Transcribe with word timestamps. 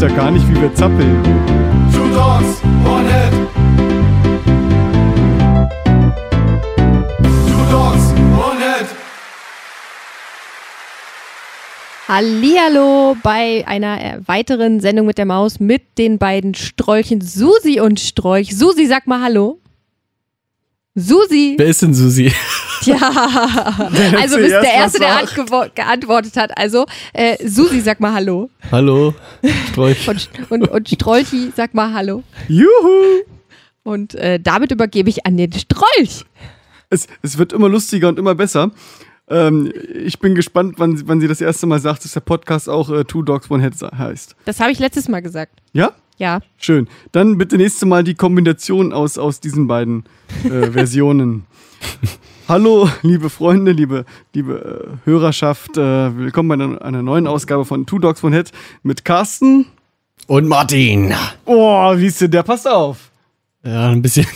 sieht 0.00 0.08
er 0.08 0.16
gar 0.16 0.30
nicht, 0.30 0.48
wie 0.48 0.58
wir 0.58 0.74
zappeln. 0.74 1.22
Two 1.92 2.08
dogs, 2.14 2.62
one 2.86 3.06
head. 3.06 3.32
Two 7.46 7.70
dogs, 7.70 8.14
one 8.34 8.58
head. 8.58 8.86
Hallihallo 12.08 13.16
bei 13.22 13.64
einer 13.66 14.00
äh, 14.00 14.20
weiteren 14.26 14.80
Sendung 14.80 15.06
mit 15.06 15.18
der 15.18 15.26
Maus 15.26 15.60
mit 15.60 15.98
den 15.98 16.16
beiden 16.16 16.54
Strolchen 16.54 17.20
Susi 17.20 17.80
und 17.80 18.00
Strolch. 18.00 18.56
Susi, 18.56 18.86
sag 18.86 19.06
mal 19.06 19.20
Hallo. 19.20 19.60
Susi. 20.94 21.56
Wer 21.58 21.66
ist 21.66 21.82
denn 21.82 21.92
Susi? 21.92 22.32
Ja, 22.86 22.96
also 24.20 24.36
bist 24.36 24.50
der 24.50 24.72
Erste, 24.74 24.98
der 25.00 25.22
antwo- 25.24 25.70
geantwortet 25.74 26.36
hat. 26.36 26.56
Also, 26.56 26.86
äh, 27.12 27.36
Susi, 27.46 27.80
sag 27.80 28.00
mal 28.00 28.12
Hallo. 28.14 28.50
Hallo, 28.70 29.14
Strolch. 29.70 30.08
Und, 30.08 30.28
und, 30.50 30.68
und 30.68 30.88
Strolchi, 30.88 31.52
sag 31.56 31.74
mal 31.74 31.92
Hallo. 31.92 32.22
Juhu! 32.48 33.22
Und 33.82 34.14
äh, 34.14 34.38
damit 34.40 34.70
übergebe 34.72 35.08
ich 35.10 35.26
an 35.26 35.36
den 35.36 35.52
Strolch. 35.52 36.24
Es, 36.90 37.06
es 37.22 37.38
wird 37.38 37.52
immer 37.52 37.68
lustiger 37.68 38.08
und 38.08 38.18
immer 38.18 38.34
besser. 38.34 38.70
Ähm, 39.28 39.72
ich 40.04 40.18
bin 40.18 40.34
gespannt, 40.34 40.74
wann, 40.78 40.96
sie- 40.96 41.06
wann 41.08 41.20
sie 41.20 41.28
das 41.28 41.40
erste 41.40 41.66
Mal 41.66 41.78
sagt, 41.80 42.04
dass 42.04 42.12
der 42.12 42.20
Podcast 42.20 42.68
auch 42.68 42.90
äh, 42.90 43.04
Two 43.04 43.22
Dogs 43.22 43.50
One 43.50 43.62
Head 43.62 43.74
heißt. 43.96 44.36
Das 44.44 44.58
habe 44.60 44.72
ich 44.72 44.78
letztes 44.78 45.08
Mal 45.08 45.20
gesagt. 45.22 45.60
Ja? 45.72 45.92
Ja. 46.18 46.40
Schön. 46.58 46.88
Dann 47.12 47.38
bitte 47.38 47.56
nächste 47.56 47.86
Mal 47.86 48.04
die 48.04 48.14
Kombination 48.14 48.92
aus, 48.92 49.16
aus 49.18 49.40
diesen 49.40 49.66
beiden 49.68 50.04
äh, 50.44 50.70
Versionen. 50.72 51.44
Hallo, 52.50 52.90
liebe 53.02 53.30
Freunde, 53.30 53.70
liebe, 53.70 54.04
liebe 54.34 54.98
äh, 55.04 55.08
Hörerschaft. 55.08 55.76
Äh, 55.76 56.16
willkommen 56.16 56.48
bei 56.48 56.54
einer, 56.54 56.82
einer 56.82 57.00
neuen 57.00 57.28
Ausgabe 57.28 57.64
von 57.64 57.86
Two 57.86 58.00
Dogs 58.00 58.24
One 58.24 58.34
Head 58.34 58.50
mit 58.82 59.04
Carsten. 59.04 59.66
Und 60.26 60.48
Martin. 60.48 61.14
Oh, 61.44 61.96
wie 61.96 62.06
ist 62.06 62.20
denn 62.20 62.32
der? 62.32 62.42
Passt 62.42 62.66
auf. 62.66 63.12
Ja, 63.62 63.90
ein 63.90 64.02
bisschen. 64.02 64.26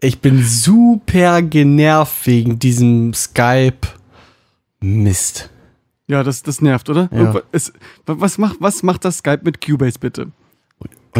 Ich 0.00 0.20
bin 0.20 0.42
super 0.42 1.42
genervt 1.42 2.26
wegen 2.26 2.58
diesem 2.58 3.12
Skype. 3.12 3.88
Mist. 4.80 5.50
Ja, 6.06 6.22
das, 6.22 6.42
das 6.42 6.62
nervt, 6.62 6.88
oder? 6.88 7.10
Ja. 7.12 7.42
Es, 7.52 7.74
was, 8.06 8.38
macht, 8.38 8.56
was 8.60 8.82
macht 8.82 9.04
das 9.04 9.18
Skype 9.18 9.40
mit 9.42 9.60
Cubase 9.60 9.98
bitte? 9.98 10.28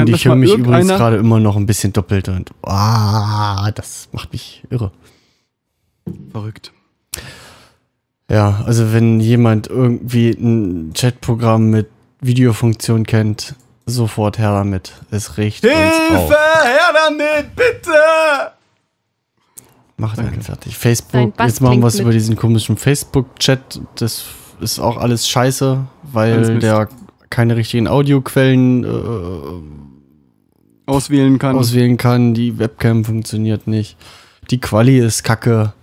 Und 0.00 0.08
ich 0.08 0.24
höre 0.24 0.36
mich 0.36 0.52
übrigens 0.52 0.88
gerade 0.88 1.16
immer 1.16 1.40
noch 1.40 1.56
ein 1.56 1.66
bisschen 1.66 1.92
doppelt 1.92 2.28
und 2.28 2.50
ah, 2.62 3.70
das 3.72 4.08
macht 4.12 4.32
mich 4.32 4.62
irre. 4.70 4.92
Verrückt. 6.32 6.72
Ja, 8.30 8.62
also 8.66 8.92
wenn 8.92 9.20
jemand 9.20 9.68
irgendwie 9.68 10.30
ein 10.30 10.92
Chatprogramm 10.94 11.70
mit 11.70 11.88
Videofunktion 12.20 13.04
kennt, 13.04 13.54
sofort 13.86 14.38
her 14.38 14.52
damit. 14.52 14.92
Es 15.10 15.38
riecht 15.38 15.64
uns 15.64 15.72
Hilfe, 15.72 16.16
auf. 16.16 16.30
her 16.30 16.94
damit, 16.94 17.56
bitte! 17.56 18.52
Macht 19.96 20.18
einen 20.18 20.28
Danke. 20.28 20.44
fertig. 20.44 20.76
Facebook, 20.76 21.32
jetzt 21.40 21.60
machen 21.60 21.80
wir 21.80 21.86
es 21.86 21.94
klingt 21.94 22.04
über 22.04 22.12
diesen 22.12 22.36
komischen 22.36 22.76
Facebook-Chat. 22.76 23.80
Das 23.96 24.24
ist 24.60 24.78
auch 24.78 24.96
alles 24.96 25.28
scheiße, 25.28 25.86
weil 26.12 26.58
der 26.60 26.88
keine 27.30 27.56
richtigen 27.56 27.88
Audioquellen 27.88 28.84
äh, 28.84 29.87
Auswählen 30.88 31.38
kann. 31.38 31.56
auswählen 31.56 31.96
kann. 31.96 32.34
Die 32.34 32.58
Webcam 32.58 33.04
funktioniert 33.04 33.66
nicht. 33.66 33.96
Die 34.50 34.58
Quali 34.58 34.98
ist 34.98 35.22
kacke. 35.22 35.74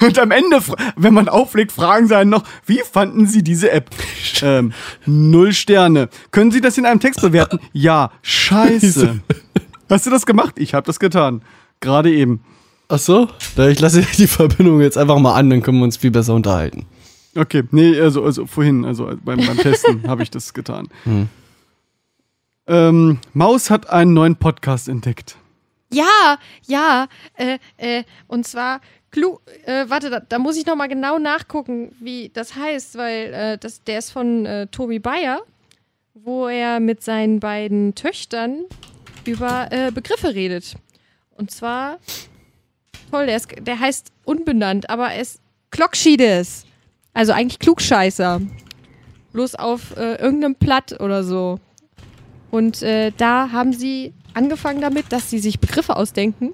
Und 0.00 0.18
am 0.18 0.30
Ende, 0.30 0.60
wenn 0.96 1.14
man 1.14 1.28
auflegt, 1.28 1.72
fragen 1.72 2.08
sie 2.08 2.16
einen 2.16 2.30
noch, 2.30 2.44
wie 2.66 2.80
fanden 2.80 3.26
Sie 3.26 3.42
diese 3.42 3.70
App? 3.70 3.90
ähm, 4.42 4.72
null 5.06 5.52
Sterne. 5.52 6.08
Können 6.30 6.50
Sie 6.50 6.60
das 6.60 6.76
in 6.78 6.86
einem 6.86 7.00
Text 7.00 7.20
bewerten? 7.20 7.58
Ja, 7.72 8.10
scheiße. 8.22 9.20
Hast 9.90 10.06
du 10.06 10.10
das 10.10 10.26
gemacht? 10.26 10.54
Ich 10.58 10.74
habe 10.74 10.86
das 10.86 10.98
getan. 10.98 11.42
Gerade 11.80 12.12
eben. 12.12 12.40
Ach 12.88 12.98
so? 12.98 13.28
Ich 13.56 13.80
lasse 13.80 14.02
die 14.18 14.26
Verbindung 14.26 14.80
jetzt 14.80 14.98
einfach 14.98 15.18
mal 15.18 15.34
an, 15.34 15.50
dann 15.50 15.62
können 15.62 15.78
wir 15.78 15.84
uns 15.84 15.96
viel 15.96 16.10
besser 16.10 16.34
unterhalten. 16.34 16.86
Okay, 17.36 17.64
nee, 17.70 17.98
also, 18.00 18.24
also 18.24 18.46
vorhin, 18.46 18.84
also 18.84 19.10
beim, 19.24 19.38
beim 19.38 19.56
Testen 19.56 20.06
habe 20.06 20.22
ich 20.22 20.30
das 20.30 20.54
getan. 20.54 20.88
Hm. 21.04 21.28
Ähm, 22.66 23.18
Maus 23.34 23.70
hat 23.70 23.90
einen 23.90 24.14
neuen 24.14 24.36
Podcast 24.36 24.88
entdeckt. 24.88 25.36
Ja, 25.92 26.38
ja, 26.66 27.08
äh, 27.34 27.58
äh, 27.76 28.04
und 28.26 28.46
zwar, 28.46 28.80
Klu 29.10 29.38
äh, 29.64 29.84
warte, 29.88 30.10
da, 30.10 30.20
da 30.20 30.38
muss 30.38 30.56
ich 30.56 30.66
nochmal 30.66 30.88
genau 30.88 31.18
nachgucken, 31.18 31.94
wie 32.00 32.30
das 32.32 32.56
heißt, 32.56 32.96
weil 32.96 33.34
äh, 33.34 33.58
das, 33.58 33.84
der 33.84 33.98
ist 33.98 34.10
von 34.10 34.46
äh, 34.46 34.66
Tobi 34.68 34.98
Bayer, 34.98 35.42
wo 36.14 36.48
er 36.48 36.80
mit 36.80 37.02
seinen 37.02 37.38
beiden 37.38 37.94
Töchtern 37.94 38.64
über 39.24 39.68
äh, 39.70 39.92
Begriffe 39.92 40.34
redet. 40.34 40.74
Und 41.36 41.50
zwar, 41.50 41.98
toll, 43.10 43.26
der, 43.26 43.36
ist, 43.36 43.48
der 43.60 43.78
heißt 43.78 44.10
unbenannt, 44.24 44.88
aber 44.88 45.12
er 45.12 45.20
ist 45.20 45.40
Klockschides. 45.70 46.64
Also 47.12 47.32
eigentlich 47.32 47.58
Klugscheißer. 47.58 48.40
Bloß 49.32 49.56
auf 49.56 49.96
irgendeinem 49.96 50.54
Platt 50.54 51.00
oder 51.00 51.24
so. 51.24 51.58
Und 52.54 52.82
äh, 52.82 53.10
da 53.16 53.50
haben 53.50 53.72
sie 53.72 54.12
angefangen 54.32 54.80
damit, 54.80 55.06
dass 55.10 55.28
sie 55.28 55.40
sich 55.40 55.58
Begriffe 55.58 55.96
ausdenken 55.96 56.52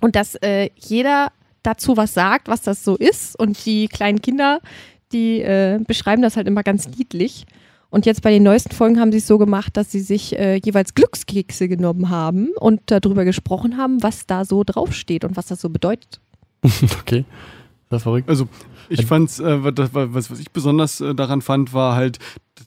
und 0.00 0.16
dass 0.16 0.34
äh, 0.36 0.68
jeder 0.76 1.32
dazu 1.62 1.96
was 1.96 2.12
sagt, 2.12 2.48
was 2.48 2.60
das 2.60 2.84
so 2.84 2.94
ist. 2.96 3.38
Und 3.38 3.64
die 3.64 3.88
kleinen 3.88 4.20
Kinder, 4.20 4.60
die 5.12 5.40
äh, 5.40 5.80
beschreiben 5.86 6.20
das 6.20 6.36
halt 6.36 6.46
immer 6.46 6.62
ganz 6.62 6.88
niedlich. 6.88 7.46
Und 7.88 8.04
jetzt 8.04 8.20
bei 8.22 8.30
den 8.32 8.42
neuesten 8.42 8.74
Folgen 8.74 9.00
haben 9.00 9.12
sie 9.12 9.18
es 9.18 9.26
so 9.26 9.38
gemacht, 9.38 9.76
dass 9.78 9.90
sie 9.90 10.00
sich 10.00 10.38
äh, 10.38 10.56
jeweils 10.62 10.92
Glückskekse 10.94 11.68
genommen 11.68 12.10
haben 12.10 12.50
und 12.58 12.82
darüber 12.86 13.24
gesprochen 13.24 13.78
haben, 13.78 14.02
was 14.02 14.26
da 14.26 14.44
so 14.44 14.62
draufsteht 14.62 15.24
und 15.24 15.36
was 15.38 15.46
das 15.46 15.60
so 15.60 15.70
bedeutet. 15.70 16.20
okay. 17.00 17.24
Das 17.88 17.98
ist 18.00 18.02
verrückt. 18.02 18.28
Also 18.28 18.48
ich 18.90 19.06
fand's, 19.06 19.38
äh, 19.40 19.62
was, 19.64 19.74
das- 19.74 19.90
was, 19.94 20.30
was 20.30 20.38
ich 20.40 20.50
besonders 20.50 21.00
äh, 21.00 21.14
daran 21.14 21.40
fand, 21.40 21.72
war 21.72 21.94
halt, 21.94 22.18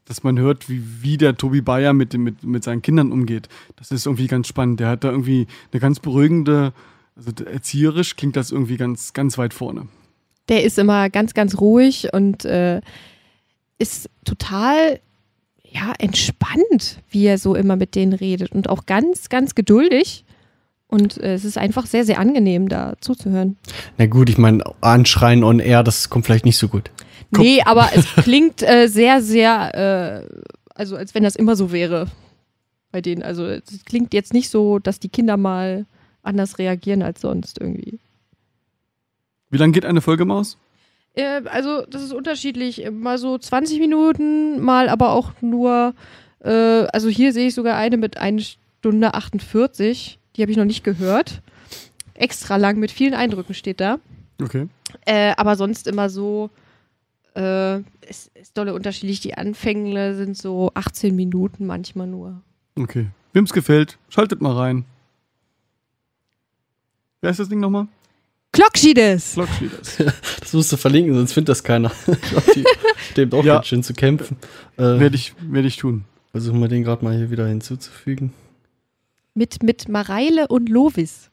dass 0.08 0.24
man 0.24 0.40
hört, 0.40 0.70
wie, 0.70 0.82
wie 1.02 1.18
der 1.18 1.36
Tobi 1.36 1.62
Bayer 1.62 1.94
mit, 1.94 2.14
dem- 2.14 2.24
mit, 2.24 2.44
mit 2.44 2.64
seinen 2.64 2.82
Kindern 2.82 3.12
umgeht. 3.12 3.50
Das 3.76 3.92
ist 3.92 4.06
irgendwie 4.06 4.28
ganz 4.28 4.48
spannend. 4.48 4.80
Der 4.80 4.90
hat 4.90 5.04
da 5.04 5.12
irgendwie 5.12 5.48
eine 5.72 5.80
ganz 5.82 6.00
beruhigende, 6.00 6.74
also 7.16 7.32
erzieherisch 7.46 8.16
klingt 8.16 8.36
das 8.36 8.52
irgendwie 8.52 8.78
ganz, 8.78 9.14
ganz 9.14 9.38
weit 9.38 9.54
vorne. 9.54 9.88
Der 10.50 10.64
ist 10.64 10.80
immer 10.80 11.10
ganz, 11.10 11.34
ganz 11.34 11.60
ruhig 11.60 12.08
und 12.14 12.46
äh, 12.46 12.80
ist 13.80 14.10
total 14.24 15.00
ja, 15.70 15.94
entspannt, 16.00 17.00
wie 17.10 17.26
er 17.26 17.38
so 17.38 17.54
immer 17.54 17.76
mit 17.76 17.96
denen 17.96 18.14
redet 18.14 18.54
und 18.54 18.70
auch 18.70 18.86
ganz, 18.86 19.28
ganz 19.30 19.54
geduldig. 19.56 20.24
Und 20.88 21.18
äh, 21.18 21.34
es 21.34 21.44
ist 21.44 21.58
einfach 21.58 21.86
sehr, 21.86 22.06
sehr 22.06 22.18
angenehm, 22.18 22.70
da 22.70 22.94
zuzuhören. 23.02 23.58
Na 23.98 24.06
gut, 24.06 24.30
ich 24.30 24.38
meine, 24.38 24.64
anschreien 24.80 25.44
on 25.44 25.60
air, 25.60 25.84
das 25.84 26.10
kommt 26.10 26.26
vielleicht 26.26 26.46
nicht 26.46 26.58
so 26.58 26.70
gut. 26.70 26.92
Nee, 27.32 27.62
aber 27.66 27.90
es 27.94 28.06
klingt 28.16 28.62
äh, 28.62 28.88
sehr, 28.88 29.22
sehr, 29.22 30.26
äh, 30.26 30.44
also 30.76 30.96
als 30.96 31.14
wenn 31.16 31.24
das 31.24 31.36
immer 31.36 31.56
so 31.56 31.72
wäre 31.72 32.08
bei 32.92 33.02
denen. 33.02 33.24
Also 33.24 33.46
es 33.46 33.86
klingt 33.86 34.14
jetzt 34.14 34.34
nicht 34.34 34.50
so, 34.50 34.80
dass 34.80 35.00
die 35.00 35.10
Kinder 35.10 35.38
mal 35.38 35.86
anders 36.24 36.58
reagieren 36.58 37.02
als 37.02 37.22
sonst 37.22 37.60
irgendwie. 37.60 38.00
Wie 39.50 39.58
lange 39.58 39.74
geht 39.74 39.86
eine 39.86 40.02
Folge 40.02 40.26
Maus? 40.26 40.58
Äh, 41.14 41.42
also 41.46 41.86
das 41.86 42.04
ist 42.04 42.14
unterschiedlich. 42.14 42.90
Mal 42.92 43.18
so 43.18 43.38
20 43.38 43.80
Minuten, 43.80 44.60
mal 44.60 44.90
aber 44.90 45.12
auch 45.12 45.32
nur, 45.42 45.94
äh, 46.44 46.50
also 46.50 47.10
hier 47.10 47.34
sehe 47.34 47.48
ich 47.48 47.56
sogar 47.56 47.78
eine 47.78 47.98
mit 47.98 48.18
1 48.18 48.58
Stunde 48.80 49.14
48. 49.14 50.20
Die 50.36 50.42
habe 50.42 50.52
ich 50.52 50.58
noch 50.58 50.66
nicht 50.66 50.84
gehört. 50.84 51.42
Extra 52.14 52.58
lang 52.58 52.78
mit 52.78 52.92
vielen 52.92 53.14
Eindrücken 53.14 53.54
steht 53.54 53.80
da. 53.82 54.00
Okay. 54.42 54.68
Äh, 55.06 55.34
aber 55.38 55.56
sonst 55.56 55.88
immer 55.88 56.10
so, 56.10 56.50
äh, 57.38 57.78
es 58.02 58.32
ist 58.34 58.58
dolle 58.58 58.74
unterschiedlich. 58.74 59.20
Die 59.22 59.36
Anfänge 59.38 60.16
sind 60.16 60.38
so 60.38 60.72
18 60.74 61.16
Minuten 61.16 61.66
manchmal 61.66 62.08
nur. 62.08 62.42
Okay. 62.76 63.08
Wem's 63.34 63.54
gefällt, 63.54 63.98
schaltet 64.10 64.42
mal 64.42 64.54
rein. 64.56 64.86
Wer 67.22 67.32
ist 67.32 67.40
das 67.40 67.50
Ding 67.50 67.60
nochmal? 67.60 67.88
Klockschides! 68.54 69.34
Vlogschlieders. 69.34 69.98
Das 70.40 70.54
musst 70.54 70.72
du 70.72 70.78
verlinken, 70.78 71.14
sonst 71.14 71.34
findet 71.34 71.50
das 71.50 71.64
keiner. 71.64 71.92
Die 72.56 72.64
stimmt 73.12 73.34
auch 73.34 73.44
Ja. 73.44 73.56
ganz 73.56 73.68
schön 73.68 73.84
zu 73.84 73.94
kämpfen. 73.94 74.38
Äh, 74.78 74.82
Werde 75.00 75.16
ich, 75.16 75.34
werd 75.42 75.66
ich 75.66 75.76
tun. 75.78 76.06
versuchen 76.32 76.60
wir 76.62 76.70
den 76.70 76.84
gerade 76.84 77.04
mal 77.04 77.16
hier 77.18 77.30
wieder 77.30 77.46
hinzuzufügen. 77.48 78.34
Mit, 79.34 79.62
mit 79.62 79.90
Mareile 79.90 80.48
und 80.48 80.70
Lovis. 80.70 81.30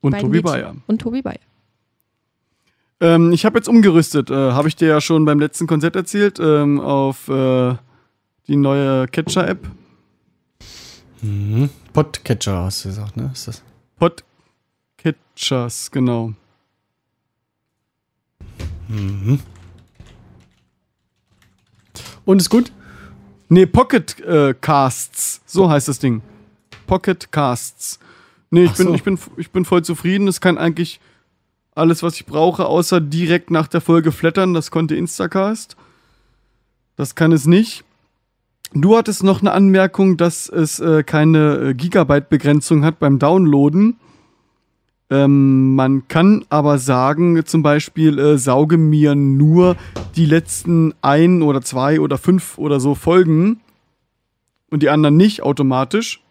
Und 0.00 0.12
Tobi 0.12 0.28
Mädchen. 0.38 0.42
Bayer. 0.42 0.76
Und 0.86 1.00
Tobi 1.02 1.20
Bayer. 1.22 1.40
Ähm, 3.02 3.32
ich 3.32 3.44
habe 3.44 3.58
jetzt 3.58 3.68
umgerüstet. 3.68 4.30
Äh, 4.30 4.52
habe 4.52 4.68
ich 4.68 4.76
dir 4.76 4.86
ja 4.86 5.00
schon 5.00 5.24
beim 5.24 5.40
letzten 5.40 5.66
Konzert 5.66 5.96
erzählt. 5.96 6.38
Ähm, 6.40 6.78
auf 6.80 7.28
äh, 7.28 7.74
die 8.46 8.54
neue 8.54 9.08
Catcher-App. 9.08 9.68
Mhm. 11.20 11.68
Podcatcher 11.92 12.62
hast 12.62 12.84
du 12.84 12.90
gesagt, 12.90 13.16
ne? 13.16 13.30
Ist 13.32 13.48
das? 13.48 13.64
Podcatchers, 13.98 15.90
genau. 15.90 16.32
Mhm. 18.86 19.40
Und 22.24 22.40
ist 22.40 22.50
gut? 22.50 22.70
Nee, 23.48 23.66
Pocket 23.66 24.20
äh, 24.20 24.54
Casts. 24.60 25.42
So 25.44 25.68
heißt 25.68 25.88
das 25.88 25.98
Ding. 25.98 26.22
Pocket 26.86 27.32
Casts. 27.32 27.98
Nee, 28.50 28.64
ich, 28.64 28.70
Ach 28.70 28.76
bin, 28.76 28.86
so. 28.86 28.94
ich, 28.94 29.02
bin, 29.02 29.18
ich 29.38 29.50
bin 29.50 29.64
voll 29.64 29.82
zufrieden. 29.82 30.28
Es 30.28 30.40
kann 30.40 30.56
eigentlich 30.56 31.00
alles, 31.74 32.02
was 32.02 32.16
ich 32.16 32.26
brauche, 32.26 32.66
außer 32.66 33.00
direkt 33.00 33.50
nach 33.50 33.68
der 33.68 33.80
Folge 33.80 34.12
flattern. 34.12 34.54
Das 34.54 34.70
konnte 34.70 34.94
Instacast. 34.94 35.76
Das 36.96 37.14
kann 37.14 37.32
es 37.32 37.46
nicht. 37.46 37.84
Du 38.74 38.96
hattest 38.96 39.22
noch 39.22 39.40
eine 39.40 39.52
Anmerkung, 39.52 40.16
dass 40.16 40.48
es 40.48 40.80
äh, 40.80 41.02
keine 41.02 41.56
äh, 41.56 41.74
Gigabyte-Begrenzung 41.74 42.84
hat 42.84 42.98
beim 42.98 43.18
Downloaden. 43.18 43.96
Ähm, 45.10 45.74
man 45.74 46.08
kann 46.08 46.46
aber 46.48 46.78
sagen, 46.78 47.44
zum 47.44 47.62
Beispiel, 47.62 48.18
äh, 48.18 48.38
sauge 48.38 48.78
mir 48.78 49.14
nur 49.14 49.76
die 50.16 50.24
letzten 50.24 50.94
ein 51.02 51.42
oder 51.42 51.60
zwei 51.60 52.00
oder 52.00 52.16
fünf 52.16 52.56
oder 52.56 52.80
so 52.80 52.94
Folgen 52.94 53.60
und 54.70 54.82
die 54.82 54.88
anderen 54.88 55.18
nicht 55.18 55.42
automatisch. 55.42 56.22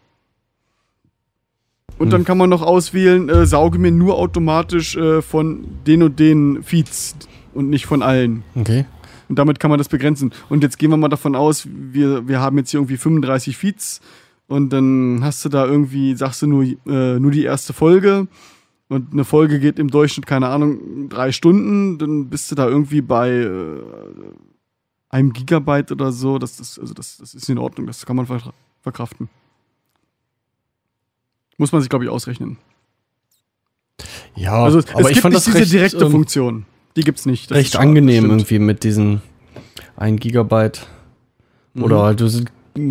Und 1.98 2.12
dann 2.12 2.24
kann 2.24 2.38
man 2.38 2.50
noch 2.50 2.62
auswählen, 2.62 3.28
äh, 3.28 3.46
sauge 3.46 3.78
mir 3.78 3.92
nur 3.92 4.16
automatisch 4.16 4.96
äh, 4.96 5.22
von 5.22 5.64
den 5.86 6.02
und 6.02 6.18
den 6.18 6.62
Feeds 6.62 7.16
und 7.54 7.70
nicht 7.70 7.86
von 7.86 8.02
allen. 8.02 8.42
Okay. 8.54 8.86
Und 9.28 9.38
damit 9.38 9.60
kann 9.60 9.70
man 9.70 9.78
das 9.78 9.88
begrenzen. 9.88 10.32
Und 10.48 10.62
jetzt 10.62 10.78
gehen 10.78 10.90
wir 10.90 10.96
mal 10.96 11.08
davon 11.08 11.36
aus, 11.36 11.66
wir, 11.70 12.28
wir 12.28 12.40
haben 12.40 12.58
jetzt 12.58 12.70
hier 12.70 12.80
irgendwie 12.80 12.96
35 12.96 13.56
Feeds 13.56 14.00
und 14.46 14.70
dann 14.72 15.20
hast 15.22 15.44
du 15.44 15.48
da 15.48 15.64
irgendwie, 15.64 16.14
sagst 16.14 16.42
du 16.42 16.46
nur, 16.46 16.64
äh, 16.64 17.18
nur 17.18 17.30
die 17.30 17.44
erste 17.44 17.72
Folge 17.72 18.26
und 18.88 19.12
eine 19.12 19.24
Folge 19.24 19.58
geht 19.58 19.78
im 19.78 19.88
Durchschnitt, 19.88 20.26
keine 20.26 20.48
Ahnung, 20.48 21.08
drei 21.08 21.32
Stunden, 21.32 21.98
dann 21.98 22.28
bist 22.28 22.50
du 22.50 22.54
da 22.54 22.68
irgendwie 22.68 23.00
bei 23.00 23.30
äh, 23.30 23.80
einem 25.08 25.32
Gigabyte 25.32 25.92
oder 25.92 26.12
so. 26.12 26.38
Das, 26.38 26.56
das, 26.56 26.78
also 26.78 26.92
das, 26.92 27.16
das 27.18 27.34
ist 27.34 27.48
in 27.48 27.58
Ordnung, 27.58 27.86
das 27.86 28.04
kann 28.04 28.16
man 28.16 28.26
verkraften. 28.82 29.30
Muss 31.62 31.70
man 31.70 31.80
sich, 31.80 31.88
glaube 31.88 32.04
ich, 32.04 32.10
ausrechnen. 32.10 32.56
Ja, 34.34 34.64
Also 34.64 34.80
es, 34.80 34.88
aber 34.90 35.02
es 35.02 35.06
ich 35.06 35.12
gibt 35.12 35.22
fand 35.22 35.34
das 35.36 35.44
diese 35.44 35.58
recht, 35.58 35.72
direkte 35.72 36.04
ähm, 36.06 36.10
Funktion. 36.10 36.66
Die 36.96 37.02
gibt's 37.02 37.24
nicht. 37.24 37.52
Das 37.52 37.58
recht 37.58 37.76
angenehm 37.76 38.24
stimmt. 38.24 38.32
irgendwie 38.32 38.58
mit 38.58 38.82
diesen 38.82 39.22
1 39.94 40.18
Gigabyte. 40.18 40.84
Mhm. 41.74 41.84
Oder 41.84 42.02
halt, 42.02 42.18
du 42.18 42.28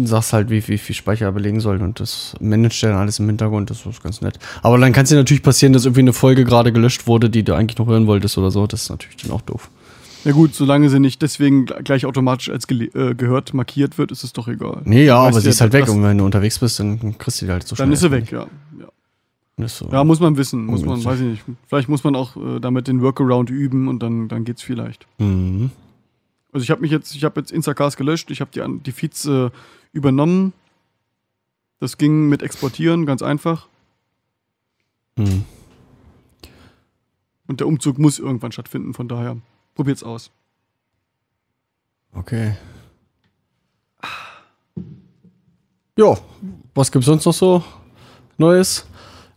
sagst 0.06 0.32
halt, 0.32 0.50
wie, 0.50 0.66
wie 0.70 0.78
viel 0.78 0.96
Speicher 0.96 1.26
er 1.26 1.34
belegen 1.34 1.60
soll 1.60 1.82
und 1.82 2.00
das 2.00 2.34
managt 2.40 2.82
dann 2.82 2.94
alles 2.94 3.20
im 3.20 3.28
Hintergrund, 3.28 3.70
das 3.70 3.86
ist 3.86 4.02
ganz 4.02 4.22
nett. 4.22 4.40
Aber 4.62 4.78
dann 4.78 4.94
kann 4.94 5.04
es 5.04 5.10
dir 5.10 5.18
natürlich 5.18 5.44
passieren, 5.44 5.74
dass 5.74 5.84
irgendwie 5.84 6.00
eine 6.00 6.14
Folge 6.14 6.46
gerade 6.46 6.72
gelöscht 6.72 7.08
wurde, 7.08 7.30
die 7.30 7.44
du 7.44 7.54
eigentlich 7.54 7.78
noch 7.78 7.88
hören 7.88 8.08
wolltest 8.08 8.38
oder 8.38 8.52
so. 8.52 8.66
Das 8.68 8.84
ist 8.84 8.90
natürlich 8.90 9.18
dann 9.18 9.32
auch 9.32 9.42
doof. 9.42 9.70
Ja 10.24 10.34
gut, 10.34 10.54
solange 10.54 10.90
sie 10.90 11.00
nicht 11.00 11.22
deswegen 11.22 11.66
gleich 11.66 12.06
automatisch 12.06 12.50
als 12.50 12.70
äh, 12.70 13.16
gehört 13.16 13.54
markiert 13.54 13.98
wird, 13.98 14.12
ist 14.12 14.24
es 14.24 14.34
doch 14.34 14.48
egal. 14.48 14.82
Nee, 14.86 15.06
ja, 15.06 15.18
aber 15.18 15.42
sie 15.42 15.50
ist 15.50 15.62
halt 15.62 15.74
weg 15.74 15.90
und 15.90 16.04
wenn 16.04 16.18
du 16.18 16.26
unterwegs 16.26 16.60
bist, 16.60 16.80
dann 16.80 17.18
kriegst 17.18 17.42
du 17.42 17.46
die 17.46 17.52
halt 17.52 17.68
so 17.68 17.76
schnell. 17.76 17.88
Dann 17.88 17.94
ist 17.94 18.02
sie 18.02 18.12
weg, 18.12 18.32
ja. 18.32 18.46
ja. 19.58 19.68
so. 19.68 19.90
Ja, 19.92 20.04
muss 20.04 20.20
man 20.20 20.38
wissen. 20.38 20.66
Muss 20.66 20.86
man, 20.86 21.04
weiß 21.04 21.20
ich 21.22 21.26
nicht. 21.26 21.44
Vielleicht 21.68 21.90
muss 21.90 22.04
man 22.04 22.16
auch 22.16 22.36
äh, 22.36 22.60
damit 22.60 22.88
den 22.88 23.02
Workaround 23.02 23.50
üben 23.50 23.88
und 23.88 24.04
dann, 24.04 24.28
dann 24.28 24.44
geht's 24.44 24.62
vielleicht. 24.62 25.08
Mhm. 25.18 25.72
Also 26.52 26.64
ich 26.64 26.70
habe 26.70 26.82
mich 26.82 26.92
jetzt, 26.92 27.16
ich 27.16 27.24
habe 27.24 27.40
jetzt 27.40 27.52
Instacast 27.52 27.98
gelöscht, 27.98 28.30
ich 28.30 28.42
habe 28.42 28.52
die, 28.54 28.62
die 28.84 28.92
Feeds 28.92 29.26
äh, 29.26 29.50
übernommen. 29.92 30.54
Das 31.80 31.98
ging 31.98 32.30
mit 32.30 32.44
Exportieren, 32.44 33.08
ganz 33.08 33.24
einfach. 33.24 33.68
Mhm. 35.18 35.46
Und 37.48 37.60
der 37.60 37.68
Umzug 37.68 37.98
muss 37.98 38.20
irgendwann 38.20 38.52
stattfinden, 38.52 38.94
von 38.94 39.08
daher 39.08 39.38
probiert's 39.74 40.04
aus. 40.04 40.32
Okay. 42.14 42.56
Ja, 45.98 46.18
was 46.74 46.92
gibt's 46.92 47.06
sonst 47.06 47.26
noch 47.26 47.34
so 47.34 47.64
Neues? 48.38 48.86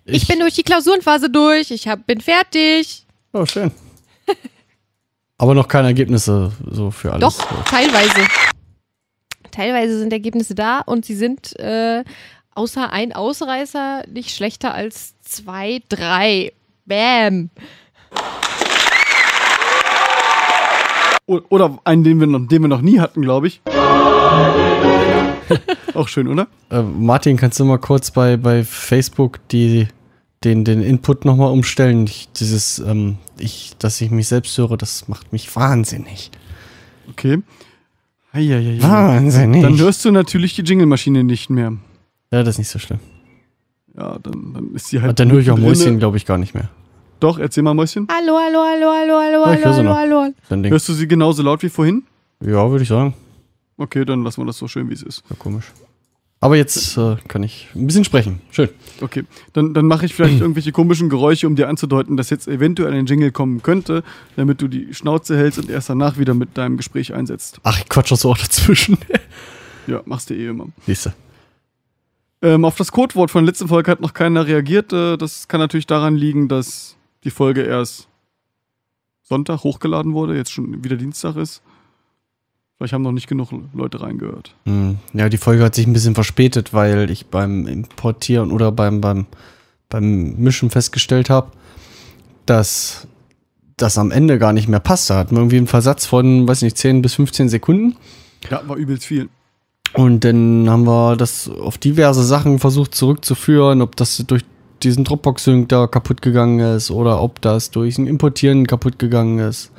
Ich, 0.04 0.26
bin 0.26 0.38
durch 0.38 0.54
die 0.54 0.62
Klausurenphase 0.62 1.30
durch. 1.30 1.70
Ich 1.70 1.88
hab, 1.88 2.06
bin 2.06 2.20
fertig. 2.20 3.06
Oh, 3.32 3.46
schön. 3.46 3.70
Aber 5.38 5.54
noch 5.54 5.66
keine 5.66 5.88
Ergebnisse 5.88 6.52
so 6.70 6.90
für 6.90 7.12
alles. 7.12 7.36
Doch, 7.36 7.64
teilweise. 7.64 8.26
Teilweise 9.50 9.98
sind 9.98 10.12
Ergebnisse 10.12 10.54
da 10.54 10.80
und 10.80 11.04
sie 11.04 11.14
sind 11.14 11.58
äh, 11.58 12.04
außer 12.54 12.92
ein 12.92 13.12
Ausreißer 13.12 14.04
nicht 14.08 14.34
schlechter 14.34 14.74
als 14.74 15.18
zwei, 15.20 15.80
drei. 15.88 16.52
Bam. 16.86 17.50
Oder 21.26 21.78
einen, 21.84 22.04
den 22.04 22.20
wir, 22.20 22.26
noch, 22.26 22.46
den 22.46 22.62
wir 22.62 22.68
noch 22.68 22.82
nie 22.82 23.00
hatten, 23.00 23.22
glaube 23.22 23.46
ich. 23.46 23.62
auch 25.94 26.08
schön, 26.08 26.28
oder? 26.28 26.48
Äh, 26.70 26.82
Martin, 26.82 27.36
kannst 27.36 27.60
du 27.60 27.64
mal 27.64 27.78
kurz 27.78 28.10
bei, 28.10 28.36
bei 28.36 28.64
Facebook 28.64 29.46
die, 29.48 29.88
den, 30.42 30.64
den 30.64 30.82
Input 30.82 31.24
nochmal 31.24 31.52
umstellen? 31.52 32.06
Ich, 32.06 32.28
dieses, 32.32 32.78
ähm, 32.78 33.18
ich, 33.38 33.74
dass 33.78 34.00
ich 34.00 34.10
mich 34.10 34.28
selbst 34.28 34.56
höre, 34.58 34.76
das 34.76 35.08
macht 35.08 35.32
mich 35.32 35.54
wahnsinnig. 35.54 36.30
Okay. 37.10 37.42
Eieiei. 38.32 38.82
Wahnsinnig. 38.82 39.62
Dann 39.62 39.78
hörst 39.78 40.04
du 40.04 40.10
natürlich 40.10 40.56
die 40.56 40.62
Jingle-Maschine 40.62 41.22
nicht 41.22 41.50
mehr. 41.50 41.74
ja, 42.32 42.42
das 42.42 42.54
ist 42.54 42.58
nicht 42.58 42.70
so 42.70 42.78
schlimm. 42.78 42.98
Ja, 43.96 44.18
dann, 44.18 44.52
dann 44.52 44.74
ist 44.74 44.88
sie 44.88 45.00
halt. 45.00 45.10
Und 45.10 45.20
dann 45.20 45.30
höre 45.30 45.40
ich 45.40 45.50
auch. 45.50 45.58
Mäuschen, 45.58 45.98
glaube 45.98 46.16
ich, 46.16 46.26
gar 46.26 46.38
nicht 46.38 46.54
mehr. 46.54 46.68
Doch, 47.24 47.38
erzähl 47.38 47.62
mal, 47.62 47.72
Mäuschen. 47.72 48.06
Hallo, 48.10 48.36
hallo, 48.38 48.58
hallo, 48.60 48.92
hallo, 48.92 49.18
hallo, 49.18 49.46
hallo, 49.46 49.74
hallo, 49.74 49.94
hallo. 49.94 50.34
Dann 50.50 50.62
Ding. 50.62 50.70
Hörst 50.70 50.86
du 50.90 50.92
sie 50.92 51.08
genauso 51.08 51.42
laut 51.42 51.62
wie 51.62 51.70
vorhin? 51.70 52.02
Ja, 52.42 52.70
würde 52.70 52.82
ich 52.82 52.88
sagen. 52.90 53.14
Okay, 53.78 54.04
dann 54.04 54.24
lassen 54.24 54.42
wir 54.42 54.46
das 54.46 54.58
so 54.58 54.68
schön, 54.68 54.90
wie 54.90 54.92
es 54.92 55.02
ist. 55.02 55.22
Ja, 55.30 55.36
komisch. 55.38 55.72
Aber 56.40 56.54
jetzt 56.56 56.98
äh, 56.98 57.16
kann 57.26 57.42
ich 57.42 57.68
ein 57.74 57.86
bisschen 57.86 58.04
sprechen. 58.04 58.42
Schön. 58.50 58.68
Okay, 59.00 59.24
dann, 59.54 59.72
dann 59.72 59.86
mache 59.86 60.04
ich 60.04 60.12
vielleicht 60.12 60.38
irgendwelche 60.42 60.70
komischen 60.70 61.08
Geräusche, 61.08 61.46
um 61.46 61.56
dir 61.56 61.70
anzudeuten, 61.70 62.18
dass 62.18 62.28
jetzt 62.28 62.46
eventuell 62.46 62.92
ein 62.92 63.06
Jingle 63.06 63.32
kommen 63.32 63.62
könnte, 63.62 64.02
damit 64.36 64.60
du 64.60 64.68
die 64.68 64.92
Schnauze 64.92 65.34
hältst 65.34 65.58
und 65.58 65.70
erst 65.70 65.88
danach 65.88 66.18
wieder 66.18 66.34
mit 66.34 66.58
deinem 66.58 66.76
Gespräch 66.76 67.14
einsetzt. 67.14 67.58
Ach, 67.62 67.78
ich 67.78 67.88
quatsch 67.88 68.12
auch 68.12 68.18
so 68.18 68.32
auch 68.32 68.38
dazwischen. 68.38 68.98
Ja, 69.86 70.02
machst 70.04 70.28
du 70.28 70.34
eh 70.34 70.48
immer. 70.48 70.66
Siehste. 70.86 71.14
Ähm, 72.42 72.66
auf 72.66 72.76
das 72.76 72.92
Codewort 72.92 73.30
von 73.30 73.44
der 73.44 73.52
letzten 73.52 73.68
Folge 73.68 73.90
hat 73.90 74.00
noch 74.00 74.12
keiner 74.12 74.46
reagiert. 74.46 74.92
Äh, 74.92 75.16
das 75.16 75.48
kann 75.48 75.60
natürlich 75.60 75.86
daran 75.86 76.16
liegen, 76.16 76.48
dass 76.48 76.96
die 77.24 77.30
Folge 77.30 77.62
erst 77.62 78.08
Sonntag 79.22 79.64
hochgeladen 79.64 80.12
wurde, 80.12 80.36
jetzt 80.36 80.52
schon 80.52 80.84
wieder 80.84 80.96
Dienstag 80.96 81.36
ist. 81.36 81.62
Vielleicht 82.76 82.92
haben 82.92 83.02
noch 83.02 83.12
nicht 83.12 83.28
genug 83.28 83.50
Leute 83.72 84.00
reingehört. 84.00 84.54
Hm. 84.64 84.98
Ja, 85.12 85.28
die 85.28 85.38
Folge 85.38 85.64
hat 85.64 85.74
sich 85.74 85.86
ein 85.86 85.92
bisschen 85.92 86.14
verspätet, 86.14 86.74
weil 86.74 87.08
ich 87.10 87.26
beim 87.26 87.66
Importieren 87.66 88.50
oder 88.50 88.72
beim, 88.72 89.00
beim, 89.00 89.26
beim 89.88 90.34
Mischen 90.36 90.70
festgestellt 90.70 91.30
habe, 91.30 91.52
dass 92.46 93.06
das 93.76 93.96
am 93.96 94.10
Ende 94.10 94.38
gar 94.38 94.52
nicht 94.52 94.68
mehr 94.68 94.80
passt. 94.80 95.08
Da 95.08 95.16
hatten 95.16 95.34
wir 95.34 95.40
irgendwie 95.40 95.56
einen 95.56 95.66
Versatz 95.66 96.04
von, 96.04 96.46
weiß 96.46 96.62
nicht, 96.62 96.76
10 96.76 97.00
bis 97.00 97.14
15 97.14 97.48
Sekunden. 97.48 97.96
Ja, 98.50 98.62
war 98.66 98.76
übelst 98.76 99.06
viel. 99.06 99.28
Und 99.94 100.24
dann 100.24 100.68
haben 100.68 100.84
wir 100.86 101.16
das 101.16 101.48
auf 101.48 101.78
diverse 101.78 102.24
Sachen 102.24 102.58
versucht 102.58 102.94
zurückzuführen, 102.94 103.80
ob 103.80 103.94
das 103.96 104.16
durch 104.26 104.42
diesen 104.84 105.04
Dropbox-Sync 105.04 105.68
da 105.68 105.86
kaputt 105.86 106.22
gegangen 106.22 106.60
ist 106.60 106.90
oder 106.90 107.22
ob 107.22 107.40
das 107.40 107.70
durch 107.70 107.98
ein 107.98 108.06
Importieren 108.06 108.66
kaputt 108.66 108.98
gegangen 108.98 109.38
ist. 109.38 109.72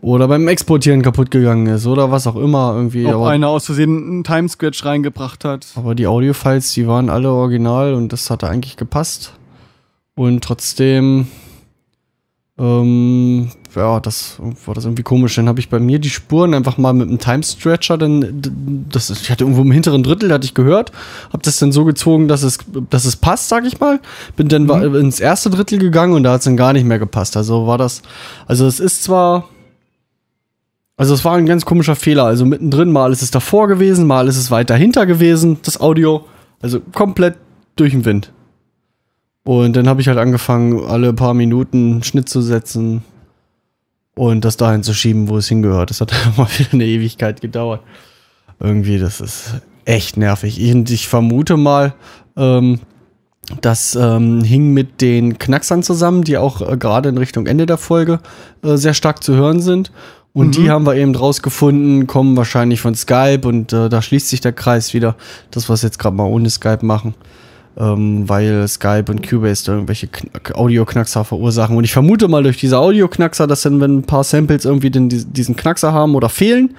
Oder 0.00 0.28
beim 0.28 0.46
Exportieren 0.46 1.02
kaputt 1.02 1.30
gegangen 1.30 1.66
ist 1.66 1.86
oder 1.86 2.12
was 2.12 2.26
auch 2.28 2.36
immer 2.36 2.72
irgendwie. 2.74 3.06
Ob 3.06 3.14
aber, 3.14 3.30
einer 3.30 3.48
aus 3.48 3.66
Versehen 3.66 3.96
einen 3.96 4.24
Timescratch 4.24 4.84
reingebracht 4.84 5.44
hat. 5.44 5.66
aber 5.74 5.94
die 5.94 6.06
Audiofiles, 6.06 6.72
die 6.72 6.86
waren 6.86 7.10
alle 7.10 7.30
original 7.30 7.94
und 7.94 8.12
das 8.12 8.30
hatte 8.30 8.48
eigentlich 8.48 8.76
gepasst. 8.76 9.32
Und 10.14 10.44
trotzdem, 10.44 11.26
ähm, 12.58 13.50
ja, 13.78 14.00
das 14.00 14.36
war 14.66 14.74
das 14.74 14.84
irgendwie 14.84 15.02
komisch. 15.02 15.36
Dann 15.36 15.48
habe 15.48 15.60
ich 15.60 15.68
bei 15.70 15.78
mir 15.78 15.98
die 15.98 16.10
Spuren 16.10 16.52
einfach 16.52 16.76
mal 16.76 16.92
mit 16.92 17.08
einem 17.08 17.18
Time-Stretcher, 17.18 17.96
dann, 17.96 18.20
d- 18.42 18.50
das 18.90 19.08
ist, 19.10 19.22
ich 19.22 19.30
hatte 19.30 19.44
irgendwo 19.44 19.62
im 19.62 19.70
hinteren 19.72 20.02
Drittel, 20.02 20.32
hatte 20.32 20.44
ich 20.44 20.52
gehört, 20.54 20.92
habe 21.32 21.42
das 21.42 21.58
dann 21.58 21.72
so 21.72 21.84
gezogen, 21.84 22.28
dass 22.28 22.42
es, 22.42 22.58
dass 22.90 23.04
es 23.04 23.16
passt, 23.16 23.48
sag 23.48 23.64
ich 23.64 23.80
mal. 23.80 24.00
Bin 24.36 24.48
dann 24.48 24.68
wa- 24.68 24.82
ins 24.82 25.20
erste 25.20 25.48
Drittel 25.50 25.78
gegangen 25.78 26.12
und 26.12 26.24
da 26.24 26.32
hat 26.32 26.40
es 26.40 26.44
dann 26.44 26.56
gar 26.56 26.72
nicht 26.74 26.84
mehr 26.84 26.98
gepasst. 26.98 27.36
Also 27.36 27.66
war 27.66 27.78
das, 27.78 28.02
also 28.46 28.66
es 28.66 28.80
ist 28.80 29.02
zwar, 29.04 29.48
also 30.96 31.14
es 31.14 31.24
war 31.24 31.36
ein 31.36 31.46
ganz 31.46 31.64
komischer 31.64 31.96
Fehler. 31.96 32.24
Also 32.24 32.44
mittendrin, 32.44 32.90
mal 32.92 33.12
ist 33.12 33.22
es 33.22 33.30
davor 33.30 33.68
gewesen, 33.68 34.06
mal 34.06 34.28
ist 34.28 34.36
es 34.36 34.50
weiter 34.50 34.74
hinter 34.76 35.06
gewesen, 35.06 35.58
das 35.62 35.80
Audio. 35.80 36.24
Also 36.60 36.80
komplett 36.92 37.36
durch 37.76 37.92
den 37.92 38.04
Wind. 38.04 38.32
Und 39.44 39.76
dann 39.76 39.88
habe 39.88 40.00
ich 40.02 40.08
halt 40.08 40.18
angefangen, 40.18 40.84
alle 40.84 41.12
paar 41.14 41.32
Minuten 41.32 42.02
Schnitt 42.02 42.28
zu 42.28 42.42
setzen 42.42 43.02
und 44.18 44.44
das 44.44 44.56
dahin 44.56 44.82
zu 44.82 44.94
schieben, 44.94 45.28
wo 45.28 45.36
es 45.36 45.48
hingehört. 45.48 45.90
Das 45.90 46.00
hat 46.00 46.12
mal 46.36 46.48
wieder 46.58 46.72
eine 46.72 46.84
Ewigkeit 46.84 47.40
gedauert. 47.40 47.82
Irgendwie, 48.60 48.98
das 48.98 49.20
ist 49.20 49.54
echt 49.84 50.16
nervig. 50.16 50.60
Und 50.72 50.90
ich 50.90 51.06
vermute 51.06 51.56
mal, 51.56 51.94
ähm, 52.36 52.80
das 53.60 53.94
ähm, 53.94 54.42
hing 54.42 54.74
mit 54.74 55.00
den 55.00 55.38
Knacksern 55.38 55.82
zusammen, 55.82 56.24
die 56.24 56.36
auch 56.36 56.60
äh, 56.60 56.76
gerade 56.76 57.08
in 57.08 57.16
Richtung 57.16 57.46
Ende 57.46 57.64
der 57.64 57.78
Folge 57.78 58.20
äh, 58.62 58.76
sehr 58.76 58.92
stark 58.92 59.22
zu 59.22 59.34
hören 59.34 59.60
sind. 59.60 59.92
Und 60.34 60.56
die 60.56 60.70
haben 60.70 60.86
wir 60.86 60.94
eben 60.94 61.16
rausgefunden, 61.16 62.06
kommen 62.06 62.36
wahrscheinlich 62.36 62.80
von 62.80 62.94
Skype 62.94 63.40
und 63.44 63.72
äh, 63.72 63.88
da 63.88 64.02
schließt 64.02 64.28
sich 64.28 64.40
der 64.40 64.52
Kreis 64.52 64.94
wieder. 64.94 65.16
Das, 65.50 65.68
was 65.68 65.82
jetzt 65.82 65.98
gerade 65.98 66.14
mal 66.14 66.26
ohne 66.26 66.48
Skype 66.48 66.84
machen. 66.84 67.14
Ähm, 67.80 68.28
weil 68.28 68.66
Skype 68.66 69.04
und 69.08 69.22
Cubase 69.28 69.64
da 69.64 69.72
irgendwelche 69.74 70.08
Kn- 70.08 70.52
Audio-Knackser 70.54 71.24
verursachen. 71.24 71.76
Und 71.76 71.84
ich 71.84 71.92
vermute 71.92 72.26
mal 72.26 72.42
durch 72.42 72.56
diese 72.58 72.76
Audio-Knackser, 72.78 73.46
dass 73.46 73.62
dann, 73.62 73.80
wenn 73.80 73.98
ein 73.98 74.02
paar 74.02 74.24
Samples 74.24 74.64
irgendwie 74.64 74.90
den, 74.90 75.08
die- 75.08 75.24
diesen 75.24 75.54
Knackser 75.54 75.92
haben 75.92 76.16
oder 76.16 76.28
fehlen, 76.28 76.74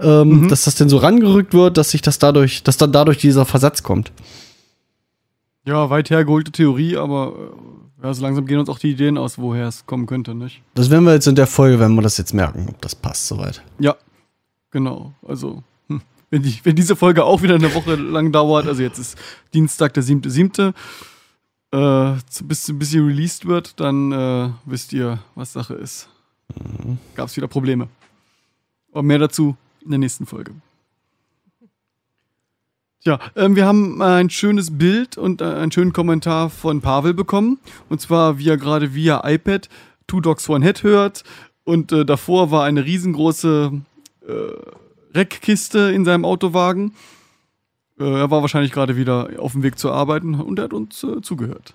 ähm, 0.00 0.48
dass 0.48 0.62
das 0.64 0.76
denn 0.76 0.88
so 0.88 0.98
rangerückt 0.98 1.54
wird, 1.54 1.76
dass 1.76 1.90
sich 1.90 2.02
das 2.02 2.20
dadurch, 2.20 2.62
dass 2.62 2.76
dann 2.76 2.92
dadurch 2.92 3.18
dieser 3.18 3.44
Versatz 3.44 3.82
kommt. 3.82 4.12
Ja, 5.66 5.90
weit 5.90 6.10
hergeholte 6.10 6.52
Theorie, 6.52 6.96
aber 6.98 7.32
äh, 8.02 8.06
ja, 8.06 8.14
so 8.14 8.22
langsam 8.22 8.46
gehen 8.46 8.58
uns 8.58 8.68
auch 8.68 8.78
die 8.78 8.90
Ideen 8.92 9.18
aus, 9.18 9.38
woher 9.38 9.66
es 9.66 9.86
kommen 9.86 10.06
könnte, 10.06 10.34
nicht? 10.34 10.62
Das 10.74 10.88
werden 10.90 11.04
wir 11.04 11.14
jetzt 11.14 11.26
in 11.26 11.34
der 11.34 11.46
Folge, 11.48 11.80
wenn 11.80 11.94
wir 11.94 12.02
das 12.02 12.16
jetzt 12.18 12.34
merken, 12.34 12.66
ob 12.68 12.80
das 12.82 12.94
passt 12.94 13.26
soweit. 13.26 13.62
Ja, 13.80 13.96
genau. 14.70 15.14
Also. 15.26 15.62
Wenn, 16.34 16.42
die, 16.42 16.58
wenn 16.64 16.74
diese 16.74 16.96
Folge 16.96 17.24
auch 17.24 17.42
wieder 17.42 17.54
eine 17.54 17.72
Woche 17.74 17.94
lang 17.94 18.32
dauert, 18.32 18.66
also 18.66 18.82
jetzt 18.82 18.98
ist 18.98 19.16
Dienstag, 19.54 19.94
der 19.94 20.02
7.7., 20.02 20.74
äh, 21.70 22.18
bis, 22.42 22.72
bis 22.76 22.90
sie 22.90 22.98
released 22.98 23.46
wird, 23.46 23.78
dann 23.78 24.10
äh, 24.10 24.50
wisst 24.64 24.92
ihr, 24.92 25.20
was 25.36 25.52
Sache 25.52 25.74
ist. 25.74 26.08
Gab 27.14 27.28
es 27.28 27.36
wieder 27.36 27.46
Probleme. 27.46 27.88
Aber 28.90 29.04
mehr 29.04 29.20
dazu 29.20 29.56
in 29.84 29.90
der 29.90 30.00
nächsten 30.00 30.26
Folge. 30.26 30.50
Tja, 33.04 33.20
ähm, 33.36 33.54
wir 33.54 33.64
haben 33.64 34.02
ein 34.02 34.28
schönes 34.28 34.76
Bild 34.76 35.16
und 35.16 35.40
äh, 35.40 35.44
einen 35.44 35.70
schönen 35.70 35.92
Kommentar 35.92 36.50
von 36.50 36.80
Pavel 36.80 37.14
bekommen. 37.14 37.60
Und 37.88 38.00
zwar, 38.00 38.38
wie 38.38 38.48
er 38.48 38.56
gerade 38.56 38.92
via 38.92 39.22
iPad 39.24 39.68
Two 40.08 40.20
Dogs 40.20 40.48
One 40.48 40.64
Head 40.64 40.82
hört. 40.82 41.22
Und 41.62 41.92
äh, 41.92 42.04
davor 42.04 42.50
war 42.50 42.64
eine 42.64 42.84
riesengroße 42.84 43.72
äh, 44.26 44.32
Reckkiste 45.14 45.90
in 45.92 46.04
seinem 46.04 46.24
Autowagen. 46.24 46.92
Äh, 47.98 48.04
er 48.04 48.30
war 48.30 48.42
wahrscheinlich 48.42 48.72
gerade 48.72 48.96
wieder 48.96 49.30
auf 49.38 49.52
dem 49.52 49.62
Weg 49.62 49.78
zur 49.78 49.92
Arbeit 49.92 50.24
und 50.24 50.58
er 50.58 50.64
hat 50.64 50.72
uns 50.72 51.02
äh, 51.04 51.20
zugehört. 51.22 51.74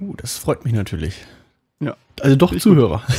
Uh, 0.00 0.14
das 0.16 0.38
freut 0.38 0.64
mich 0.64 0.72
natürlich. 0.74 1.14
Ja. 1.80 1.96
Also 2.20 2.36
doch 2.36 2.52
Ich- 2.52 2.62
Zuhörer. 2.62 3.02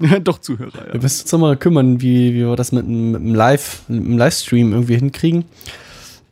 Ja, 0.00 0.18
doch 0.18 0.40
Zuhörer, 0.40 0.88
ja. 0.88 0.92
Wir 0.94 1.00
müssen 1.02 1.22
uns 1.22 1.30
doch 1.30 1.38
mal 1.38 1.56
kümmern, 1.56 2.00
wie, 2.00 2.34
wie 2.34 2.38
wir 2.40 2.56
das 2.56 2.72
mit, 2.72 2.84
einem- 2.84 3.12
mit 3.12 3.20
einem 3.20 3.34
Live, 3.36 3.82
mit 3.86 4.04
einem 4.04 4.18
Livestream 4.18 4.72
irgendwie 4.72 4.96
hinkriegen. 4.96 5.44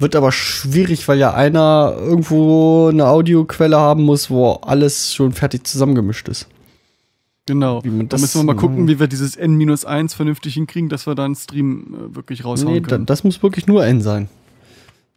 Wird 0.00 0.16
aber 0.16 0.32
schwierig, 0.32 1.06
weil 1.06 1.20
ja 1.20 1.32
einer 1.32 1.94
irgendwo 1.96 2.88
eine 2.88 3.06
Audioquelle 3.06 3.78
haben 3.78 4.02
muss, 4.02 4.30
wo 4.30 4.54
alles 4.54 5.14
schon 5.14 5.32
fertig 5.32 5.64
zusammengemischt 5.64 6.26
ist. 6.28 6.48
Genau. 7.46 7.80
Da 7.82 8.18
müssen 8.18 8.40
wir 8.40 8.44
mal 8.44 8.54
gucken, 8.56 8.86
wie 8.86 9.00
wir 9.00 9.08
dieses 9.08 9.36
N-1 9.36 10.14
vernünftig 10.14 10.54
hinkriegen, 10.54 10.88
dass 10.88 11.06
wir 11.06 11.14
da 11.16 11.24
einen 11.24 11.34
Stream 11.34 11.94
äh, 12.12 12.14
wirklich 12.16 12.44
raushauen 12.44 12.74
Nee, 12.74 12.80
können. 12.80 13.06
das 13.06 13.24
muss 13.24 13.42
wirklich 13.42 13.66
nur 13.66 13.84
N 13.84 14.00
sein. 14.00 14.28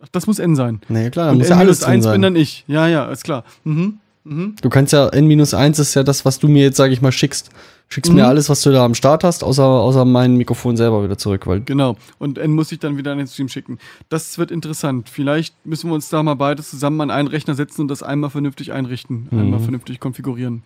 Ach, 0.01 0.08
das 0.12 0.25
muss 0.27 0.39
N 0.39 0.55
sein. 0.55 0.82
Nee, 0.89 1.10
klar, 1.12 1.25
da 1.27 1.32
Und 1.34 1.38
muss 1.39 1.50
ja 1.50 1.58
alles 1.58 1.82
N-1 1.82 1.86
drin 1.86 1.94
bin 1.94 2.01
sein. 2.03 2.22
dann 2.24 2.36
ich. 2.36 2.63
Ja, 2.67 2.88
ja, 2.88 3.05
ist 3.12 3.24
klar. 3.24 3.44
Mhm. 3.63 4.00
Mhm. 4.24 4.55
Du 4.60 4.70
kannst 4.70 4.91
ja, 4.91 5.08
N-1 5.10 5.79
ist 5.79 5.94
ja 5.94 6.01
das, 6.01 6.25
was 6.25 6.39
du 6.39 6.48
mir 6.48 6.63
jetzt, 6.63 6.77
sage 6.77 6.94
ich 6.94 7.01
mal, 7.01 7.12
schickst. 7.12 7.51
Schickst 7.89 8.10
Mhm. 8.12 8.17
mir 8.17 8.25
alles, 8.27 8.50
was 8.50 8.63
du 8.63 8.72
da 8.72 8.84
am 8.84 8.96
Start 8.96 9.24
hast, 9.24 9.44
außer, 9.44 9.63
außer 9.63 10.03
mein 10.05 10.36
Mikrofon 10.36 10.75
selber 10.77 11.03
wieder 11.03 11.20
zurück, 11.20 11.46
weil 11.46 11.62
Genau. 11.62 11.96
Und 12.17 12.39
N 12.39 12.51
muss 12.53 12.72
ich 12.72 12.79
dann 12.79 12.98
wieder 12.98 13.12
an 13.12 13.20
den 13.20 13.27
Stream 13.27 13.50
schicken. 13.50 13.77
Das 14.10 14.39
wird 14.39 14.50
interessant. 14.50 15.10
Vielleicht 15.10 15.53
müssen 15.63 15.91
wir 15.91 15.94
uns 15.94 16.10
da 16.10 16.24
mal 16.24 16.34
beide 16.34 16.63
zusammen 16.63 17.00
an 17.01 17.12
einen 17.12 17.27
Rechner 17.27 17.53
setzen 17.53 17.82
und 17.82 17.88
das 17.89 18.01
einmal 18.01 18.32
vernünftig 18.32 18.72
einrichten, 18.72 19.27
Mhm. 19.29 19.39
einmal 19.39 19.60
vernünftig 19.60 20.00
konfigurieren. 20.00 20.63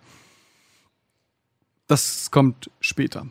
Das 1.90 2.30
kommt 2.30 2.70
später. 2.80 3.26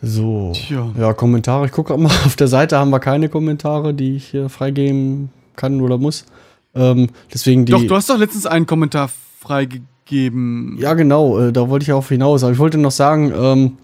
so. 0.00 0.52
Tja. 0.54 0.90
Ja, 0.98 1.12
Kommentare. 1.12 1.66
Ich 1.66 1.72
gucke 1.72 1.94
mal, 1.98 2.06
auf 2.24 2.34
der 2.34 2.48
Seite 2.48 2.78
haben 2.78 2.88
wir 2.88 2.98
keine 2.98 3.28
Kommentare, 3.28 3.92
die 3.92 4.16
ich 4.16 4.28
hier 4.28 4.48
freigeben 4.48 5.28
kann 5.54 5.82
oder 5.82 5.98
muss. 5.98 6.24
Ähm, 6.74 7.08
deswegen 7.30 7.66
die. 7.66 7.72
Doch, 7.72 7.82
du 7.82 7.94
hast 7.94 8.08
doch 8.08 8.16
letztens 8.16 8.46
einen 8.46 8.64
Kommentar 8.64 9.10
freigegeben. 9.38 10.78
Ja, 10.78 10.94
genau, 10.94 11.38
äh, 11.38 11.52
da 11.52 11.68
wollte 11.68 11.82
ich 11.82 11.92
auch 11.92 12.08
hinaus. 12.08 12.42
Aber 12.42 12.54
ich 12.54 12.58
wollte 12.58 12.78
noch 12.78 12.90
sagen, 12.90 13.34
ähm, 13.36 13.76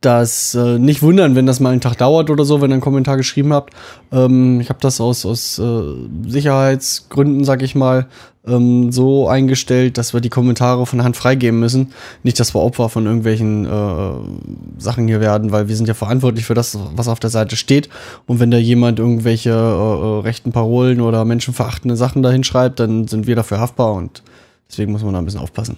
dass 0.00 0.54
äh, 0.54 0.78
nicht 0.78 1.02
wundern, 1.02 1.34
wenn 1.34 1.46
das 1.46 1.58
mal 1.58 1.70
einen 1.70 1.80
Tag 1.80 1.98
dauert 1.98 2.30
oder 2.30 2.44
so, 2.44 2.60
wenn 2.60 2.70
ihr 2.70 2.74
einen 2.74 2.80
Kommentar 2.80 3.16
geschrieben 3.16 3.52
habt. 3.52 3.74
Ähm, 4.12 4.60
ich 4.60 4.68
habe 4.68 4.78
das 4.80 5.00
aus, 5.00 5.26
aus 5.26 5.58
äh, 5.58 5.82
Sicherheitsgründen, 6.26 7.44
sag 7.44 7.62
ich 7.62 7.74
mal, 7.74 8.06
ähm, 8.46 8.92
so 8.92 9.28
eingestellt, 9.28 9.98
dass 9.98 10.14
wir 10.14 10.20
die 10.20 10.28
Kommentare 10.28 10.86
von 10.86 11.02
Hand 11.02 11.16
freigeben 11.16 11.58
müssen. 11.58 11.92
Nicht, 12.22 12.38
dass 12.38 12.54
wir 12.54 12.60
Opfer 12.60 12.88
von 12.88 13.06
irgendwelchen 13.06 13.66
äh, 13.66 14.80
Sachen 14.80 15.08
hier 15.08 15.20
werden, 15.20 15.50
weil 15.50 15.68
wir 15.68 15.74
sind 15.74 15.88
ja 15.88 15.94
verantwortlich 15.94 16.44
für 16.44 16.54
das, 16.54 16.78
was 16.94 17.08
auf 17.08 17.18
der 17.18 17.30
Seite 17.30 17.56
steht. 17.56 17.88
Und 18.26 18.38
wenn 18.38 18.52
da 18.52 18.58
jemand 18.58 19.00
irgendwelche 19.00 19.50
äh, 19.50 19.52
äh, 19.52 20.20
rechten 20.20 20.52
Parolen 20.52 21.00
oder 21.00 21.24
menschenverachtende 21.24 21.96
Sachen 21.96 22.22
dahin 22.22 22.44
schreibt, 22.44 22.78
dann 22.78 23.08
sind 23.08 23.26
wir 23.26 23.34
dafür 23.34 23.58
haftbar 23.58 23.92
und 23.94 24.22
deswegen 24.70 24.92
muss 24.92 25.02
man 25.02 25.12
da 25.12 25.18
ein 25.18 25.24
bisschen 25.24 25.40
aufpassen. 25.40 25.76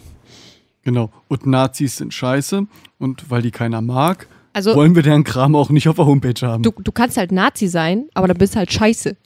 Genau. 0.83 1.11
Und 1.29 1.47
Nazis 1.47 1.97
sind 1.97 2.15
scheiße. 2.15 2.67
Und 2.99 3.31
weil 3.31 3.43
die 3.43 3.51
keiner 3.51 3.81
mag, 3.81 4.29
Also, 4.53 4.75
wollen 4.75 4.95
wir 4.95 5.03
deren 5.03 5.25
Kram 5.25 5.55
auch 5.55 5.71
nicht 5.71 5.89
auf 5.89 5.97
der 5.97 6.07
Homepage 6.07 6.47
haben. 6.47 6.63
du, 6.63 6.71
du 6.71 6.93
kannst 6.93 7.17
halt 7.17 7.33
Nazi 7.33 7.69
sein, 7.69 8.09
aber 8.15 8.29
dann 8.29 8.39
bist 8.39 8.57
halt 8.57 8.73
scheiße. 8.73 9.17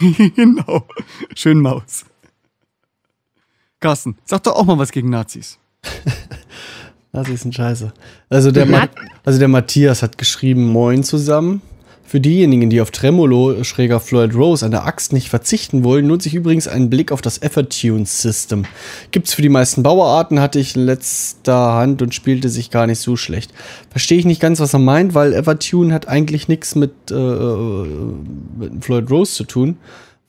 genau. 0.36 0.86
Schön 1.34 1.60
Maus. 1.60 2.04
Carsten, 3.80 4.16
sag 4.24 4.42
doch 4.42 4.54
auch 4.56 4.64
mal 4.66 4.78
was 4.78 4.92
gegen 4.92 5.08
Nazis. 5.08 5.58
Nazis 7.12 7.40
sind 7.42 7.54
scheiße. 7.54 7.92
Also 8.28 8.50
der, 8.52 8.66
Ma 8.66 8.88
also 9.24 9.38
der 9.38 9.48
Matthias 9.48 10.02
hat 10.02 10.18
geschrieben, 10.18 10.66
moin 10.68 11.02
zusammen. 11.02 11.62
Für 12.10 12.18
diejenigen, 12.20 12.70
die 12.70 12.80
auf 12.80 12.90
Tremolo, 12.90 13.62
schräger 13.62 14.00
Floyd 14.00 14.34
Rose, 14.34 14.64
an 14.64 14.72
der 14.72 14.84
Axt 14.84 15.12
nicht 15.12 15.28
verzichten 15.28 15.84
wollen, 15.84 16.06
lohnt 16.08 16.24
sich 16.24 16.34
übrigens 16.34 16.66
ein 16.66 16.90
Blick 16.90 17.12
auf 17.12 17.22
das 17.22 17.40
Evertunes 17.40 18.20
System. 18.20 18.64
Gibt's 19.12 19.32
für 19.32 19.42
die 19.42 19.48
meisten 19.48 19.84
Bauarten, 19.84 20.40
hatte 20.40 20.58
ich 20.58 20.74
in 20.74 20.82
letzter 20.86 21.74
Hand 21.74 22.02
und 22.02 22.12
spielte 22.12 22.48
sich 22.48 22.72
gar 22.72 22.88
nicht 22.88 22.98
so 22.98 23.14
schlecht. 23.14 23.52
Verstehe 23.90 24.18
ich 24.18 24.24
nicht 24.24 24.40
ganz, 24.40 24.58
was 24.58 24.72
er 24.74 24.80
meint, 24.80 25.14
weil 25.14 25.32
Evertune 25.32 25.94
hat 25.94 26.08
eigentlich 26.08 26.48
nichts 26.48 26.74
mit, 26.74 26.90
äh, 27.12 27.14
mit 27.14 28.84
Floyd 28.84 29.08
Rose 29.08 29.32
zu 29.34 29.44
tun, 29.44 29.76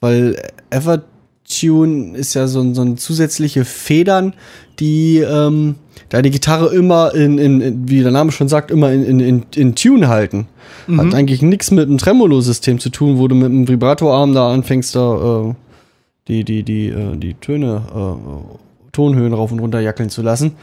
weil 0.02 0.40
Evertune 0.70 2.16
ist 2.16 2.36
ja 2.36 2.46
so, 2.46 2.62
ein- 2.62 2.76
so 2.76 2.84
ein 2.84 2.98
zusätzliche 2.98 3.66
Federn, 3.66 4.36
die 4.80 5.18
ähm, 5.18 5.78
deine 6.10 6.30
Gitarre 6.30 6.74
immer 6.74 7.14
in, 7.14 7.38
in, 7.38 7.62
in, 7.62 7.90
wie 7.90 8.02
der 8.02 8.12
Name 8.12 8.32
schon 8.32 8.48
sagt, 8.48 8.72
immer 8.72 8.92
in, 8.92 9.04
in, 9.04 9.20
in, 9.20 9.46
in 9.56 9.76
Tune 9.76 10.08
halten. 10.08 10.48
Hat 10.98 11.14
eigentlich 11.14 11.42
nichts 11.42 11.72
mit 11.72 11.88
einem 11.88 11.98
Tremolo-System 11.98 12.80
zu 12.80 12.90
tun, 12.90 13.18
wo 13.18 13.28
du 13.28 13.36
mit 13.36 13.46
einem 13.46 13.68
Vibratorarm 13.68 14.34
da 14.34 14.52
anfängst, 14.52 14.96
da 14.96 15.50
äh, 15.50 15.54
die, 16.28 16.44
die, 16.44 16.64
die, 16.64 16.88
äh, 16.88 17.16
die 17.18 17.34
Töne, 17.36 17.84
äh, 17.94 18.58
Tonhöhen 18.92 19.34
rauf 19.34 19.52
und 19.52 19.60
runter 19.60 19.80
jackeln 19.80 20.10
zu 20.10 20.22
lassen. 20.22 20.54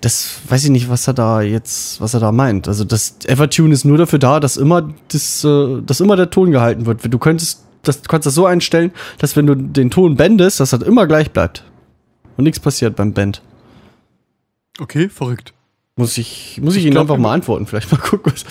Das 0.00 0.40
weiß 0.48 0.64
ich 0.64 0.70
nicht, 0.70 0.88
was 0.88 1.06
er 1.06 1.14
da 1.14 1.42
jetzt, 1.42 2.00
was 2.00 2.14
er 2.14 2.20
da 2.20 2.32
meint. 2.32 2.68
Also 2.68 2.84
das 2.84 3.16
Evertune 3.26 3.72
ist 3.72 3.84
nur 3.84 3.98
dafür 3.98 4.18
da, 4.18 4.40
dass 4.40 4.56
immer 4.56 4.88
das, 5.08 5.44
äh, 5.44 5.80
dass 5.84 6.00
immer 6.00 6.16
der 6.16 6.30
Ton 6.30 6.50
gehalten 6.50 6.86
wird. 6.86 7.12
Du 7.12 7.18
könntest, 7.18 7.62
das, 7.82 8.02
du 8.02 8.08
kannst 8.08 8.26
das 8.26 8.34
so 8.34 8.46
einstellen, 8.46 8.92
dass 9.18 9.36
wenn 9.36 9.46
du 9.46 9.54
den 9.54 9.90
Ton 9.90 10.16
bendest, 10.16 10.60
dass 10.60 10.70
das 10.70 10.82
immer 10.82 11.06
gleich 11.06 11.30
bleibt. 11.30 11.64
Und 12.36 12.44
nichts 12.44 12.60
passiert 12.60 12.96
beim 12.96 13.12
Bend. 13.12 13.42
Okay, 14.80 15.08
verrückt. 15.08 15.52
Muss 15.96 16.16
ich, 16.18 16.58
muss 16.62 16.74
ich, 16.74 16.80
Ich 16.80 16.86
ihn 16.86 16.92
glaub, 16.92 17.02
einfach 17.02 17.18
mal 17.18 17.34
antworten, 17.34 17.66
vielleicht 17.66 17.92
mal 17.92 17.98
gucken, 17.98 18.32
was, 18.32 18.44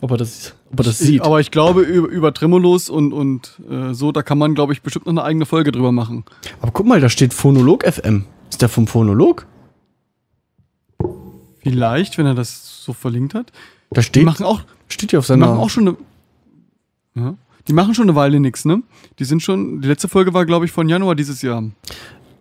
ob 0.00 0.10
er 0.12 0.16
das, 0.16 0.54
ob 0.72 0.80
er 0.80 0.84
das 0.84 0.98
sieht. 0.98 1.20
aber 1.22 1.40
ich 1.40 1.50
glaube, 1.50 1.82
über, 1.82 2.08
über 2.08 2.32
Tremolos 2.32 2.88
und, 2.88 3.12
und 3.12 3.60
äh, 3.70 3.92
so, 3.92 4.12
da 4.12 4.22
kann 4.22 4.38
man, 4.38 4.54
glaube 4.54 4.72
ich, 4.72 4.80
bestimmt 4.82 5.04
noch 5.06 5.12
eine 5.12 5.22
eigene 5.22 5.44
Folge 5.46 5.72
drüber 5.72 5.92
machen. 5.92 6.24
Aber 6.62 6.72
guck 6.72 6.86
mal, 6.86 7.00
da 7.00 7.08
steht 7.10 7.34
Phonolog 7.34 7.84
FM. 7.84 8.24
Ist 8.48 8.62
der 8.62 8.68
vom 8.70 8.86
Phonolog? 8.86 9.46
Vielleicht, 11.62 12.16
wenn 12.18 12.26
er 12.26 12.34
das 12.34 12.82
so 12.84 12.92
verlinkt 12.92 13.34
hat. 13.34 13.52
Da 13.90 14.00
Die 14.00 14.06
steht, 14.06 14.24
machen 14.24 14.46
auch, 14.46 14.62
steht 14.88 15.10
hier 15.10 15.18
auf 15.18 15.26
die 15.26 15.28
seiner. 15.32 15.46
machen 15.48 15.58
auch 15.58 15.68
schon 15.70 15.88
eine. 15.88 15.96
Ja, 17.14 17.34
die 17.68 17.72
machen 17.74 17.94
schon 17.94 18.04
eine 18.08 18.14
Weile 18.14 18.40
nix, 18.40 18.64
ne? 18.64 18.82
Die 19.18 19.24
sind 19.24 19.42
schon. 19.42 19.82
Die 19.82 19.88
letzte 19.88 20.08
Folge 20.08 20.32
war, 20.32 20.46
glaube 20.46 20.64
ich, 20.64 20.72
von 20.72 20.88
Januar 20.88 21.14
dieses 21.14 21.42
Jahr. 21.42 21.62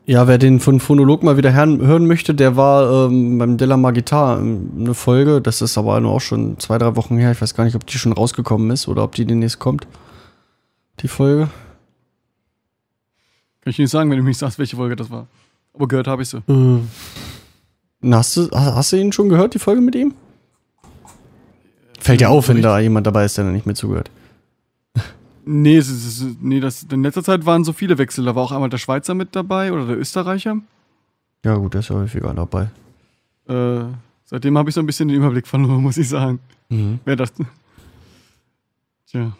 Ja, 0.05 0.27
wer 0.27 0.39
den 0.39 0.59
von 0.59 0.79
Phonolog 0.79 1.21
mal 1.21 1.37
wieder 1.37 1.53
hören, 1.53 2.07
möchte, 2.07 2.33
der 2.33 2.55
war 2.55 3.07
ähm, 3.07 3.37
beim 3.37 3.57
Della 3.57 3.77
Magitar 3.77 4.39
ähm, 4.39 4.71
eine 4.79 4.93
Folge. 4.95 5.39
Das 5.39 5.61
ist 5.61 5.77
aber 5.77 5.99
nur 5.99 6.13
auch 6.13 6.21
schon 6.21 6.57
zwei, 6.57 6.79
drei 6.79 6.95
Wochen 6.95 7.17
her. 7.17 7.31
Ich 7.31 7.41
weiß 7.41 7.53
gar 7.53 7.63
nicht, 7.63 7.75
ob 7.75 7.85
die 7.85 7.97
schon 7.99 8.13
rausgekommen 8.13 8.71
ist 8.71 8.87
oder 8.87 9.03
ob 9.03 9.13
die 9.13 9.25
demnächst 9.25 9.59
kommt. 9.59 9.87
Die 11.01 11.07
Folge. 11.07 11.49
Kann 13.61 13.71
ich 13.71 13.77
nicht 13.77 13.91
sagen, 13.91 14.09
wenn 14.09 14.17
du 14.17 14.23
mich 14.23 14.37
sagst, 14.37 14.57
welche 14.57 14.77
Folge 14.77 14.95
das 14.95 15.11
war. 15.11 15.27
Aber 15.73 15.87
gehört 15.87 16.07
habe 16.07 16.23
ich 16.23 16.29
sie. 16.29 16.37
Äh, 16.37 16.79
na, 18.01 18.17
hast, 18.17 18.35
du, 18.35 18.49
hast, 18.51 18.75
hast 18.75 18.91
du 18.93 18.97
ihn 18.97 19.11
schon 19.11 19.29
gehört, 19.29 19.53
die 19.53 19.59
Folge 19.59 19.81
mit 19.81 19.93
ihm? 19.93 20.15
Fällt 21.99 22.21
dir 22.21 22.29
auf, 22.29 22.47
wenn 22.47 22.61
da 22.61 22.79
jemand 22.79 23.05
dabei 23.05 23.25
ist, 23.25 23.37
der 23.37 23.43
da 23.43 23.51
nicht 23.51 23.65
mehr 23.65 23.75
zugehört. 23.75 24.09
Nee, 25.51 25.77
es 25.77 25.89
ist, 25.89 26.41
nee 26.41 26.59
das, 26.59 26.83
in 26.83 27.01
letzter 27.01 27.23
Zeit 27.23 27.45
waren 27.45 27.63
so 27.63 27.73
viele 27.73 27.97
Wechsel. 27.97 28.23
Da 28.25 28.35
war 28.35 28.43
auch 28.43 28.51
einmal 28.51 28.69
der 28.69 28.77
Schweizer 28.77 29.15
mit 29.15 29.35
dabei 29.35 29.71
oder 29.73 29.87
der 29.87 29.97
Österreicher. 29.97 30.57
Ja, 31.43 31.55
gut, 31.55 31.73
der 31.73 31.79
ist 31.79 31.89
ja 31.89 31.95
häufiger 31.95 32.33
dabei. 32.33 32.69
Äh, 33.47 33.85
Seitdem 34.25 34.59
habe 34.59 34.69
ich 34.69 34.75
so 34.75 34.79
ein 34.79 34.85
bisschen 34.85 35.07
den 35.07 35.17
Überblick 35.17 35.47
verloren, 35.47 35.81
muss 35.81 35.97
ich 35.97 36.07
sagen. 36.07 36.39
Mhm. 36.69 36.99
Wer 37.03 37.15
das. 37.15 37.33
Tja. 39.07 39.35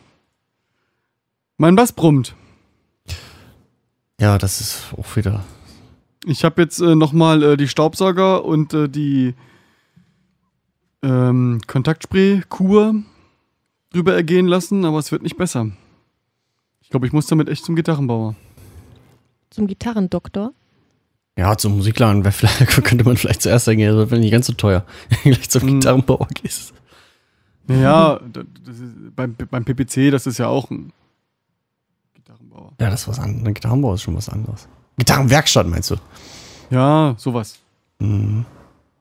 Mein 1.57 1.75
Bass 1.75 1.91
brummt. 1.91 2.33
Ja, 4.19 4.39
das 4.39 4.61
ist 4.61 4.87
auch 4.97 5.15
wieder. 5.15 5.45
Ich 6.25 6.43
habe 6.43 6.59
jetzt 6.63 6.79
äh, 6.79 6.95
nochmal 6.95 7.43
äh, 7.43 7.55
die 7.57 7.67
Staubsauger 7.67 8.43
und 8.45 8.73
äh, 8.73 8.89
die 8.89 9.35
ähm, 11.03 11.61
Kontaktspray-Kur 11.67 12.95
drüber 13.91 14.13
ergehen 14.15 14.47
lassen, 14.47 14.85
aber 14.85 14.97
es 14.97 15.11
wird 15.11 15.21
nicht 15.21 15.37
besser. 15.37 15.69
Ich 16.89 16.91
glaube, 16.91 17.05
ich 17.05 17.13
muss 17.13 17.27
damit 17.27 17.49
echt 17.49 17.63
zum 17.63 17.75
Gitarrenbauer. 17.75 18.33
Zum 19.51 19.67
Gitarrendoktor. 19.67 20.53
Ja, 21.37 21.55
zum 21.55 21.77
Musikladen 21.77 22.23
könnte 22.83 23.03
man 23.05 23.15
vielleicht 23.15 23.43
zuerst 23.43 23.65
sagen, 23.65 23.77
ja, 23.77 23.93
das 23.93 24.09
wäre 24.09 24.19
nicht 24.19 24.31
ganz 24.31 24.47
so 24.47 24.53
teuer. 24.53 24.83
Gleich 25.23 25.47
zum 25.51 25.65
Mhm. 25.67 25.79
Gitarrenbauer 25.81 26.27
gehst. 26.33 26.73
Ist, 27.67 29.15
beim, 29.15 29.35
beim 29.35 29.65
PPC, 29.65 30.09
das 30.09 30.25
ist 30.25 30.39
ja 30.39 30.47
auch 30.47 30.71
ein 30.71 30.91
Gitarrenbauer. 32.15 32.73
Ja, 32.81 32.89
das 32.89 33.01
ist 33.01 33.07
was 33.07 33.19
anderes. 33.19 33.45
Ein 33.45 33.53
Gitarrenbauer 33.53 33.93
ist 33.93 34.01
schon 34.01 34.15
was 34.15 34.27
anderes. 34.27 34.67
Gitarrenwerkstatt 34.97 35.67
meinst 35.67 35.91
du? 35.91 35.95
Ja, 36.71 37.13
sowas. 37.19 37.59
Mhm. 37.99 38.45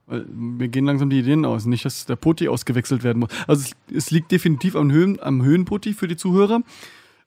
Weil 0.05 0.27
Mir 0.27 0.69
gehen 0.69 0.85
langsam 0.85 1.09
die 1.09 1.21
Ideen 1.21 1.47
aus. 1.47 1.65
Nicht, 1.65 1.87
dass 1.87 2.05
der 2.05 2.17
Poti 2.17 2.49
ausgewechselt 2.49 3.03
werden 3.03 3.21
muss. 3.21 3.31
Also 3.47 3.65
es, 3.89 3.97
es 3.97 4.11
liegt 4.11 4.31
definitiv 4.31 4.77
am, 4.77 4.93
Höhen, 4.93 5.19
am 5.23 5.43
Höhenpoti 5.43 5.95
für 5.95 6.07
die 6.07 6.17
Zuhörer. 6.19 6.61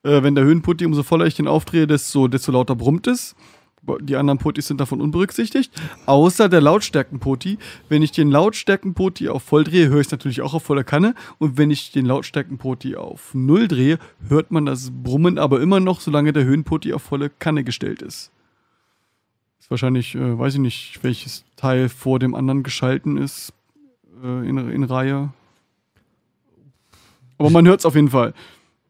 Äh, 0.02 0.22
wenn 0.22 0.34
der 0.34 0.44
Höhenpoti, 0.44 0.84
umso 0.84 1.02
voller 1.02 1.26
ich 1.26 1.34
den 1.34 1.48
aufdrehe, 1.48 1.86
desto, 1.86 2.28
desto 2.28 2.52
lauter 2.52 2.74
brummt 2.74 3.06
es. 3.06 3.34
Die 4.00 4.14
anderen 4.14 4.38
Potis 4.38 4.68
sind 4.68 4.80
davon 4.80 5.00
unberücksichtigt. 5.00 5.72
Außer 6.06 6.48
der 6.48 6.60
Lautstärkenpoti. 6.60 7.58
Wenn 7.88 8.02
ich 8.02 8.12
den 8.12 8.30
Lautstärkenpoti 8.30 9.28
auf 9.28 9.42
voll 9.42 9.64
drehe, 9.64 9.88
höre 9.88 10.00
ich 10.00 10.06
es 10.06 10.12
natürlich 10.12 10.40
auch 10.40 10.54
auf 10.54 10.62
voller 10.62 10.84
Kanne. 10.84 11.16
Und 11.38 11.58
wenn 11.58 11.72
ich 11.72 11.90
den 11.90 12.06
Lautstärkenpoti 12.06 12.94
auf 12.94 13.34
null 13.34 13.66
drehe, 13.66 13.98
hört 14.28 14.52
man 14.52 14.66
das 14.66 14.90
Brummen 14.92 15.36
aber 15.36 15.60
immer 15.60 15.80
noch, 15.80 16.00
solange 16.00 16.32
der 16.32 16.44
Höhenpoti 16.44 16.92
auf 16.92 17.02
volle 17.02 17.28
Kanne 17.28 17.64
gestellt 17.64 18.02
ist. 18.02 18.30
Ist 19.58 19.70
wahrscheinlich, 19.70 20.14
äh, 20.14 20.38
weiß 20.38 20.54
ich 20.54 20.60
nicht, 20.60 21.00
welches 21.02 21.44
Teil 21.56 21.88
vor 21.88 22.20
dem 22.20 22.36
anderen 22.36 22.62
geschalten 22.62 23.16
ist 23.16 23.52
äh, 24.22 24.48
in, 24.48 24.58
in 24.58 24.84
Reihe. 24.84 25.30
Aber 27.36 27.50
man 27.50 27.66
hört 27.66 27.80
es 27.80 27.86
auf 27.86 27.96
jeden 27.96 28.10
Fall. 28.10 28.32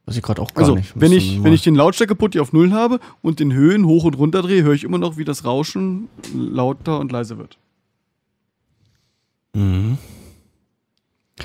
Was 0.04 0.16
ich 0.16 0.22
gerade 0.22 0.42
auch 0.42 0.52
gar 0.52 0.64
Also, 0.64 0.74
nicht. 0.74 0.92
wenn 0.96 1.12
ich, 1.12 1.36
mal- 1.38 1.44
wenn 1.44 1.52
ich 1.52 1.62
den 1.62 1.74
Lautstärke-Putty 1.76 2.40
auf 2.40 2.52
Null 2.52 2.72
habe 2.72 2.98
und 3.22 3.38
den 3.40 3.52
Höhen 3.52 3.86
hoch 3.86 4.04
und 4.04 4.18
runter 4.18 4.42
drehe, 4.42 4.62
höre 4.64 4.72
ich 4.74 4.82
immer 4.84 4.98
noch, 4.98 5.16
wie 5.16 5.24
das 5.24 5.44
Rauschen 5.44 6.08
lauter 6.34 6.98
und 6.98 7.12
leiser 7.12 7.38
wird. 7.38 7.56
Mhm. 9.54 9.98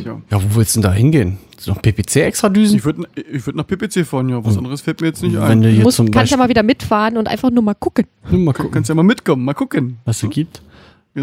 Ja. 0.04 0.22
Ja, 0.30 0.44
wo 0.44 0.56
willst 0.58 0.76
du 0.76 0.82
denn 0.82 0.90
da 0.92 0.96
hingehen? 0.96 1.38
Ist 1.58 1.68
noch 1.68 1.82
PPC 1.82 2.18
extra 2.18 2.50
Düsen? 2.50 2.78
Ich 2.78 2.86
würde 2.86 3.04
ich 3.16 3.46
würd 3.46 3.56
nach 3.56 3.66
PPC 3.66 4.06
fahren, 4.06 4.30
ja. 4.30 4.44
Was 4.46 4.52
Hm. 4.54 4.60
anderes 4.60 4.82
fällt 4.82 5.02
mir 5.02 5.08
jetzt 5.08 5.24
nicht 5.24 5.34
Wenn 5.34 5.42
ein. 5.42 5.62
du 5.62 5.72
musst, 5.82 6.02
kannst 6.12 6.32
ja 6.32 6.38
mal 6.38 6.50
wieder 6.50 6.62
mitfahren 6.64 7.18
und 7.18 7.28
einfach 7.28 7.50
nur 7.50 7.64
mal 7.64 7.74
gucken. 7.74 8.06
mal 8.30 8.38
Du 8.52 8.54
gucken, 8.54 8.72
kannst 8.72 8.90
ja 8.90 8.96
mal 8.96 9.04
mitkommen, 9.04 9.44
mal 9.44 9.54
gucken. 9.56 9.98
was 10.06 10.22
es 10.22 10.30
gibt. 10.30 10.62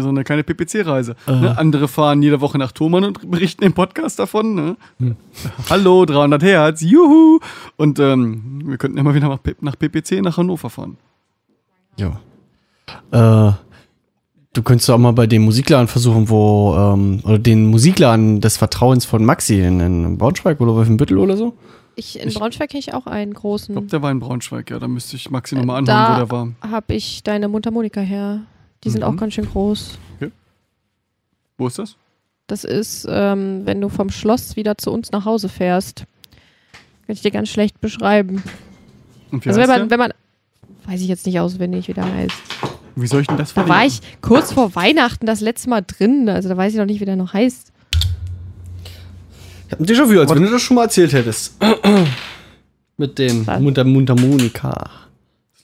So 0.01 0.09
eine 0.09 0.23
kleine 0.23 0.43
PPC-Reise. 0.43 1.15
Äh. 1.27 1.31
Ne? 1.31 1.57
Andere 1.57 1.87
fahren 1.87 2.21
jede 2.21 2.41
Woche 2.41 2.57
nach 2.57 2.71
Thomann 2.71 3.03
und 3.03 3.29
berichten 3.31 3.63
im 3.63 3.73
Podcast 3.73 4.19
davon. 4.19 4.55
Ne? 4.55 4.75
Hm. 4.99 5.15
Hallo, 5.69 6.05
300 6.05 6.43
Hertz, 6.43 6.81
juhu! 6.81 7.39
Und 7.77 7.99
ähm, 7.99 8.61
wir 8.65 8.77
könnten 8.77 8.97
immer 8.97 9.13
wieder 9.15 9.27
nach, 9.61 9.77
PPC 9.77 10.21
nach 10.21 10.37
Hannover 10.37 10.69
fahren. 10.69 10.97
Ja. 11.97 12.19
Äh, 13.11 13.53
du 14.53 14.63
könntest 14.63 14.89
auch 14.89 14.97
mal 14.97 15.11
bei 15.13 15.27
dem 15.27 15.43
Musikladen 15.43 15.87
versuchen, 15.87 16.29
wo, 16.29 16.75
ähm, 16.77 17.21
oder 17.23 17.39
den 17.39 17.67
Musikladen 17.67 18.41
des 18.41 18.57
Vertrauens 18.57 19.05
von 19.05 19.23
Maxi 19.25 19.59
in, 19.59 19.79
in 19.79 20.17
Braunschweig 20.17 20.59
oder 20.61 20.73
Wolfenbüttel 20.75 21.17
oder 21.17 21.37
so. 21.37 21.53
Ich, 21.97 22.19
in 22.19 22.27
Ich- 22.27 22.35
Braunschweig 22.35 22.69
kenne 22.69 22.79
ich 22.79 22.93
auch 22.93 23.07
einen 23.07 23.31
Ich 23.31 23.37
großen. 23.37 23.73
glaube, 23.73 23.87
der 23.87 24.01
war 24.01 24.11
in 24.11 24.19
Braunschweig, 24.19 24.69
ja. 24.69 24.79
Da 24.79 24.87
müsste 24.89 25.15
ich 25.15 25.31
Maxi 25.31 25.55
nochmal 25.55 25.77
Äh, 25.77 25.89
anhören, 25.89 26.07
wo 26.07 26.11
da- 26.11 26.17
der 26.17 26.31
war. 26.31 26.71
Habe 26.71 26.93
ich 26.93 27.23
deine 27.23 27.47
Mundharmonika 27.47 28.01
her. 28.01 28.41
Die 28.85 28.89
sind 28.89 29.01
Mhm. 29.01 29.07
auch 29.07 29.17
ganz 29.17 29.33
schön 29.33 29.45
groß. 29.49 29.97
Wo 31.57 31.67
ist 31.67 31.79
das? 31.79 31.95
Das 32.47 32.63
ist, 32.63 33.07
ähm, 33.09 33.61
wenn 33.65 33.81
du 33.81 33.89
vom 33.89 34.09
Schloss 34.09 34.55
wieder 34.55 34.77
zu 34.77 34.91
uns 34.91 35.11
nach 35.11 35.25
Hause 35.25 35.49
fährst. 35.49 36.05
Kann 37.07 37.15
ich 37.15 37.21
dir 37.21 37.31
ganz 37.31 37.49
schlecht 37.49 37.79
beschreiben. 37.81 38.43
Und 39.31 39.43
wie 39.45 39.49
also 39.49 39.61
wenn 39.61 39.67
man, 39.69 39.79
der? 39.81 39.89
wenn 39.89 39.99
man, 39.99 40.13
weiß 40.85 41.01
ich 41.01 41.07
jetzt 41.07 41.25
nicht 41.25 41.39
auswendig, 41.39 41.87
wie 41.87 41.93
der 41.93 42.05
heißt. 42.13 42.35
Wie 42.95 43.07
soll 43.07 43.21
ich 43.21 43.27
denn 43.27 43.37
das 43.37 43.53
Da 43.53 43.67
war 43.67 43.85
ich 43.85 43.99
kurz 44.21 44.51
vor 44.53 44.75
Weihnachten 44.75 45.25
das 45.25 45.41
letzte 45.41 45.69
Mal 45.69 45.81
drin. 45.81 46.29
Also 46.29 46.47
da 46.49 46.55
weiß 46.57 46.73
ich 46.73 46.77
noch 46.79 46.85
nicht, 46.85 46.99
wie 47.01 47.05
der 47.05 47.15
noch 47.15 47.33
heißt. 47.33 47.71
Ich 49.67 49.71
hab 49.71 49.79
ein 49.79 49.85
Déjà-vu, 49.85 50.19
als 50.19 50.29
wenn 50.33 50.43
du 50.43 50.51
das 50.51 50.61
schon 50.61 50.75
mal 50.75 50.83
erzählt 50.83 51.11
hättest. 51.13 51.55
Mit 52.97 53.17
dem 53.17 53.45
Was? 53.47 53.59
Munter 53.61 53.83
Mundharmonika. 53.83 54.89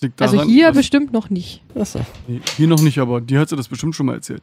Liegt 0.01 0.21
Also 0.21 0.35
daran, 0.37 0.49
hier 0.49 0.67
dass- 0.67 0.77
bestimmt 0.77 1.13
noch 1.13 1.29
nicht. 1.29 1.61
Achso. 1.79 1.99
Nee, 2.27 2.41
hier 2.57 2.67
noch 2.67 2.81
nicht, 2.81 2.97
aber 2.99 3.21
die 3.21 3.37
hat 3.37 3.49
sie 3.49 3.55
das 3.55 3.67
bestimmt 3.67 3.95
schon 3.95 4.07
mal 4.07 4.15
erzählt. 4.15 4.41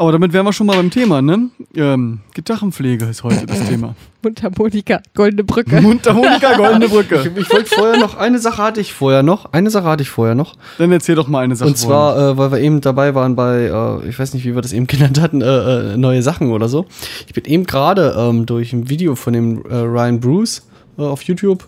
Aber 0.00 0.12
damit 0.12 0.32
wären 0.32 0.46
wir 0.46 0.52
schon 0.52 0.68
mal 0.68 0.76
beim 0.76 0.90
Thema, 0.92 1.20
ne? 1.20 1.50
Ähm, 1.74 2.20
Gitarrenpflege 2.32 3.04
ist 3.06 3.24
heute 3.24 3.46
das 3.46 3.66
Thema. 3.68 3.96
Mundharmonika, 4.22 5.00
goldene 5.12 5.42
Brücke. 5.42 5.80
Mundharmonika, 5.80 6.56
goldene 6.56 6.84
Ich, 6.84 6.90
Brücke. 6.92 7.32
ich 7.34 7.50
wollte 7.52 7.74
vorher 7.74 7.98
noch, 7.98 8.16
eine 8.16 8.38
Sache 8.38 8.62
hatte 8.62 8.80
ich 8.80 8.92
vorher 8.92 9.24
noch, 9.24 9.52
eine 9.52 9.70
Sache 9.70 9.86
hatte 9.86 10.04
ich 10.04 10.10
vorher 10.10 10.36
noch. 10.36 10.54
Dann 10.78 10.92
erzähl 10.92 11.16
doch 11.16 11.26
mal 11.26 11.40
eine 11.42 11.56
Sache. 11.56 11.70
Und 11.70 11.76
zwar, 11.78 12.16
äh, 12.16 12.38
weil 12.38 12.52
wir 12.52 12.60
eben 12.60 12.80
dabei 12.80 13.16
waren 13.16 13.34
bei, 13.34 13.62
äh, 14.04 14.08
ich 14.08 14.16
weiß 14.16 14.34
nicht, 14.34 14.44
wie 14.44 14.54
wir 14.54 14.62
das 14.62 14.72
eben 14.72 14.86
genannt 14.86 15.20
hatten, 15.20 15.40
äh, 15.42 15.94
äh, 15.94 15.96
neue 15.96 16.22
Sachen 16.22 16.52
oder 16.52 16.68
so. 16.68 16.86
Ich 17.26 17.32
bin 17.34 17.44
eben 17.46 17.64
gerade 17.64 18.14
ähm, 18.16 18.46
durch 18.46 18.72
ein 18.72 18.88
Video 18.88 19.16
von 19.16 19.32
dem 19.32 19.64
äh, 19.68 19.74
Ryan 19.74 20.20
Bruce 20.20 20.64
äh, 20.96 21.02
auf 21.02 21.22
YouTube 21.22 21.66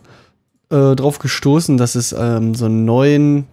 äh, 0.71 0.97
drauf 0.97 1.19
gestoßen, 1.19 1.77
dass 1.77 1.95
es 1.95 2.15
ähm, 2.19 2.55
so 2.55 2.67
einen 2.67 2.85
neuen, 2.85 3.45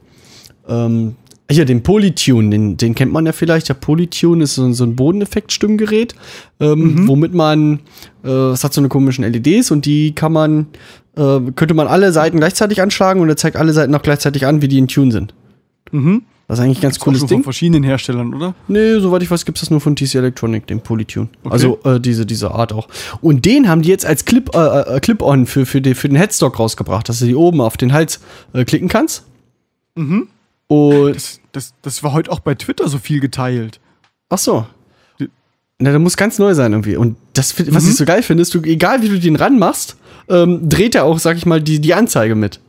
ähm, 0.67 1.15
hier, 1.49 1.65
den 1.65 1.81
Polytune, 1.81 2.49
den, 2.49 2.77
den 2.77 2.93
kennt 2.93 3.11
man 3.11 3.25
ja 3.25 3.31
vielleicht. 3.31 3.69
Der 3.69 3.73
Polytune 3.73 4.43
ist 4.43 4.55
so, 4.55 4.71
so 4.73 4.83
ein 4.83 4.95
Bodeneffekt-Stimmgerät, 4.95 6.13
ähm, 6.59 7.07
womit 7.07 7.33
man, 7.33 7.79
äh, 8.23 8.29
es 8.29 8.63
hat 8.63 8.73
so 8.73 8.81
eine 8.81 8.89
komischen 8.89 9.23
LEDs 9.23 9.71
und 9.71 9.85
die 9.85 10.13
kann 10.13 10.33
man, 10.33 10.67
äh, 11.15 11.39
könnte 11.55 11.73
man 11.73 11.87
alle 11.87 12.11
Seiten 12.11 12.37
gleichzeitig 12.37 12.81
anschlagen 12.81 13.21
und 13.21 13.29
er 13.29 13.37
zeigt 13.37 13.55
alle 13.55 13.73
Seiten 13.73 13.95
auch 13.95 14.01
gleichzeitig 14.01 14.45
an, 14.45 14.61
wie 14.61 14.67
die 14.67 14.77
in 14.77 14.87
Tune 14.87 15.11
sind. 15.11 15.33
Mhm. 15.91 16.23
Das 16.47 16.59
ist 16.59 16.63
eigentlich 16.65 16.77
ein 16.77 16.81
ganz 16.81 16.95
Das 16.95 17.03
cooles 17.03 17.19
von 17.19 17.27
Ding. 17.27 17.43
verschiedenen 17.43 17.83
Herstellern, 17.83 18.33
oder? 18.33 18.55
Nee, 18.69 18.99
soweit 18.99 19.21
ich 19.21 19.29
weiß, 19.29 19.43
gibt 19.43 19.57
es 19.57 19.61
das 19.63 19.69
nur 19.69 19.81
von 19.81 19.97
TC 19.97 20.15
Electronic, 20.15 20.65
den 20.67 20.79
Polytune. 20.79 21.27
Okay. 21.43 21.51
Also 21.53 21.79
äh, 21.83 21.99
diese, 21.99 22.25
diese 22.25 22.51
Art 22.51 22.71
auch. 22.71 22.87
Und 23.21 23.43
den 23.45 23.67
haben 23.67 23.81
die 23.81 23.89
jetzt 23.89 24.05
als 24.05 24.23
Clip, 24.23 24.49
äh, 24.55 24.95
äh, 24.95 24.99
Clip-On 25.01 25.45
für, 25.45 25.65
für, 25.65 25.81
die, 25.81 25.93
für 25.93 26.07
den 26.07 26.15
Headstock 26.15 26.57
rausgebracht, 26.57 27.09
dass 27.09 27.19
du 27.19 27.25
die 27.25 27.35
oben 27.35 27.59
auf 27.59 27.75
den 27.75 27.91
Hals 27.91 28.21
äh, 28.53 28.63
klicken 28.63 28.87
kannst. 28.87 29.25
Mhm. 29.95 30.29
Und 30.67 31.15
Das, 31.15 31.41
das, 31.51 31.73
das 31.81 32.03
war 32.03 32.13
heute 32.13 32.31
auch 32.31 32.39
bei 32.39 32.55
Twitter 32.55 32.87
so 32.87 32.97
viel 32.97 33.19
geteilt. 33.19 33.79
ach 34.29 34.37
so. 34.37 34.65
Na, 35.79 35.91
der 35.91 35.99
muss 35.99 36.17
ganz 36.17 36.39
neu 36.39 36.55
sein 36.55 36.71
irgendwie. 36.71 36.95
Und 36.95 37.17
das, 37.33 37.53
was 37.71 37.83
Mhm. 37.83 37.89
ich 37.91 37.95
so 37.97 38.05
geil 38.05 38.23
finde, 38.23 38.41
ist, 38.41 38.53
du, 38.55 38.61
egal 38.63 39.03
wie 39.03 39.09
du 39.09 39.19
den 39.19 39.35
ranmachst, 39.35 39.95
ähm, 40.27 40.67
dreht 40.67 40.95
er 40.95 41.03
auch, 41.05 41.19
sag 41.19 41.37
ich 41.37 41.45
mal, 41.45 41.61
die, 41.61 41.79
die 41.79 41.93
Anzeige 41.93 42.33
mit. 42.35 42.59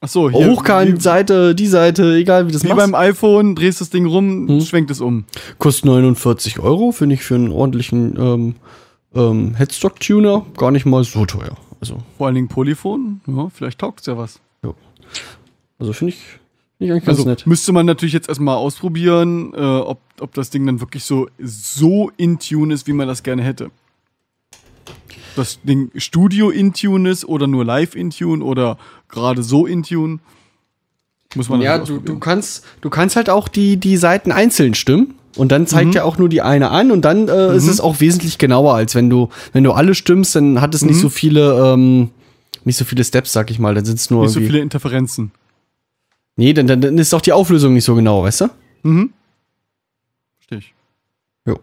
Ach 0.00 0.08
so, 0.08 0.30
Hochkant, 0.30 0.98
Wie, 0.98 1.00
Seite, 1.00 1.54
die 1.56 1.66
Seite, 1.66 2.14
egal 2.14 2.46
wie 2.46 2.52
das 2.52 2.62
wie 2.62 2.68
machst. 2.68 2.78
beim 2.80 2.94
iPhone, 2.94 3.56
drehst 3.56 3.80
das 3.80 3.90
Ding 3.90 4.06
rum, 4.06 4.44
Mhm. 4.44 4.60
schwenkt 4.60 4.90
es 4.92 5.00
um. 5.00 5.24
Kostet 5.58 5.86
49 5.86 6.60
Euro, 6.60 6.92
finde 6.92 7.16
ich 7.16 7.22
für 7.24 7.34
einen 7.34 7.50
ordentlichen 7.50 8.16
ähm, 8.16 8.54
ähm, 9.14 9.54
Headstock-Tuner 9.56 10.46
gar 10.56 10.70
nicht 10.70 10.86
mal 10.86 11.02
so 11.02 11.26
teuer. 11.26 11.56
Also, 11.80 11.98
Vor 12.16 12.26
allen 12.26 12.36
Dingen 12.36 12.48
Polyphon. 12.48 13.20
Ja, 13.26 13.48
vielleicht 13.52 13.80
taugt 13.80 14.00
es 14.00 14.06
ja 14.06 14.16
was. 14.16 14.40
also 15.80 15.92
finde 15.92 16.12
ich, 16.14 16.18
find 16.20 16.38
ich 16.80 16.90
eigentlich 16.92 17.04
ganz 17.04 17.18
Also 17.18 17.28
nett. 17.28 17.46
müsste 17.46 17.72
man 17.72 17.86
natürlich 17.86 18.12
jetzt 18.12 18.28
erstmal 18.28 18.56
ausprobieren, 18.56 19.52
äh, 19.54 19.60
ob, 19.60 20.00
ob 20.20 20.32
das 20.34 20.50
Ding 20.50 20.64
dann 20.66 20.80
wirklich 20.80 21.02
so, 21.04 21.28
so 21.40 22.10
in 22.16 22.38
Tune 22.38 22.72
ist, 22.72 22.86
wie 22.86 22.92
man 22.92 23.08
das 23.08 23.22
gerne 23.24 23.42
hätte. 23.42 23.70
Das 25.36 25.60
Ding 25.62 25.90
Studio 25.96 26.50
in 26.50 26.72
Tune 26.72 27.08
ist 27.08 27.24
oder 27.24 27.46
nur 27.46 27.64
live 27.64 27.94
in 27.94 28.10
Tune 28.10 28.42
oder 28.44 28.76
gerade 29.08 29.42
so 29.42 29.66
in 29.66 29.82
Tune. 29.82 30.18
Muss 31.34 31.48
man 31.48 31.60
Ja, 31.60 31.78
du, 31.78 31.98
du, 31.98 32.18
kannst, 32.18 32.64
du 32.80 32.88
kannst 32.90 33.16
halt 33.16 33.28
auch 33.30 33.48
die, 33.48 33.76
die 33.76 33.96
Seiten 33.96 34.32
einzeln 34.32 34.74
stimmen. 34.74 35.14
Und 35.36 35.52
dann 35.52 35.66
zeigt 35.66 35.90
Mhm. 35.90 35.96
er 35.96 36.04
auch 36.04 36.18
nur 36.18 36.28
die 36.28 36.40
eine 36.42 36.70
an 36.70 36.90
und 36.90 37.02
dann 37.04 37.28
äh, 37.28 37.54
ist 37.54 37.64
Mhm. 37.64 37.70
es 37.70 37.80
auch 37.80 38.00
wesentlich 38.00 38.38
genauer, 38.38 38.74
als 38.74 38.94
wenn 38.94 39.08
du, 39.10 39.28
wenn 39.52 39.62
du 39.62 39.72
alle 39.72 39.94
stimmst, 39.94 40.34
dann 40.34 40.60
hat 40.60 40.74
es 40.74 40.82
nicht 40.84 40.96
Mhm. 40.96 41.00
so 41.00 41.08
viele, 41.10 41.72
ähm, 41.74 42.10
nicht 42.64 42.76
so 42.76 42.84
viele 42.84 43.04
Steps, 43.04 43.32
sag 43.32 43.50
ich 43.50 43.58
mal. 43.58 43.74
Dann 43.74 43.84
sind 43.84 44.00
es 44.00 44.10
nur 44.10 44.22
Nicht 44.24 44.32
so 44.32 44.40
viele 44.40 44.58
Interferenzen. 44.60 45.30
nee, 46.36 46.52
dann, 46.54 46.66
dann, 46.66 46.80
dann 46.80 46.98
ist 46.98 47.14
auch 47.14 47.20
die 47.20 47.32
Auflösung 47.32 47.74
nicht 47.74 47.84
so 47.84 47.94
genau, 47.94 48.22
weißt 48.24 48.40
du? 48.42 48.48
Mhm. 48.82 49.12
Verstehe 50.38 50.58
ich. 50.58 50.74
Jo. 51.46 51.58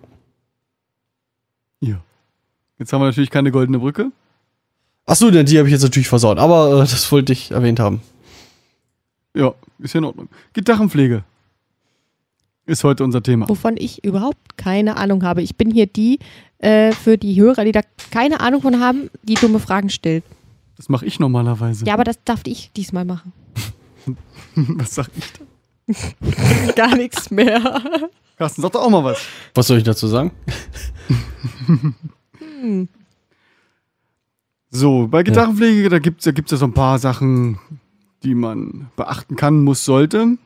Ja. 1.82 2.02
Jetzt 2.78 2.94
haben 2.94 3.02
wir 3.02 3.06
natürlich 3.08 3.32
keine 3.32 3.52
goldene 3.52 3.80
Brücke. 3.80 4.12
Achso, 5.06 5.30
die 5.30 5.58
habe 5.58 5.68
ich 5.68 5.72
jetzt 5.72 5.84
natürlich 5.84 6.08
versaut, 6.08 6.40
aber 6.40 6.78
äh, 6.78 6.80
das 6.80 7.12
wollte 7.12 7.32
ich 7.34 7.52
erwähnt 7.52 7.80
haben. 7.80 8.02
Ja, 9.36 9.54
ist 9.80 9.94
ja 9.94 10.00
in 10.00 10.06
Ordnung. 10.06 10.30
Gitarrenpflege. 10.54 11.24
Ist 12.66 12.84
heute 12.84 13.04
unser 13.04 13.22
Thema. 13.22 13.48
wovon 13.48 13.76
ich 13.78 14.04
überhaupt 14.04 14.58
keine 14.58 14.98
Ahnung 14.98 15.24
habe. 15.24 15.44
Ich 15.44 15.56
bin 15.56 15.70
hier 15.70 15.86
die 15.86 16.18
äh, 16.58 16.92
für 16.94 17.18
die 17.18 17.40
Hörer, 17.40 17.64
die 17.64 17.72
da 17.72 17.82
keine 18.10 18.40
Ahnung 18.40 18.62
von 18.62 18.80
haben, 18.80 19.12
die 19.22 19.36
dumme 19.36 19.60
Fragen 19.60 19.90
stellt. 19.92 20.24
Das 20.76 20.90
mache 20.90 21.06
ich 21.06 21.20
normalerweise. 21.20 21.86
Ja, 21.86 21.94
aber 21.94 22.04
das 22.04 22.18
darf 22.26 22.42
ich 22.46 22.72
diesmal 22.76 23.06
machen. 23.06 23.34
Was 24.56 24.96
sag 24.96 25.10
ich 25.16 25.32
da? 25.34 26.72
Gar 26.76 26.96
nichts 26.96 27.30
mehr. 27.30 27.62
Carsten, 28.38 28.64
sag 28.64 28.72
doch 28.72 28.82
auch 28.82 28.90
mal 28.90 29.04
was. 29.04 29.20
Was 29.54 29.68
soll 29.68 29.78
ich 29.78 29.84
dazu 29.84 30.08
sagen? 30.08 30.32
So, 34.76 35.08
bei 35.08 35.24
Gitarrenpflege, 35.24 35.90
da 35.90 36.00
gibt 36.00 36.20
es 36.20 36.26
da 36.26 36.32
gibt's 36.32 36.52
ja 36.52 36.58
so 36.58 36.66
ein 36.66 36.74
paar 36.74 37.00
Sachen, 37.00 37.60
die 38.24 38.36
man 38.36 38.88
beachten 38.96 39.36
kann, 39.36 39.64
muss, 39.64 39.86
sollte. 39.86 40.38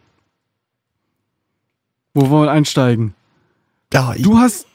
Wo 2.13 2.29
wollen 2.29 2.47
wir 2.47 2.51
einsteigen? 2.51 3.13
Ja, 3.93 4.13
ich, 4.15 4.23
Du 4.23 4.37
hast, 4.37 4.65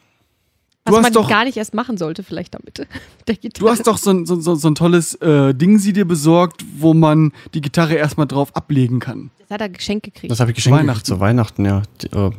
Du 0.87 0.93
Was 0.93 0.99
hast 0.99 1.03
man 1.05 1.13
doch- 1.15 1.29
gar 1.31 1.45
nicht 1.45 1.57
erst 1.57 1.73
machen 1.73 1.97
sollte, 1.97 2.23
vielleicht 2.23 2.55
damit. 2.55 2.87
Der 3.29 3.37
du 3.37 3.69
hast 3.71 3.87
doch 3.87 3.97
so 3.97 4.11
ein, 4.11 4.27
so, 4.27 4.39
so, 4.41 4.55
so 4.55 4.69
ein 4.69 4.75
tolles 4.75 5.15
äh, 5.15 5.55
Ding 5.55 5.79
sie 5.79 5.95
dir 5.95 6.05
besorgt, 6.05 6.63
wo 6.77 6.93
man 6.93 7.33
die 7.55 7.63
Gitarre 7.63 7.95
erstmal 7.95 8.27
drauf 8.27 8.55
ablegen 8.55 9.01
kann. 9.01 9.31
Das 9.39 9.51
hat 9.51 9.61
er 9.63 9.71
geschenkt 9.71 10.05
gekriegt. 10.05 10.31
das 10.31 10.41
habe 10.41 10.51
ich 10.51 10.57
geschenkt 10.57 10.79
Weihnachten. 10.79 11.05
zu 11.05 11.21
Weihnachten, 11.21 11.65
ja. 11.65 11.83
Die, 12.03 12.09
äh, 12.09 12.31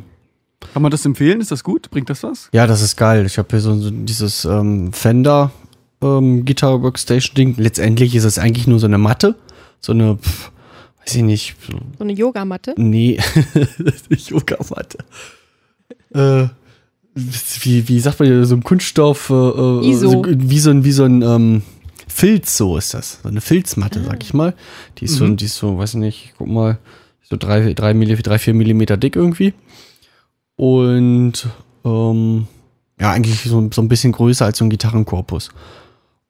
Kann 0.73 0.81
man 0.81 0.91
das 0.91 1.05
empfehlen? 1.05 1.41
Ist 1.41 1.49
das 1.51 1.63
gut? 1.63 1.89
Bringt 1.89 2.09
das 2.11 2.21
was? 2.23 2.49
ja, 2.53 2.67
das 2.67 2.81
ist 2.83 2.97
geil. 2.97 3.25
Ich 3.25 3.37
habe 3.39 3.47
hier 3.49 3.61
so, 3.61 3.79
so 3.79 3.89
dieses 3.89 4.45
ähm, 4.45 4.93
Fender 4.93 5.51
ähm, 6.05 6.45
Guitar 6.45 6.81
Workstation 6.81 7.35
Ding. 7.35 7.55
Letztendlich 7.57 8.15
ist 8.15 8.23
es 8.23 8.37
eigentlich 8.37 8.67
nur 8.67 8.79
so 8.79 8.85
eine 8.87 8.97
Matte. 8.97 9.35
So 9.79 9.91
eine, 9.93 10.17
pf, 10.17 10.51
weiß 11.01 11.15
ich 11.15 11.23
nicht, 11.23 11.55
so 11.67 11.77
so 11.97 12.03
eine 12.03 12.13
Yogamatte. 12.13 12.73
Nee, 12.77 13.19
Yogamatte. 14.29 14.97
äh, 16.13 16.47
wie, 17.15 17.87
wie 17.87 17.99
sagt 17.99 18.19
man, 18.19 18.27
hier, 18.27 18.45
so 18.45 18.55
ein 18.55 18.63
Kunststoff, 18.63 19.29
äh, 19.29 19.33
äh, 19.33 19.89
ISO. 19.89 20.09
So, 20.09 20.25
wie 20.27 20.59
so 20.59 20.69
ein, 20.71 20.83
wie 20.83 20.91
so 20.91 21.03
ein 21.05 21.21
ähm, 21.21 21.61
Filz, 22.07 22.57
so 22.57 22.77
ist 22.77 22.93
das. 22.93 23.19
So 23.23 23.29
eine 23.29 23.41
Filzmatte, 23.41 24.03
sag 24.03 24.21
ich 24.23 24.33
mal. 24.33 24.53
Die 24.97 25.05
ist 25.05 25.15
so, 25.15 25.25
Mhm. 25.25 25.37
die 25.37 25.45
ist 25.45 25.55
so, 25.55 25.77
weiß 25.77 25.93
nicht, 25.95 26.33
guck 26.37 26.47
mal, 26.47 26.77
so 27.23 27.37
drei, 27.37 27.73
drei, 27.73 27.93
drei 27.93 28.39
vier 28.39 28.53
Millimeter 28.53 28.97
dick 28.97 29.15
irgendwie. 29.15 29.53
Und 30.55 31.47
ähm, 31.83 32.47
ja, 32.99 33.11
eigentlich 33.11 33.41
so, 33.43 33.69
so 33.73 33.81
ein 33.81 33.87
bisschen 33.89 34.11
größer 34.11 34.45
als 34.45 34.57
so 34.57 34.65
ein 34.65 34.69
Gitarrenkorpus. 34.69 35.49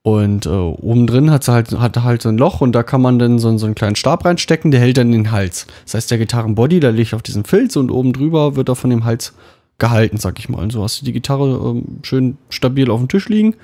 Und 0.05 0.45
äh, 0.45 0.49
oben 0.49 1.07
drin 1.07 1.31
hat 1.31 1.43
sie 1.43 1.51
halt, 1.51 1.71
hat 1.79 2.03
halt 2.03 2.21
so 2.21 2.29
ein 2.29 2.37
Loch 2.37 2.61
und 2.61 2.73
da 2.73 2.83
kann 2.83 3.01
man 3.01 3.17
dann 3.17 3.39
so, 3.39 3.57
so 3.57 3.65
einen 3.65 3.73
kleinen 3.73 3.95
Stab 3.95 4.23
reinstecken, 4.23 4.69
der 4.69 4.79
hält 4.79 4.97
dann 4.97 5.11
den 5.11 5.31
Hals. 5.31 5.65
Das 5.83 5.95
heißt, 5.95 6.11
der 6.11 6.19
Gitarrenbody, 6.19 6.79
der 6.79 6.91
liegt 6.91 7.15
auf 7.15 7.23
diesem 7.23 7.43
Filz 7.43 7.75
und 7.75 7.89
oben 7.89 8.13
drüber 8.13 8.55
wird 8.55 8.69
er 8.69 8.75
von 8.75 8.91
dem 8.91 9.03
Hals 9.03 9.33
gehalten, 9.79 10.17
sag 10.17 10.37
ich 10.37 10.47
mal. 10.47 10.61
Und 10.61 10.71
so 10.71 10.83
hast 10.83 11.01
du 11.01 11.05
die 11.05 11.11
Gitarre 11.11 11.59
ähm, 11.71 11.85
schön 12.03 12.37
stabil 12.49 12.91
auf 12.91 12.99
dem 12.99 13.07
Tisch 13.07 13.29
liegen 13.29 13.55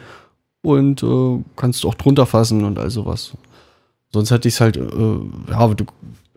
und 0.64 1.04
äh, 1.04 1.38
kannst 1.58 1.86
auch 1.86 1.94
drunter 1.94 2.26
fassen 2.26 2.64
und 2.64 2.80
all 2.80 2.90
sowas. 2.90 3.34
Sonst 4.12 4.32
hätte 4.32 4.48
ich 4.48 4.56
es 4.56 4.62
halt, 4.62 4.78
äh, 4.78 4.82
ja, 5.52 5.68
du, 5.68 5.86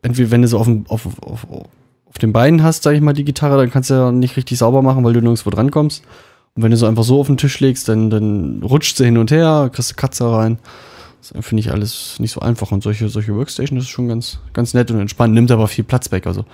entweder 0.02 0.30
wenn 0.30 0.42
du 0.42 0.48
so 0.48 0.58
auf, 0.58 0.66
dem- 0.66 0.84
auf, 0.88 1.06
auf, 1.22 1.46
auf 1.50 2.18
den 2.20 2.34
Beinen 2.34 2.62
hast, 2.62 2.82
sag 2.82 2.92
ich 2.94 3.00
mal, 3.00 3.14
die 3.14 3.24
Gitarre, 3.24 3.56
dann 3.56 3.70
kannst 3.70 3.88
du 3.88 3.94
ja 3.94 4.12
nicht 4.12 4.36
richtig 4.36 4.58
sauber 4.58 4.82
machen, 4.82 5.02
weil 5.02 5.14
du 5.14 5.22
nirgendwo 5.22 5.48
drankommst. 5.48 6.04
Und 6.56 6.62
wenn 6.62 6.70
du 6.70 6.76
so 6.76 6.86
einfach 6.86 7.02
so 7.02 7.20
auf 7.20 7.26
den 7.26 7.36
Tisch 7.36 7.58
legst, 7.60 7.88
dann, 7.88 8.10
dann 8.10 8.62
rutscht 8.62 8.96
sie 8.96 9.04
hin 9.04 9.18
und 9.18 9.30
her, 9.30 9.70
kriegst 9.72 9.90
du 9.90 9.94
Katze 9.96 10.30
rein. 10.30 10.58
Das 11.20 11.32
finde 11.44 11.60
ich 11.60 11.72
alles 11.72 12.20
nicht 12.20 12.32
so 12.32 12.40
einfach. 12.40 12.70
Und 12.70 12.82
solche, 12.82 13.08
solche 13.08 13.34
Workstation 13.34 13.78
ist 13.78 13.88
schon 13.88 14.08
ganz, 14.08 14.38
ganz 14.52 14.74
nett 14.74 14.90
und 14.90 15.00
entspannt, 15.00 15.34
nimmt 15.34 15.50
aber 15.50 15.66
viel 15.68 15.84
Platz 15.84 16.12
weg. 16.12 16.26
Also. 16.26 16.44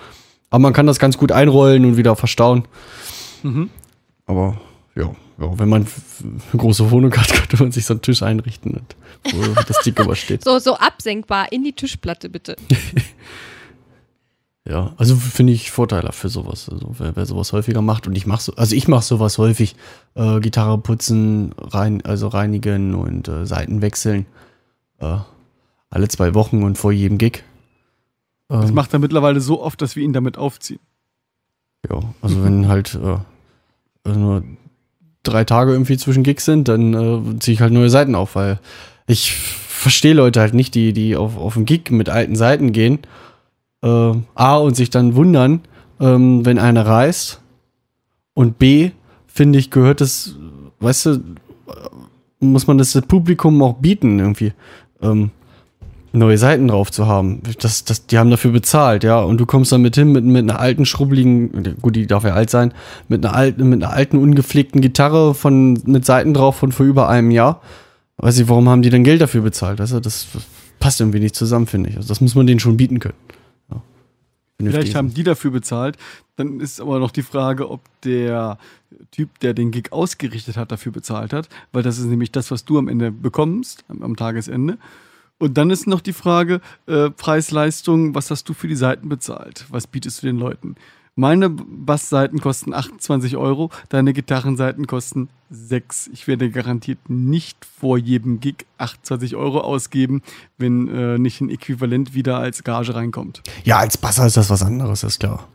Aber 0.49 0.59
man 0.59 0.73
kann 0.73 0.87
das 0.87 0.97
ganz 0.97 1.17
gut 1.17 1.31
einrollen 1.31 1.85
und 1.85 1.97
wieder 1.97 2.15
verstauen. 2.15 2.65
Mhm. 3.43 3.69
Aber 4.25 4.59
ja, 4.95 5.13
ja 5.39 5.59
wenn 5.59 5.69
man 5.69 5.85
eine 6.23 6.61
große 6.61 6.89
Wohnung 6.89 7.15
hat, 7.15 7.27
könnte 7.33 7.61
man 7.61 7.71
sich 7.71 7.85
so 7.85 7.93
einen 7.93 8.01
Tisch 8.01 8.23
einrichten, 8.23 8.71
und, 8.71 8.95
wo 9.33 9.61
das 9.67 9.81
Ding 9.81 9.95
übersteht. 9.99 10.43
So, 10.43 10.57
so 10.57 10.77
absenkbar 10.77 11.51
in 11.51 11.63
die 11.63 11.73
Tischplatte, 11.73 12.29
bitte. 12.29 12.55
Ja, 14.67 14.93
also 14.97 15.15
finde 15.15 15.53
ich 15.53 15.71
vorteilhaft 15.71 16.19
für 16.19 16.29
sowas. 16.29 16.69
Also 16.69 16.91
wer, 16.99 17.15
wer 17.15 17.25
sowas 17.25 17.51
häufiger 17.51 17.81
macht 17.81 18.05
und 18.07 18.15
ich 18.15 18.27
mache 18.27 18.43
so, 18.43 18.53
also 18.55 18.75
ich 18.75 18.87
mache 18.87 19.03
sowas 19.03 19.37
häufig, 19.39 19.75
äh, 20.13 20.39
Gitarre 20.39 20.77
putzen, 20.77 21.53
rein, 21.57 22.01
also 22.05 22.27
reinigen 22.27 22.93
und 22.93 23.27
äh, 23.27 23.45
Seiten 23.47 23.81
wechseln. 23.81 24.27
Äh, 24.99 25.17
alle 25.89 26.07
zwei 26.07 26.35
Wochen 26.35 26.63
und 26.63 26.77
vor 26.77 26.91
jedem 26.91 27.17
Gig. 27.17 27.43
Das 28.49 28.69
Ähm, 28.69 28.75
macht 28.75 28.93
er 28.93 28.99
mittlerweile 28.99 29.41
so 29.41 29.61
oft, 29.61 29.81
dass 29.81 29.95
wir 29.95 30.03
ihn 30.03 30.13
damit 30.13 30.37
aufziehen. 30.37 30.79
ja, 31.89 31.99
also 32.21 32.43
wenn 32.43 32.67
halt 32.67 32.99
äh, 34.05 34.09
nur 34.09 34.43
drei 35.23 35.43
Tage 35.43 35.71
irgendwie 35.71 35.97
zwischen 35.97 36.23
Gigs 36.23 36.45
sind, 36.45 36.67
dann 36.67 36.93
äh, 36.93 37.39
ziehe 37.39 37.55
ich 37.55 37.61
halt 37.61 37.73
neue 37.73 37.89
Seiten 37.89 38.13
auf, 38.13 38.35
weil 38.35 38.59
ich 39.07 39.33
verstehe 39.33 40.13
Leute 40.13 40.39
halt 40.39 40.53
nicht, 40.53 40.75
die, 40.75 40.93
die 40.93 41.15
auf, 41.15 41.35
auf 41.37 41.55
einen 41.55 41.65
Gig 41.65 41.89
mit 41.89 42.09
alten 42.09 42.35
Seiten 42.35 42.71
gehen. 42.71 42.99
Äh, 43.83 44.13
A 44.35 44.57
und 44.57 44.75
sich 44.75 44.89
dann 44.89 45.15
wundern, 45.15 45.61
ähm, 45.99 46.45
wenn 46.45 46.59
einer 46.59 46.85
reist. 46.85 47.41
Und 48.33 48.59
B, 48.59 48.91
finde 49.27 49.59
ich, 49.59 49.71
gehört 49.71 50.01
es, 50.01 50.35
weißt 50.79 51.05
du, 51.05 51.11
äh, 51.11 51.19
muss 52.39 52.67
man 52.67 52.77
das 52.77 52.99
Publikum 53.07 53.61
auch 53.61 53.75
bieten, 53.75 54.19
irgendwie. 54.19 54.53
Ähm, 55.01 55.31
neue 56.13 56.37
Seiten 56.37 56.67
drauf 56.67 56.91
zu 56.91 57.07
haben. 57.07 57.41
Das, 57.59 57.85
das, 57.85 58.05
die 58.07 58.17
haben 58.17 58.29
dafür 58.29 58.51
bezahlt, 58.51 59.03
ja. 59.03 59.19
Und 59.21 59.37
du 59.37 59.45
kommst 59.45 59.71
dann 59.71 59.81
mit 59.81 59.95
hin 59.95 60.11
mit, 60.11 60.23
mit 60.25 60.49
einer 60.49 60.59
alten, 60.59 60.85
schrubbeligen, 60.85 61.77
gut, 61.81 61.95
die 61.95 62.07
darf 62.07 62.23
ja 62.23 62.33
alt 62.33 62.49
sein, 62.49 62.73
mit 63.07 63.25
einer 63.25 63.35
alten, 63.35 63.69
mit 63.69 63.83
einer 63.83 63.93
alten, 63.93 64.17
ungepflegten 64.17 64.81
Gitarre 64.81 65.33
von, 65.33 65.73
mit 65.85 66.05
Seiten 66.05 66.33
drauf 66.33 66.57
von 66.57 66.71
vor 66.71 66.85
über 66.85 67.07
einem 67.09 67.31
Jahr. 67.31 67.61
Weiß 68.17 68.37
ich, 68.39 68.49
warum 68.49 68.69
haben 68.69 68.81
die 68.81 68.89
denn 68.89 69.03
Geld 69.03 69.21
dafür 69.21 69.41
bezahlt? 69.41 69.79
Du, 69.79 69.99
das 69.99 70.27
passt 70.79 70.99
irgendwie 70.99 71.19
nicht 71.19 71.35
zusammen, 71.35 71.67
finde 71.67 71.89
ich. 71.89 71.97
Also 71.97 72.09
das 72.09 72.21
muss 72.21 72.35
man 72.35 72.45
denen 72.45 72.59
schon 72.59 72.77
bieten 72.77 72.99
können. 72.99 73.15
Vielleicht 74.69 74.95
haben 74.95 75.13
die 75.13 75.23
dafür 75.23 75.51
bezahlt. 75.51 75.97
Dann 76.35 76.59
ist 76.59 76.81
aber 76.81 76.99
noch 76.99 77.11
die 77.11 77.23
Frage, 77.23 77.69
ob 77.69 77.81
der 78.03 78.57
Typ, 79.11 79.39
der 79.39 79.53
den 79.53 79.71
Gig 79.71 79.91
ausgerichtet 79.91 80.57
hat, 80.57 80.71
dafür 80.71 80.91
bezahlt 80.91 81.33
hat. 81.33 81.49
Weil 81.71 81.83
das 81.83 81.97
ist 81.97 82.05
nämlich 82.05 82.31
das, 82.31 82.51
was 82.51 82.65
du 82.65 82.77
am 82.77 82.87
Ende 82.87 83.11
bekommst, 83.11 83.85
am, 83.87 84.03
am 84.03 84.15
Tagesende. 84.15 84.77
Und 85.37 85.57
dann 85.57 85.71
ist 85.71 85.87
noch 85.87 86.01
die 86.01 86.13
Frage, 86.13 86.61
äh, 86.85 87.09
Preis-Leistung, 87.09 88.13
was 88.13 88.29
hast 88.29 88.47
du 88.47 88.53
für 88.53 88.67
die 88.67 88.75
Seiten 88.75 89.09
bezahlt? 89.09 89.65
Was 89.69 89.87
bietest 89.87 90.21
du 90.21 90.27
den 90.27 90.37
Leuten? 90.37 90.75
Meine 91.15 91.49
Bassseiten 91.49 92.39
kosten 92.39 92.73
28 92.73 93.35
Euro, 93.35 93.69
deine 93.89 94.13
Gitarrenseiten 94.13 94.87
kosten 94.87 95.27
6. 95.49 96.09
Ich 96.13 96.25
werde 96.27 96.49
garantiert 96.49 96.99
nicht 97.09 97.65
vor 97.65 97.97
jedem 97.97 98.39
Gig 98.39 98.65
28 98.77 99.35
Euro 99.35 99.59
ausgeben, 99.59 100.21
wenn 100.57 100.87
äh, 100.87 101.17
nicht 101.19 101.41
ein 101.41 101.49
Äquivalent 101.49 102.13
wieder 102.13 102.37
als 102.37 102.63
Gage 102.63 102.95
reinkommt. 102.95 103.41
Ja, 103.65 103.79
als 103.79 103.97
Basser 103.97 104.25
ist 104.25 104.37
das 104.37 104.49
was 104.49 104.63
anderes, 104.63 105.03
ist 105.03 105.19
klar. 105.19 105.47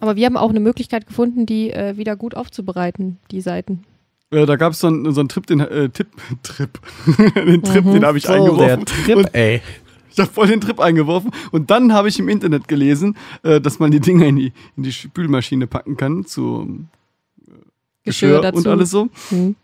Aber 0.00 0.16
wir 0.16 0.26
haben 0.26 0.36
auch 0.36 0.50
eine 0.50 0.60
Möglichkeit 0.60 1.06
gefunden, 1.06 1.46
die 1.46 1.70
äh, 1.70 1.96
wieder 1.96 2.16
gut 2.16 2.34
aufzubereiten, 2.34 3.18
die 3.30 3.40
Seiten. 3.40 3.84
Äh, 4.32 4.46
da 4.46 4.56
gab 4.56 4.72
es 4.72 4.80
so 4.80 4.88
einen 4.88 5.12
so 5.14 5.20
einen 5.20 5.28
Trip, 5.28 5.46
den 5.46 5.60
äh, 5.60 5.90
Tipp, 5.90 6.08
Trip, 6.42 6.70
den 7.36 7.62
Trip, 7.62 7.84
Mhm. 7.84 7.92
den 7.92 8.04
habe 8.04 8.18
ich 8.18 8.28
eingeworfen. 8.28 8.84
Trip, 8.84 9.16
und 9.16 9.34
ey. 9.34 9.62
Ich 10.18 10.24
habe 10.24 10.32
voll 10.32 10.48
den 10.48 10.60
Trip 10.60 10.80
eingeworfen 10.80 11.30
und 11.52 11.70
dann 11.70 11.92
habe 11.92 12.08
ich 12.08 12.18
im 12.18 12.28
Internet 12.28 12.68
gelesen, 12.68 13.16
äh, 13.42 13.60
dass 13.60 13.78
man 13.78 13.90
die 13.90 14.00
Dinger 14.00 14.26
in 14.26 14.36
die, 14.36 14.52
in 14.76 14.82
die 14.82 14.92
Spülmaschine 14.92 15.66
packen 15.66 15.96
kann 15.96 16.24
zu 16.24 16.86
äh, 17.46 17.52
Geschirr 18.04 18.40
Geschirr 18.40 18.54
und 18.54 18.66
alles 18.66 18.90
so. 18.90 19.08
Hm. 19.28 19.54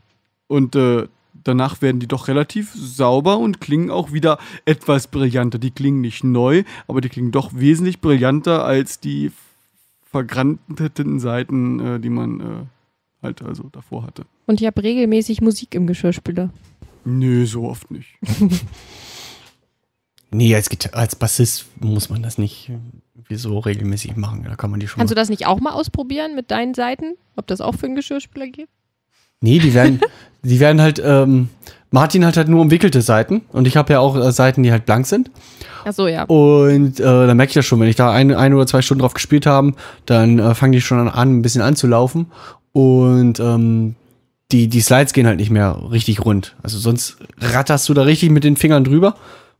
Und 0.46 0.76
äh, 0.76 1.08
danach 1.42 1.82
werden 1.82 1.98
die 1.98 2.06
doch 2.06 2.28
relativ 2.28 2.72
sauber 2.74 3.38
und 3.38 3.60
klingen 3.60 3.90
auch 3.90 4.12
wieder 4.12 4.38
etwas 4.64 5.08
brillanter. 5.08 5.58
Die 5.58 5.70
klingen 5.70 6.00
nicht 6.00 6.22
neu, 6.22 6.62
aber 6.86 7.00
die 7.00 7.08
klingen 7.08 7.32
doch 7.32 7.50
wesentlich 7.54 8.00
brillanter 8.00 8.64
als 8.64 9.00
die 9.00 9.32
vergranteten 10.04 11.18
Seiten, 11.18 11.80
äh, 11.80 12.00
die 12.00 12.10
man 12.10 12.40
äh, 12.40 12.44
halt 13.22 13.42
also 13.42 13.64
davor 13.72 14.04
hatte. 14.04 14.24
Und 14.46 14.60
ich 14.60 14.66
habe 14.66 14.82
regelmäßig 14.82 15.40
Musik 15.40 15.74
im 15.74 15.88
Geschirrspüler. 15.88 16.50
Nö, 17.04 17.44
so 17.46 17.68
oft 17.68 17.90
nicht. 17.90 18.14
Nee, 20.34 20.54
als, 20.54 20.68
Gita- 20.68 20.90
als 20.92 21.16
Bassist 21.16 21.66
muss 21.80 22.10
man 22.10 22.22
das 22.22 22.38
nicht 22.38 22.70
irgendwie 23.14 23.36
so 23.36 23.58
regelmäßig 23.58 24.16
machen. 24.16 24.44
Da 24.48 24.56
kann 24.56 24.70
man 24.70 24.80
die 24.80 24.88
schon 24.88 24.98
Kannst 24.98 25.10
du 25.12 25.14
das 25.14 25.28
nicht 25.28 25.46
auch 25.46 25.60
mal 25.60 25.72
ausprobieren 25.72 26.34
mit 26.34 26.50
deinen 26.50 26.74
Seiten? 26.74 27.14
Ob 27.36 27.46
das 27.46 27.60
auch 27.60 27.74
für 27.74 27.86
einen 27.86 27.94
Geschirrspüler 27.94 28.48
geht? 28.48 28.68
Nee, 29.40 29.58
die 29.58 29.74
werden, 29.74 30.00
die 30.42 30.60
werden 30.60 30.80
halt, 30.80 31.00
ähm, 31.04 31.48
Martin 31.90 32.24
hat 32.26 32.36
halt 32.36 32.48
nur 32.48 32.60
umwickelte 32.60 33.02
Seiten 33.02 33.42
und 33.52 33.66
ich 33.66 33.76
habe 33.76 33.92
ja 33.92 34.00
auch 34.00 34.16
äh, 34.16 34.32
Seiten, 34.32 34.62
die 34.62 34.72
halt 34.72 34.86
blank 34.86 35.06
sind. 35.06 35.30
Achso, 35.84 36.06
ja. 36.08 36.24
Und 36.24 36.98
äh, 36.98 37.02
dann 37.02 37.36
merke 37.36 37.50
ich 37.50 37.54
das 37.54 37.66
schon, 37.66 37.78
wenn 37.78 37.88
ich 37.88 37.96
da 37.96 38.10
ein, 38.10 38.32
ein 38.34 38.54
oder 38.54 38.66
zwei 38.66 38.82
Stunden 38.82 39.02
drauf 39.02 39.14
gespielt 39.14 39.46
habe, 39.46 39.74
dann 40.06 40.38
äh, 40.38 40.54
fangen 40.54 40.72
die 40.72 40.80
schon 40.80 40.98
an, 40.98 41.08
an, 41.08 41.38
ein 41.38 41.42
bisschen 41.42 41.62
anzulaufen. 41.62 42.26
Und 42.72 43.38
ähm, 43.38 43.94
die, 44.50 44.68
die 44.68 44.80
Slides 44.80 45.12
gehen 45.12 45.26
halt 45.26 45.38
nicht 45.38 45.50
mehr 45.50 45.78
richtig 45.90 46.24
rund. 46.24 46.56
Also 46.62 46.78
sonst 46.78 47.18
ratterst 47.38 47.88
du 47.88 47.94
da 47.94 48.02
richtig 48.02 48.30
mit 48.30 48.44
den 48.44 48.56
Fingern 48.56 48.82
drüber, 48.84 49.14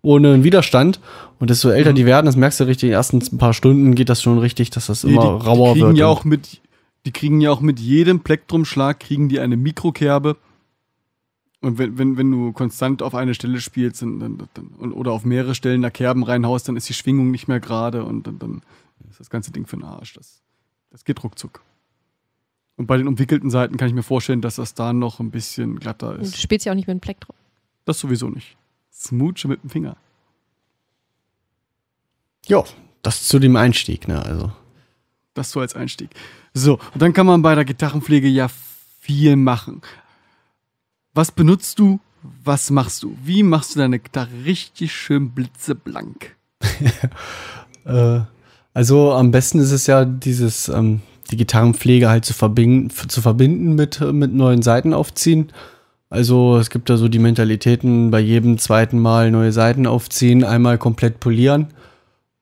ohne 0.04 0.34
einen 0.34 0.44
Widerstand. 0.44 1.00
Und 1.40 1.50
desto 1.50 1.68
älter 1.70 1.90
Mhm. 1.90 1.96
die 1.96 2.06
werden, 2.06 2.26
das 2.26 2.36
merkst 2.36 2.60
du 2.60 2.64
richtig, 2.64 2.84
in 2.84 2.88
den 2.90 2.96
ersten 2.96 3.38
paar 3.38 3.52
Stunden 3.54 3.94
geht 3.94 4.08
das 4.08 4.22
schon 4.22 4.38
richtig, 4.38 4.70
dass 4.70 4.86
das 4.86 5.00
Die, 5.02 5.08
immer 5.08 5.38
die, 5.40 5.46
rauer 5.46 5.74
die 5.74 5.80
kriegen 5.80 5.86
wird. 5.88 5.98
ja 5.98 6.06
und- 6.06 6.12
auch 6.18 6.24
mit, 6.24 6.60
Die 7.06 7.12
kriegen 7.12 7.40
ja 7.42 7.50
auch 7.50 7.60
mit 7.60 7.78
jedem 7.80 8.20
Plektrumschlag 8.20 8.98
kriegen 8.98 9.28
die 9.28 9.38
eine 9.40 9.58
Mikrokerbe. 9.58 10.36
Und 11.60 11.76
wenn, 11.78 11.98
wenn, 11.98 12.16
wenn 12.16 12.30
du 12.30 12.52
konstant 12.52 13.02
auf 13.02 13.14
eine 13.14 13.34
Stelle 13.34 13.60
spielst 13.60 14.00
dann, 14.02 14.18
dann, 14.20 14.38
und- 14.78 14.92
oder 14.92 15.12
auf 15.12 15.24
mehrere 15.24 15.54
Stellen 15.54 15.82
da 15.82 15.90
Kerben 15.90 16.22
reinhaust, 16.22 16.66
dann 16.68 16.76
ist 16.76 16.88
die 16.88 16.94
Schwingung 16.94 17.30
nicht 17.30 17.46
mehr 17.48 17.60
gerade 17.60 18.04
und 18.04 18.26
dann, 18.26 18.38
dann 18.38 18.62
ist 19.10 19.20
das 19.20 19.28
ganze 19.30 19.50
Ding 19.50 19.66
für 19.66 19.76
den 19.76 19.84
Arsch. 19.84 20.14
Das, 20.14 20.40
das 20.90 21.04
geht 21.04 21.22
ruckzuck. 21.22 21.60
Und 22.76 22.86
bei 22.86 22.96
den 22.96 23.06
umwickelten 23.06 23.50
Seiten 23.50 23.76
kann 23.76 23.88
ich 23.88 23.94
mir 23.94 24.02
vorstellen, 24.02 24.40
dass 24.40 24.56
das 24.56 24.72
da 24.74 24.92
noch 24.94 25.20
ein 25.20 25.30
bisschen 25.30 25.78
glatter 25.78 26.10
Und 26.12 26.18
du 26.18 26.22
ist. 26.22 26.40
spielst 26.40 26.64
ja 26.66 26.72
auch 26.72 26.76
nicht 26.76 26.88
mit 26.88 26.94
dem 26.96 27.00
Plektrum. 27.00 27.36
Das 27.84 27.98
sowieso 28.00 28.28
nicht. 28.30 28.56
Smooche 28.94 29.48
mit 29.48 29.62
dem 29.62 29.70
Finger. 29.70 29.96
Ja, 32.46 32.62
das 33.02 33.26
zu 33.26 33.38
dem 33.38 33.57
Einstieg, 33.57 34.07
ne? 34.09 34.24
Also. 34.24 34.52
Das 35.35 35.50
so 35.50 35.61
als 35.61 35.74
Einstieg. 35.74 36.11
So, 36.52 36.74
und 36.92 37.02
dann 37.02 37.12
kann 37.12 37.26
man 37.26 37.42
bei 37.42 37.54
der 37.54 37.64
Gitarrenpflege 37.64 38.28
ja 38.28 38.48
viel 39.00 39.37
machen. 39.37 39.83
Was 41.12 41.33
benutzt 41.33 41.78
du? 41.78 42.00
Was 42.42 42.70
machst 42.70 43.02
du? 43.02 43.16
Wie 43.22 43.42
machst 43.42 43.74
du 43.74 43.80
deine 43.80 43.98
Gitarre 43.98 44.30
richtig 44.44 44.94
schön 44.94 45.30
blitzeblank? 45.30 46.37
Äh, 47.87 48.22
also 48.72 49.12
am 49.12 49.30
besten 49.30 49.59
ist 49.59 49.70
es 49.70 49.87
ja, 49.87 50.07
dieses, 50.07 50.70
ähm, 50.70 51.02
die 51.30 51.37
Gitarrenpflege 51.37 52.09
halt 52.09 52.24
zu 52.24 52.33
verbinden, 52.33 52.88
zu 52.88 53.20
verbinden 53.20 53.74
mit, 53.74 54.00
äh, 54.00 54.11
mit 54.11 54.33
neuen 54.33 54.62
Seiten 54.62 54.94
aufziehen. 54.94 55.52
Also 56.14 56.59
es 56.59 56.70
gibt 56.70 56.88
da 56.90 56.96
so 56.96 57.09
die 57.09 57.18
Mentalitäten, 57.18 58.12
bei 58.12 58.20
jedem 58.20 58.57
zweiten 58.59 59.00
Mal 59.00 59.33
neue 59.33 59.50
Seiten 59.50 59.85
aufziehen, 59.85 60.44
einmal 60.44 60.79
komplett 60.79 61.18
polieren. 61.18 61.66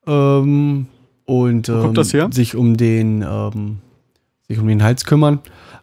Ähm, 0.06 0.88
und 1.24 1.70
ähm, 1.70 1.94
sich 2.32 2.54
um 2.54 2.76
den 2.76 3.24
ähm, 3.26 3.78
sich 4.46 4.58
um 4.58 4.68
den 4.68 4.82
Hals 4.82 5.06
kümmern. 5.06 5.38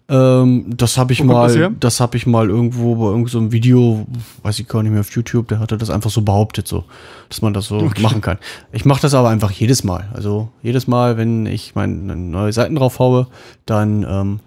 Ähm, 0.07 0.65
das 0.77 0.99
habe 0.99 1.13
ich 1.13 1.23
Wo 1.23 1.33
kommt 1.33 1.45
das 1.49 1.55
mal, 1.55 1.71
das 1.79 1.99
habe 1.99 2.15
ich 2.15 2.27
mal 2.27 2.49
irgendwo 2.49 2.93
bei 2.93 3.05
irgendeinem 3.05 3.27
so 3.27 3.37
einem 3.39 3.51
Video, 3.51 4.05
weiß 4.43 4.59
ich 4.59 4.67
gar 4.67 4.83
nicht 4.83 4.91
mehr 4.91 5.01
auf 5.01 5.09
YouTube, 5.11 5.47
der 5.47 5.57
hatte 5.59 5.75
das 5.75 5.89
einfach 5.89 6.11
so 6.11 6.21
behauptet, 6.21 6.67
so, 6.67 6.83
dass 7.27 7.41
man 7.41 7.53
das 7.55 7.65
so 7.65 7.77
Okay. 7.77 8.03
machen 8.03 8.21
kann. 8.21 8.37
Ich 8.71 8.85
mache 8.85 9.01
das 9.01 9.15
aber 9.15 9.29
einfach 9.29 9.49
jedes 9.49 9.83
Mal. 9.83 10.09
Also 10.13 10.49
jedes 10.61 10.85
Mal, 10.85 11.17
wenn 11.17 11.47
ich 11.47 11.73
meine 11.73 12.15
neue 12.15 12.53
Seiten 12.53 12.75
drauf 12.75 12.99
haue, 12.99 13.25
dann 13.65 14.05
ähm, 14.07 14.39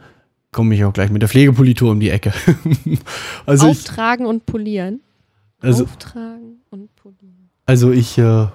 komme 0.53 0.75
ich 0.75 0.85
auch 0.85 0.93
gleich 0.93 1.11
mit 1.11 1.23
der 1.23 1.29
Pflegepolitur 1.29 1.91
um 1.91 2.01
die 2.01 2.11
Ecke. 2.11 2.33
also 3.47 3.67
ich, 3.67 3.73
Auftragen 3.73 4.27
und 4.27 4.47
polieren. 4.47 5.01
also, 5.61 5.85
Auftragen 5.85 6.61
und 6.71 6.95
polieren. 6.95 7.51
also 7.67 7.91
ich 7.91 8.19
äh, 8.19 8.47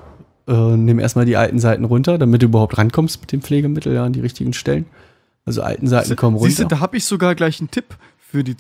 äh, 0.48 0.78
nehme 0.78 1.02
erstmal 1.02 1.26
die 1.26 1.36
alten 1.36 1.60
Seiten 1.60 1.84
runter, 1.84 2.18
damit 2.18 2.42
du 2.42 2.46
überhaupt 2.46 2.78
rankommst 2.78 3.20
mit 3.20 3.32
dem 3.32 3.42
Pflegemittel 3.42 3.94
ja, 3.94 4.06
an 4.06 4.14
die 4.14 4.22
richtigen 4.22 4.54
Stellen. 4.54 4.86
Also 5.44 5.62
alten 5.62 5.88
Seiten 5.88 6.16
kommen 6.16 6.38
Siehst 6.40 6.60
du, 6.60 6.64
runter. 6.64 6.76
da 6.76 6.82
habe 6.82 6.98
ich 6.98 7.06
sogar 7.06 7.34
gleich 7.34 7.60
einen 7.60 7.72
Tipp 7.72 7.98
für 8.20 8.44
die, 8.44 8.56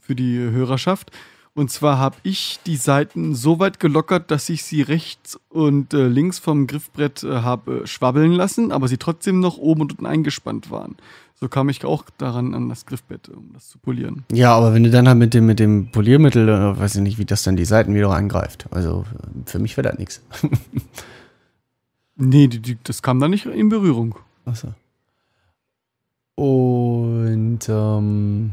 für 0.00 0.14
die 0.14 0.38
Hörerschaft. 0.38 1.10
Und 1.54 1.70
zwar 1.70 1.98
habe 1.98 2.16
ich 2.22 2.58
die 2.66 2.76
Seiten 2.76 3.34
so 3.34 3.58
weit 3.58 3.80
gelockert, 3.80 4.30
dass 4.30 4.50
ich 4.50 4.62
sie 4.62 4.82
rechts 4.82 5.40
und 5.48 5.94
äh, 5.94 6.06
links 6.06 6.38
vom 6.38 6.66
Griffbrett 6.66 7.22
äh, 7.22 7.36
habe 7.36 7.84
äh, 7.84 7.86
schwabbeln 7.86 8.32
lassen, 8.32 8.72
aber 8.72 8.88
sie 8.88 8.98
trotzdem 8.98 9.40
noch 9.40 9.56
oben 9.56 9.80
und 9.80 9.92
unten 9.92 10.04
eingespannt 10.04 10.70
waren. 10.70 10.96
So 11.38 11.48
kam 11.48 11.68
ich 11.68 11.84
auch 11.84 12.04
daran 12.16 12.54
an 12.54 12.68
das 12.70 12.86
Griffbett, 12.86 13.28
um 13.28 13.50
das 13.52 13.68
zu 13.68 13.78
polieren. 13.78 14.24
Ja, 14.32 14.54
aber 14.54 14.72
wenn 14.72 14.84
du 14.84 14.90
dann 14.90 15.06
halt 15.06 15.18
mit 15.18 15.34
dem, 15.34 15.44
mit 15.44 15.58
dem 15.60 15.90
Poliermittel, 15.90 16.48
äh, 16.48 16.78
weiß 16.78 16.94
ich 16.96 17.02
nicht, 17.02 17.18
wie 17.18 17.26
das 17.26 17.42
dann 17.42 17.56
die 17.56 17.66
Seiten 17.66 17.94
wieder 17.94 18.10
angreift. 18.10 18.66
Also 18.70 19.04
äh, 19.12 19.48
für 19.50 19.58
mich 19.58 19.76
wäre 19.76 19.88
das 19.90 19.98
nichts. 19.98 20.22
Nee, 22.18 22.48
die, 22.48 22.60
die, 22.60 22.78
das 22.82 23.02
kam 23.02 23.20
da 23.20 23.28
nicht 23.28 23.44
in 23.44 23.68
Berührung. 23.68 24.14
Achso. 24.46 24.68
Und 26.34 27.60
ähm, 27.68 28.50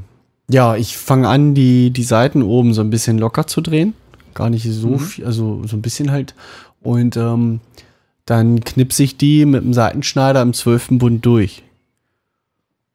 ja, 0.49 0.75
ich 0.75 0.97
fange 0.97 1.27
an, 1.29 1.53
die, 1.53 1.91
die 1.91 2.03
Seiten 2.03 2.41
oben 2.43 2.73
so 2.73 2.81
ein 2.81 2.89
bisschen 2.89 3.17
locker 3.17 3.47
zu 3.47 3.61
drehen. 3.61 3.93
Gar 4.33 4.49
nicht 4.49 4.67
so 4.69 4.89
Mhm. 4.89 4.99
viel, 4.99 5.25
also 5.25 5.61
so 5.65 5.77
ein 5.77 5.81
bisschen 5.81 6.11
halt. 6.11 6.35
Und 6.81 7.15
ähm, 7.17 7.59
dann 8.25 8.61
knipse 8.61 9.03
ich 9.03 9.17
die 9.17 9.45
mit 9.45 9.63
dem 9.63 9.73
Seitenschneider 9.73 10.41
im 10.41 10.53
zwölften 10.53 10.97
Bund 10.97 11.25
durch. 11.25 11.63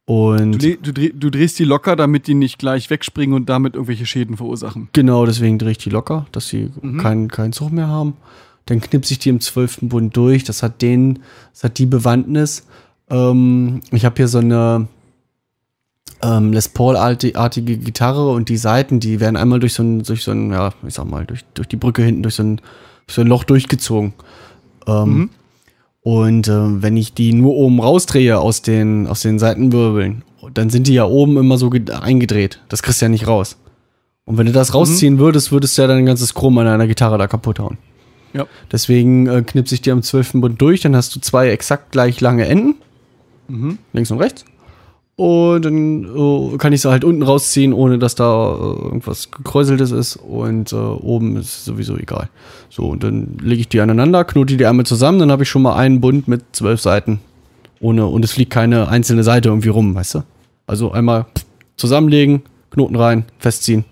Du, 0.08 0.30
Und 0.30 0.62
du, 0.62 0.92
dreh, 0.92 1.10
du 1.14 1.30
drehst 1.30 1.58
die 1.58 1.64
locker, 1.64 1.94
damit 1.94 2.26
die 2.26 2.34
nicht 2.34 2.58
gleich 2.58 2.88
wegspringen 2.90 3.36
und 3.36 3.48
damit 3.48 3.74
irgendwelche 3.74 4.06
Schäden 4.06 4.36
verursachen. 4.38 4.88
genau 4.94 5.26
deswegen 5.26 5.58
drehe 5.58 5.72
ich 5.72 5.78
die 5.78 5.90
locker, 5.90 6.26
dass 6.32 6.48
sie 6.48 6.70
Mhm. 6.80 6.98
keinen 6.98 7.28
keinen 7.28 7.52
Zug 7.52 7.72
mehr 7.72 7.88
haben. 7.88 8.16
Dann 8.66 8.80
knipse 8.80 9.12
ich 9.12 9.18
die 9.18 9.28
im 9.28 9.40
zwölften 9.40 9.88
Bund 9.90 10.16
durch. 10.16 10.44
Das 10.44 10.62
hat 10.62 10.80
den, 10.82 11.20
das 11.52 11.64
hat 11.64 11.78
die 11.78 11.86
Bewandtnis. 11.86 12.66
Ähm, 13.10 13.80
ich 13.92 14.04
habe 14.06 14.16
hier 14.16 14.28
so 14.28 14.38
eine 14.38 14.88
ähm, 16.22 16.52
Les 16.52 16.68
Paul-artige 16.70 17.76
Gitarre 17.78 18.30
und 18.30 18.48
die 18.48 18.56
Seiten, 18.56 19.00
die 19.00 19.20
werden 19.20 19.36
einmal 19.36 19.60
durch 19.60 19.74
so 19.74 19.82
ein, 19.82 20.02
durch 20.02 20.24
so 20.24 20.30
ein, 20.32 20.50
ja, 20.52 20.72
ich 20.86 20.94
sag 20.94 21.04
mal, 21.08 21.24
durch, 21.26 21.44
durch 21.54 21.68
die 21.68 21.76
Brücke 21.76 22.02
hinten, 22.02 22.22
durch 22.22 22.34
so 22.34 22.42
ein, 22.42 22.56
durch 23.06 23.14
so 23.14 23.20
ein 23.20 23.26
Loch 23.26 23.44
durchgezogen. 23.44 24.14
Ähm, 24.86 25.08
Mhm. 25.18 25.30
Und 26.02 26.48
äh, 26.48 26.82
wenn 26.82 26.96
ich 26.96 27.12
die 27.14 27.32
nur 27.34 27.54
oben 27.54 27.80
rausdrehe 27.80 28.38
aus 28.38 28.62
den, 28.62 29.06
aus 29.06 29.20
den 29.22 29.38
Seitenwirbeln, 29.38 30.22
dann 30.54 30.70
sind 30.70 30.86
die 30.86 30.94
ja 30.94 31.04
oben 31.04 31.36
immer 31.36 31.58
so 31.58 31.70
ge- 31.70 31.90
eingedreht. 31.92 32.60
Das 32.68 32.82
kriegst 32.82 33.00
du 33.00 33.06
ja 33.06 33.08
nicht 33.10 33.26
raus. 33.26 33.56
Und 34.24 34.38
wenn 34.38 34.46
du 34.46 34.52
das 34.52 34.74
rausziehen 34.74 35.18
würdest, 35.18 35.52
würdest 35.52 35.76
du 35.76 35.82
ja 35.82 35.88
dein 35.88 36.06
ganzes 36.06 36.34
Chrom 36.34 36.56
an 36.58 36.66
deiner 36.66 36.86
Gitarre 36.86 37.18
da 37.18 37.26
kaputt 37.26 37.58
hauen. 37.58 37.78
Ja. 38.34 38.46
Deswegen 38.70 39.26
äh, 39.26 39.42
knipse 39.42 39.74
ich 39.74 39.80
dir 39.80 39.92
am 39.94 40.02
12. 40.02 40.32
Bund 40.34 40.60
durch, 40.60 40.82
dann 40.82 40.94
hast 40.94 41.16
du 41.16 41.20
zwei 41.20 41.48
exakt 41.50 41.92
gleich 41.92 42.20
lange 42.20 42.46
Enden, 42.46 42.74
Mhm. 43.48 43.78
links 43.94 44.10
und 44.10 44.18
rechts. 44.18 44.44
Und 45.18 45.64
dann 45.64 46.04
äh, 46.04 46.58
kann 46.58 46.72
ich 46.72 46.82
sie 46.82 46.90
halt 46.90 47.02
unten 47.02 47.24
rausziehen, 47.24 47.72
ohne 47.72 47.98
dass 47.98 48.14
da 48.14 48.52
äh, 48.52 48.84
irgendwas 48.84 49.32
gekräuseltes 49.32 49.90
ist. 49.90 50.14
Und 50.14 50.72
äh, 50.72 50.76
oben 50.76 51.36
ist 51.38 51.64
sowieso 51.64 51.96
egal. 51.96 52.28
So, 52.70 52.84
und 52.84 53.02
dann 53.02 53.36
lege 53.42 53.62
ich 53.62 53.68
die 53.68 53.80
aneinander, 53.80 54.22
knote 54.22 54.56
die 54.56 54.64
einmal 54.64 54.86
zusammen, 54.86 55.18
dann 55.18 55.32
habe 55.32 55.42
ich 55.42 55.48
schon 55.48 55.62
mal 55.62 55.74
einen 55.74 56.00
Bund 56.00 56.28
mit 56.28 56.44
zwölf 56.52 56.80
Seiten. 56.80 57.18
Ohne, 57.80 58.06
und 58.06 58.24
es 58.24 58.30
fliegt 58.30 58.52
keine 58.52 58.86
einzelne 58.86 59.24
Seite 59.24 59.48
irgendwie 59.48 59.70
rum, 59.70 59.96
weißt 59.96 60.14
du? 60.14 60.22
Also 60.68 60.92
einmal 60.92 61.26
zusammenlegen, 61.74 62.42
Knoten 62.70 62.94
rein, 62.94 63.24
festziehen, 63.40 63.86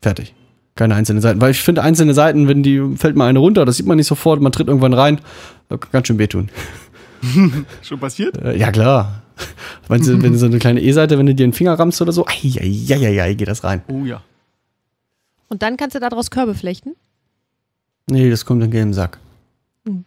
fertig. 0.00 0.34
Keine 0.74 0.96
einzelnen 0.96 1.22
Seiten. 1.22 1.40
Weil 1.40 1.52
ich 1.52 1.60
finde, 1.60 1.84
einzelne 1.84 2.12
Seiten, 2.12 2.48
wenn 2.48 2.64
die 2.64 2.96
fällt 2.96 3.14
mal 3.14 3.28
eine 3.28 3.38
runter, 3.38 3.64
das 3.64 3.76
sieht 3.76 3.86
man 3.86 3.98
nicht 3.98 4.08
sofort, 4.08 4.40
man 4.40 4.50
tritt 4.50 4.66
irgendwann 4.66 4.94
rein, 4.94 5.20
kann 5.68 5.78
ganz 5.92 6.08
schön 6.08 6.18
wehtun. 6.18 6.48
Schon 7.82 8.00
passiert? 8.00 8.36
Äh, 8.42 8.58
ja, 8.58 8.72
klar. 8.72 9.22
Wenn, 9.88 10.02
sie, 10.02 10.22
wenn 10.22 10.38
so 10.38 10.46
eine 10.46 10.58
kleine 10.58 10.80
E-Seite, 10.80 11.18
wenn 11.18 11.26
du 11.26 11.34
dir 11.34 11.44
den 11.46 11.52
Finger 11.52 11.78
rammst 11.78 12.00
oder 12.00 12.12
so, 12.12 12.24
ei, 12.26 13.34
geht 13.34 13.48
das 13.48 13.62
rein. 13.62 13.82
Oh 13.88 14.04
ja. 14.04 14.22
Und 15.48 15.62
dann 15.62 15.76
kannst 15.76 15.94
du 15.94 16.00
daraus 16.00 16.30
Körbe 16.30 16.54
flechten. 16.54 16.94
Nee, 18.08 18.30
das 18.30 18.46
kommt 18.46 18.62
dann 18.62 18.72
im 18.72 18.94
Sack. 18.94 19.18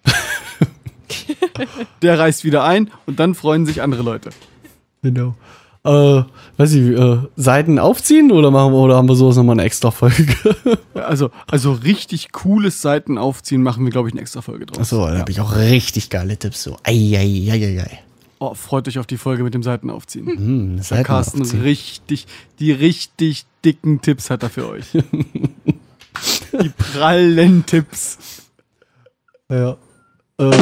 Der 2.02 2.18
reißt 2.18 2.44
wieder 2.44 2.64
ein 2.64 2.90
und 3.06 3.20
dann 3.20 3.36
freuen 3.36 3.66
sich 3.66 3.82
andere 3.82 4.02
Leute. 4.02 4.32
Genau. 5.02 5.36
Äh, 5.84 6.24
weiß 6.58 6.74
ich, 6.74 6.98
äh, 6.98 7.18
Seiten 7.36 7.78
aufziehen 7.78 8.32
oder 8.32 8.50
machen 8.50 8.74
wir, 8.74 8.80
oder 8.80 8.96
haben 8.96 9.08
wir 9.08 9.16
sowas 9.16 9.36
nochmal 9.36 9.54
eine 9.54 9.64
extra 9.64 9.92
Folge? 9.92 10.36
Also, 10.96 11.30
also 11.46 11.74
richtig 11.74 12.32
cooles 12.32 12.82
Seiten 12.82 13.20
aufziehen 13.20 13.62
machen 13.62 13.84
wir, 13.84 13.92
glaube 13.92 14.08
ich, 14.08 14.16
eine 14.16 14.22
extra 14.22 14.42
Folge 14.42 14.66
draus. 14.66 14.80
Achso, 14.80 15.06
da 15.06 15.14
ja. 15.14 15.20
habe 15.20 15.30
ich 15.30 15.40
auch 15.40 15.56
richtig 15.56 16.10
geile 16.10 16.36
Tipps. 16.38 16.64
So, 16.64 16.78
ei, 16.84 17.16
ei, 17.16 17.52
ei, 17.52 17.64
ei, 17.64 17.82
ei. 17.82 18.00
Oh, 18.40 18.54
freut 18.54 18.88
euch 18.88 19.00
auf 19.00 19.08
die 19.08 19.18
Folge 19.18 19.44
mit 19.44 19.54
dem 19.54 19.64
Seiten 19.64 19.90
aufziehen. 19.90 20.28
Hm, 20.28 20.80
Seiten 20.82 21.04
Carsten 21.04 21.42
aufziehen. 21.42 21.62
richtig, 21.62 22.28
die 22.60 22.72
richtig 22.72 23.46
dicken 23.64 24.02
Tipps 24.02 24.30
hat 24.30 24.44
er 24.44 24.50
für 24.50 24.68
euch. 24.70 24.86
die 24.94 26.70
prallen 26.78 27.66
Tipps. 27.66 28.18
Ja. 29.50 29.78
Äh, 30.38 30.58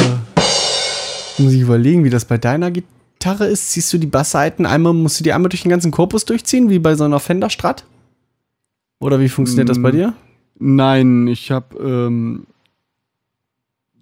muss 1.38 1.54
ich 1.54 1.62
überlegen, 1.62 2.04
wie 2.04 2.10
das 2.10 2.26
bei 2.26 2.38
deiner 2.38 2.72
Gitarre 2.72 3.46
ist. 3.48 3.72
Ziehst 3.72 3.92
du 3.94 3.98
die 3.98 4.08
Bassseiten 4.08 4.66
einmal, 4.66 4.94
musst 4.94 5.20
du 5.20 5.24
die 5.24 5.34
einmal 5.34 5.50
durch 5.50 5.64
den 5.64 5.70
ganzen 5.72 5.92
Korpus 5.92 6.26
durchziehen, 6.26 6.70
wie 6.70 6.80
bei 6.80 6.96
so 6.96 7.04
einer 7.06 7.20
Fender 7.20 7.50
Strat? 7.50 7.86
Oder 9.00 9.20
wie 9.20 9.30
funktioniert 9.30 9.70
das 9.70 9.82
bei 9.82 9.90
Mm. 9.92 9.96
dir? 9.96 10.14
Nein, 10.60 11.28
ich 11.28 11.52
habe 11.52 11.78
ähm, 11.78 12.46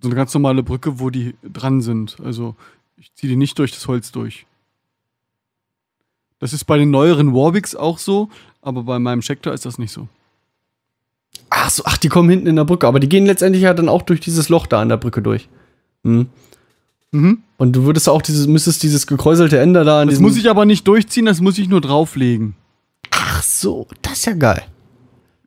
so 0.02 0.10
eine 0.10 0.16
ganz 0.16 0.34
normale 0.34 0.64
Brücke, 0.64 1.00
wo 1.00 1.10
die 1.10 1.36
dran 1.44 1.82
sind. 1.82 2.18
Also 2.24 2.56
ich 3.02 3.12
ziehe 3.16 3.32
die 3.32 3.36
nicht 3.36 3.58
durch 3.58 3.72
das 3.72 3.88
Holz 3.88 4.12
durch. 4.12 4.46
Das 6.38 6.54
ist 6.54 6.66
bei 6.66 6.78
den 6.78 6.92
neueren 6.92 7.34
Warbix 7.34 7.76
auch 7.76 7.98
so, 7.98 8.30
aber 8.62 8.84
bei 8.84 9.00
meinem 9.00 9.24
Schecter 9.24 9.54
ist 9.54 9.66
das 9.66 9.80
nicht 9.80 9.92
so. 9.92 10.08
Ach 11.50 11.72
so, 11.72 11.84
ach, 11.86 11.98
die 11.98 12.10
kommen 12.10 12.30
hinten 12.30 12.46
in 12.46 12.56
der 12.56 12.66
Brücke, 12.66 12.88
aber 12.88 13.00
die 13.00 13.10
gehen 13.10 13.26
letztendlich 13.26 13.64
ja 13.64 13.74
dann 13.74 13.90
auch 13.90 14.04
durch 14.04 14.20
dieses 14.20 14.50
Loch 14.50 14.68
da 14.68 14.82
an 14.82 14.90
der 14.90 14.98
Brücke 14.98 15.24
durch. 15.24 15.50
Hm. 16.04 16.30
Mhm. 17.12 17.42
Und 17.58 17.76
du 17.76 17.86
würdest 17.86 18.08
auch 18.08 18.22
dieses, 18.22 18.46
müsstest 18.46 18.84
dieses 18.84 19.08
gekräuselte 19.08 19.60
Ende 19.60 19.84
da 19.84 20.02
an 20.02 20.08
Das 20.08 20.20
muss 20.20 20.38
ich 20.38 20.48
aber 20.48 20.66
nicht 20.66 20.88
durchziehen, 20.88 21.26
das 21.26 21.42
muss 21.42 21.58
ich 21.58 21.70
nur 21.70 21.82
drauflegen. 21.82 22.56
Ach 23.10 23.42
so, 23.42 23.88
das 24.04 24.14
ist 24.14 24.26
ja 24.26 24.34
geil. 24.34 24.64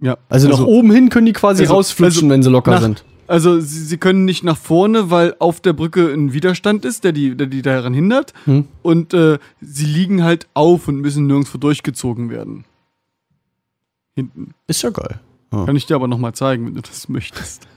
Ja. 0.00 0.18
Also, 0.28 0.48
nach 0.48 0.60
oben 0.60 0.90
hin 0.90 1.08
können 1.08 1.26
die 1.26 1.32
quasi 1.32 1.62
also- 1.62 1.74
rausflutschen, 1.74 2.24
also 2.24 2.30
wenn 2.30 2.42
sie 2.42 2.50
locker 2.50 2.72
nach- 2.72 2.82
sind. 2.82 3.04
Also 3.26 3.60
sie, 3.60 3.80
sie 3.80 3.96
können 3.98 4.24
nicht 4.24 4.44
nach 4.44 4.56
vorne, 4.56 5.10
weil 5.10 5.34
auf 5.38 5.60
der 5.60 5.72
Brücke 5.72 6.12
ein 6.12 6.32
Widerstand 6.32 6.84
ist, 6.84 7.04
der 7.04 7.12
die, 7.12 7.37
der 7.37 7.46
die 7.46 7.62
daran 7.62 7.94
hindert. 7.94 8.32
Hm. 8.44 8.66
Und 8.82 9.14
äh, 9.14 9.38
sie 9.60 9.87
liegen 9.87 10.22
halt 10.24 10.46
auf 10.54 10.88
und 10.88 11.00
müssen 11.00 11.26
nirgendwo 11.26 11.58
durchgezogen 11.58 12.30
werden. 12.30 12.64
Hinten. 14.14 14.54
Ist 14.66 14.82
ja 14.82 14.90
geil. 14.90 15.20
Ja. 15.52 15.64
Kann 15.64 15.76
ich 15.76 15.87
dir 15.87 15.96
aber 15.96 16.08
nochmal 16.08 16.34
zeigen, 16.34 16.66
wenn 16.66 16.74
du 16.74 16.82
das 16.82 17.08
möchtest. 17.08 17.66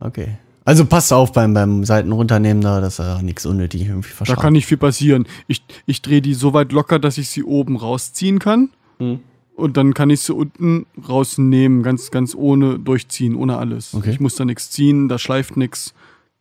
Okay. 0.00 0.36
Also 0.66 0.84
passt 0.84 1.12
auf 1.12 1.32
beim, 1.32 1.54
beim 1.54 1.84
Seiten 1.84 2.12
runternehmen 2.12 2.62
da, 2.62 2.80
dass 2.80 2.98
er 2.98 3.22
nichts 3.22 3.46
unnötig 3.46 3.82
irgendwie 3.82 4.08
Da 4.10 4.14
verschraubt. 4.16 4.40
kann 4.40 4.52
nicht 4.52 4.66
viel 4.66 4.76
passieren. 4.76 5.26
Ich, 5.46 5.62
ich 5.86 6.02
drehe 6.02 6.20
die 6.20 6.34
so 6.34 6.52
weit 6.52 6.72
locker, 6.72 6.98
dass 6.98 7.16
ich 7.16 7.30
sie 7.30 7.42
oben 7.44 7.76
rausziehen 7.76 8.38
kann. 8.38 8.70
Hm. 8.98 9.20
Und 9.54 9.76
dann 9.76 9.94
kann 9.94 10.10
ich 10.10 10.20
sie 10.22 10.34
unten 10.34 10.86
rausnehmen, 11.08 11.82
ganz, 11.82 12.10
ganz 12.10 12.34
ohne 12.34 12.78
durchziehen, 12.78 13.36
ohne 13.36 13.56
alles. 13.58 13.94
Okay. 13.94 14.10
Ich 14.10 14.20
muss 14.20 14.34
da 14.34 14.44
nichts 14.44 14.70
ziehen, 14.70 15.08
da 15.08 15.18
schleift 15.18 15.56
nichts. 15.56 15.94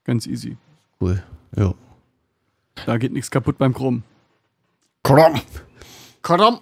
Ganz 0.04 0.26
easy. 0.26 0.58
Cool. 0.99 1.23
Ja. 1.56 1.76
Da 2.86 2.97
geht 2.97 3.13
nichts 3.13 3.30
kaputt 3.30 3.58
beim 3.58 3.73
Chrom. 3.73 4.04
Kram. 5.04 5.39
Kadam! 6.21 6.60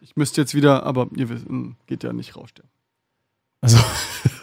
Ich 0.00 0.16
müsste 0.16 0.40
jetzt 0.40 0.54
wieder, 0.54 0.84
aber 0.84 1.08
ihr 1.16 1.28
wisst, 1.28 1.46
hm, 1.46 1.76
geht 1.86 2.02
ja 2.02 2.12
nicht 2.12 2.36
raus. 2.36 2.50
der. 2.56 2.64
Also, 3.60 3.78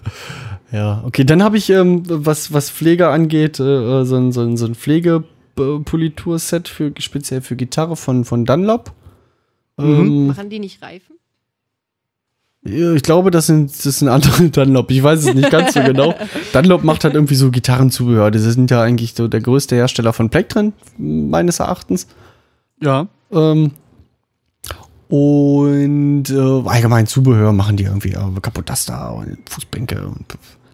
ja, 0.71 1.03
okay, 1.05 1.23
dann 1.23 1.43
habe 1.43 1.57
ich, 1.57 1.69
ähm, 1.69 2.03
was, 2.07 2.53
was 2.53 2.69
Pflege 2.69 3.09
angeht, 3.09 3.59
äh, 3.59 4.05
so 4.05 4.15
ein, 4.15 4.31
so 4.31 4.41
ein, 4.41 4.57
so 4.57 4.65
ein 4.65 4.75
Pflegepolitur-Set 4.75 6.67
für, 6.67 6.93
speziell 6.99 7.41
für 7.41 7.55
Gitarre 7.55 7.95
von, 7.95 8.25
von 8.25 8.45
Dunlop. 8.45 8.93
Ähm, 9.77 10.27
Machen 10.27 10.49
die 10.49 10.59
nicht 10.59 10.81
Reifen? 10.81 11.15
Ich 12.63 13.01
glaube, 13.01 13.31
das 13.31 13.47
sind, 13.47 13.71
das 13.85 13.99
sind 13.99 14.07
andere 14.07 14.49
Dunlop. 14.49 14.91
Ich 14.91 15.01
weiß 15.01 15.25
es 15.25 15.33
nicht 15.33 15.49
ganz 15.49 15.73
so 15.73 15.81
genau. 15.81 16.13
Dunlop 16.53 16.83
macht 16.83 17.03
halt 17.03 17.15
irgendwie 17.15 17.35
so 17.35 17.49
Gitarrenzubehör. 17.49 18.29
Die 18.29 18.39
sind 18.39 18.69
ja 18.69 18.81
eigentlich 18.81 19.13
so 19.15 19.27
der 19.27 19.41
größte 19.41 19.75
Hersteller 19.75 20.13
von 20.13 20.29
Plektren, 20.29 20.73
meines 20.97 21.59
Erachtens. 21.59 22.07
Ja, 22.81 23.07
Ähm, 23.31 23.71
und 25.09 26.29
äh, 26.29 26.69
allgemein 26.69 27.05
Zubehör 27.05 27.51
machen 27.51 27.75
die 27.75 27.83
irgendwie 27.83 28.13
äh, 28.13 28.39
Kapottaster 28.41 29.13
und 29.13 29.37
Fußbänke 29.49 30.07
und 30.07 30.25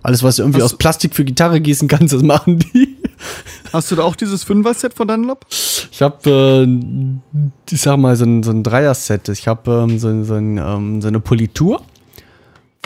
alles, 0.08 0.24
was 0.24 0.38
du 0.38 0.44
irgendwie 0.44 0.62
Hast 0.62 0.72
aus 0.72 0.78
Plastik 0.78 1.14
für 1.14 1.26
Gitarre 1.26 1.60
gießen 1.60 1.90
kannst, 1.90 2.14
das 2.14 2.24
machen 2.24 2.60
die. 2.60 2.96
hast 3.74 3.92
du 3.92 3.98
da 3.98 4.04
auch 4.04 4.16
dieses 4.16 4.46
Fünfer-Set 4.46 4.94
von 4.94 5.06
Dunlop? 5.06 5.46
Ich 5.50 6.02
habe, 6.02 6.66
äh, 6.66 7.70
ich 7.70 7.82
sag 7.82 7.98
mal, 7.98 8.16
so 8.16 8.24
ein, 8.24 8.42
so 8.42 8.52
ein 8.52 8.64
Dreier-Set. 8.64 9.28
Ich 9.28 9.50
habe 9.50 9.70
ähm, 9.70 10.00
so, 10.00 10.24
so, 10.24 10.36
ein, 10.36 10.58
ähm, 10.58 11.02
so 11.02 11.10
eine 11.10 11.20
Politur 11.20 11.82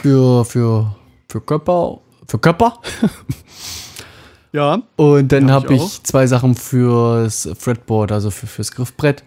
für, 0.00 0.44
für, 0.44 0.96
für 1.28 1.40
Körper, 1.40 2.00
für 2.26 2.38
Körper. 2.38 2.78
Ja. 4.54 4.82
Und 4.96 5.32
dann 5.32 5.48
Ja, 5.48 5.54
hab 5.54 5.62
habe 5.62 5.76
ich 5.76 5.82
ich, 5.82 6.02
zwei 6.02 6.26
Sachen 6.26 6.54
fürs 6.54 7.48
Fretboard, 7.58 8.12
also 8.12 8.30
für, 8.30 8.46
fürs 8.46 8.70
Griffbrett. 8.70 9.24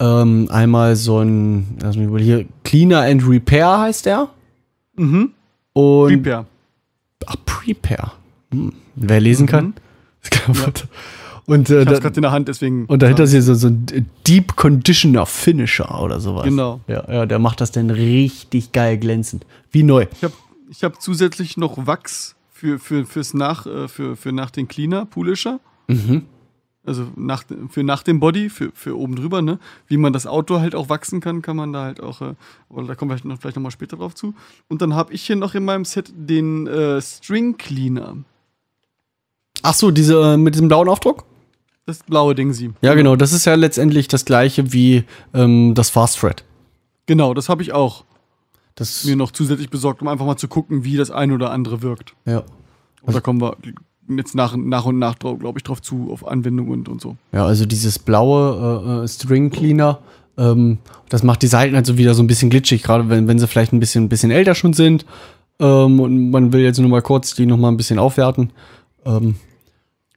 Ähm, 0.00 0.48
einmal 0.50 0.96
so 0.96 1.20
ein, 1.20 1.78
lass 1.80 1.96
mich 1.96 2.08
mal 2.08 2.20
hier, 2.20 2.44
Cleaner 2.64 3.02
and 3.02 3.24
Repair 3.24 3.78
heißt 3.78 4.06
der. 4.06 4.30
Mhm. 4.96 5.30
Und 5.74 6.08
Repair. 6.08 6.46
Ach, 7.26 7.36
Prepare. 7.44 8.12
Hm. 8.52 8.72
Wer 8.96 9.20
lesen 9.20 9.46
kann. 9.46 9.74
Mhm. 10.48 10.54
Man- 10.60 10.72
Und, 11.46 11.68
äh, 11.68 11.82
Ich 11.82 11.88
hab's 11.88 12.00
gerade 12.00 12.16
in 12.16 12.22
der 12.22 12.32
Hand, 12.32 12.48
deswegen. 12.48 12.86
und 12.86 13.02
dahinter 13.02 13.24
ist 13.24 13.32
hier 13.32 13.42
so, 13.42 13.52
so 13.54 13.66
ein 13.68 14.08
Deep 14.26 14.56
Conditioner 14.56 15.26
Finisher 15.26 16.00
oder 16.00 16.18
sowas. 16.18 16.44
Genau. 16.44 16.80
Ja, 16.88 17.04
ja, 17.12 17.26
der 17.26 17.38
macht 17.38 17.60
das 17.60 17.70
dann 17.70 17.90
richtig 17.90 18.72
geil 18.72 18.96
glänzend. 18.96 19.44
Wie 19.70 19.82
neu. 19.82 20.06
Ich 20.14 20.24
habe 20.24 20.32
ich 20.70 20.82
hab 20.84 21.02
zusätzlich 21.02 21.58
noch 21.58 21.86
Wachs 21.86 22.34
für, 22.50 22.78
für, 22.78 23.04
fürs 23.04 23.34
nach, 23.34 23.66
äh, 23.66 23.88
für, 23.88 24.16
für 24.16 24.32
nach 24.32 24.50
den 24.50 24.68
Cleaner, 24.68 25.04
Poolisher. 25.04 25.60
Mhm. 25.86 26.22
Also 26.86 27.06
nach, 27.16 27.44
für 27.70 27.82
nach 27.82 28.02
dem 28.02 28.20
Body, 28.20 28.50
für, 28.50 28.70
für 28.74 28.98
oben 28.98 29.16
drüber, 29.16 29.40
ne? 29.40 29.58
Wie 29.86 29.96
man 29.96 30.12
das 30.12 30.26
Auto 30.26 30.60
halt 30.60 30.74
auch 30.74 30.88
wachsen 30.90 31.20
kann, 31.20 31.40
kann 31.40 31.56
man 31.56 31.72
da 31.72 31.84
halt 31.84 32.00
auch, 32.02 32.20
äh, 32.20 32.34
aber 32.68 32.82
da 32.84 32.94
kommen 32.94 33.10
wir 33.10 33.16
vielleicht 33.16 33.24
noch, 33.24 33.40
vielleicht 33.40 33.56
noch 33.56 33.62
mal 33.62 33.70
später 33.70 33.96
drauf 33.96 34.14
zu. 34.14 34.34
Und 34.68 34.82
dann 34.82 34.94
habe 34.94 35.12
ich 35.14 35.22
hier 35.22 35.36
noch 35.36 35.54
in 35.54 35.64
meinem 35.64 35.84
Set 35.86 36.12
den 36.14 36.66
äh, 36.66 37.00
String 37.00 37.56
Cleaner. 37.56 38.18
Ach 39.62 39.74
so, 39.74 39.90
diese 39.90 40.34
äh, 40.34 40.36
mit 40.36 40.54
diesem 40.54 40.68
blauen 40.68 40.88
Aufdruck? 40.88 41.24
Das 41.86 42.02
blaue 42.02 42.34
Ding 42.34 42.52
sie. 42.52 42.72
Ja, 42.82 42.94
genau. 42.94 43.16
Das 43.16 43.32
ist 43.32 43.44
ja 43.44 43.54
letztendlich 43.54 44.08
das 44.08 44.24
gleiche 44.24 44.72
wie 44.72 45.04
ähm, 45.32 45.74
das 45.74 45.90
Fast 45.90 46.18
Thread. 46.18 46.44
Genau, 47.06 47.34
das 47.34 47.48
habe 47.48 47.62
ich 47.62 47.72
auch 47.72 48.04
Das, 48.74 49.04
mir 49.04 49.16
noch 49.16 49.30
zusätzlich 49.30 49.70
besorgt, 49.70 50.00
um 50.02 50.08
einfach 50.08 50.24
mal 50.26 50.36
zu 50.36 50.48
gucken, 50.48 50.84
wie 50.84 50.96
das 50.96 51.10
ein 51.10 51.32
oder 51.32 51.50
andere 51.50 51.82
wirkt. 51.82 52.14
ja. 52.26 52.42
Und 53.02 53.14
da 53.14 53.20
kommen 53.20 53.38
wir 53.42 53.56
jetzt 54.08 54.34
nach, 54.34 54.56
nach 54.56 54.84
und 54.84 54.98
nach, 54.98 55.18
glaube 55.18 55.54
ich, 55.56 55.62
drauf 55.62 55.80
zu, 55.80 56.10
auf 56.12 56.26
Anwendung 56.26 56.68
und, 56.68 56.88
und 56.88 57.00
so. 57.00 57.16
Ja, 57.32 57.46
also 57.46 57.66
dieses 57.66 57.98
blaue 57.98 59.00
äh, 59.00 59.04
äh, 59.04 59.08
String 59.08 59.50
Cleaner, 59.50 60.00
ähm, 60.36 60.78
das 61.08 61.22
macht 61.22 61.42
die 61.42 61.46
Seiten 61.46 61.74
halt 61.74 61.86
so 61.86 61.96
wieder 61.96 62.14
so 62.14 62.22
ein 62.22 62.26
bisschen 62.26 62.50
glitschig, 62.50 62.82
gerade 62.82 63.08
wenn, 63.08 63.28
wenn 63.28 63.38
sie 63.38 63.46
vielleicht 63.46 63.72
ein 63.72 63.80
bisschen, 63.80 64.04
ein 64.04 64.08
bisschen 64.08 64.30
älter 64.30 64.54
schon 64.54 64.72
sind. 64.72 65.06
Ähm, 65.60 66.00
und 66.00 66.30
man 66.30 66.52
will 66.52 66.62
jetzt 66.62 66.80
nur 66.80 66.90
mal 66.90 67.02
kurz 67.02 67.34
die 67.34 67.46
noch 67.46 67.56
mal 67.56 67.68
ein 67.68 67.76
bisschen 67.76 67.98
aufwerten. 67.98 68.50
Ähm, 69.06 69.36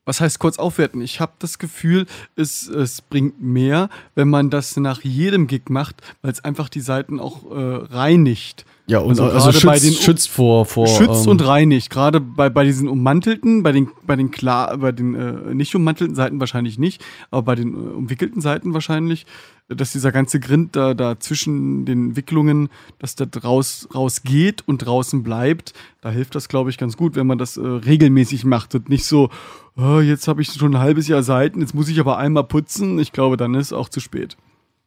Was 0.06 0.19
heißt 0.19 0.39
kurz 0.39 0.58
aufwerten? 0.58 1.02
Ich 1.02 1.19
habe 1.19 1.34
das 1.39 1.60
Gefühl, 1.60 2.08
es, 2.36 2.67
es 2.67 3.02
bringt 3.02 3.41
mehr, 3.41 3.89
wenn 4.15 4.30
man 4.30 4.50
das 4.50 4.76
nach 4.78 5.04
jedem 5.04 5.45
Gig 5.47 5.69
macht, 5.69 6.02
weil 6.21 6.32
es 6.32 6.43
einfach 6.43 6.69
die 6.69 6.82
Seiten 6.82 7.19
auch 7.19 7.52
äh, 7.52 7.86
reinigt. 7.93 8.65
Ja, 8.89 9.00
und 9.00 9.10
Also 9.10 9.26
also, 9.26 9.52
schützt, 9.52 9.65
bei 9.65 9.80
den- 9.80 9.93
schützt 9.93 10.30
vor, 10.30 10.65
vor 10.65 10.88
Schützt 10.88 11.26
ähm, 11.26 11.32
und 11.32 11.45
reinigt. 11.45 11.89
Gerade 11.89 12.19
bei, 12.21 12.50
bei 12.50 12.63
diesen 12.63 12.88
ummantelten, 12.88 13.62
bei 13.63 13.71
den, 13.73 13.89
bei 14.06 14.15
den 14.15 14.32
klar, 14.32 14.78
bei 14.78 14.91
den 14.93 15.13
äh, 15.15 15.54
nicht 15.54 15.76
ummantelten 15.76 16.15
Seiten 16.15 16.39
wahrscheinlich 16.39 16.80
nicht, 16.80 17.04
aber 17.30 17.41
bei 17.43 17.56
den 17.56 17.73
äh, 17.73 17.78
umwickelten 17.78 18.41
Seiten 18.41 18.73
wahrscheinlich, 18.73 19.26
dass 19.67 19.91
dieser 19.91 20.13
ganze 20.13 20.39
Grind 20.39 20.78
da, 20.78 20.93
da 20.93 21.19
zwischen 21.19 21.84
den 21.86 22.15
Wicklungen, 22.15 22.69
dass 23.00 23.15
der 23.15 23.28
raus, 23.43 23.89
rausgeht 23.93 24.63
und 24.65 24.78
draußen 24.80 25.21
bleibt, 25.23 25.73
da 26.00 26.10
hilft 26.10 26.36
das, 26.36 26.47
glaube 26.47 26.69
ich, 26.69 26.78
ganz 26.78 26.95
gut, 26.95 27.15
wenn 27.15 27.28
man 27.28 27.38
das 27.38 27.58
äh, 27.58 27.62
regelmäßig 27.67 28.45
macht 28.45 28.73
und 28.76 28.88
nicht 28.88 29.04
so, 29.04 29.30
oh, 29.76 30.00
jetzt 30.00 30.30
habe 30.30 30.41
ich 30.41 30.54
schon 30.54 30.76
ein 30.76 30.80
halbes 30.82 31.10
Jahr 31.10 31.23
Seiten, 31.23 31.60
jetzt 31.60 31.76
muss 31.76 31.89
ich 31.89 32.00
aber 32.00 32.17
einmal 32.17 32.45
putzen. 32.45 32.97
Ich 33.00 33.12
glaube, 33.12 33.36
dann 33.36 33.54
ist 33.56 33.73
auch 33.73 33.89
zu 33.89 34.00
spät. 34.00 34.38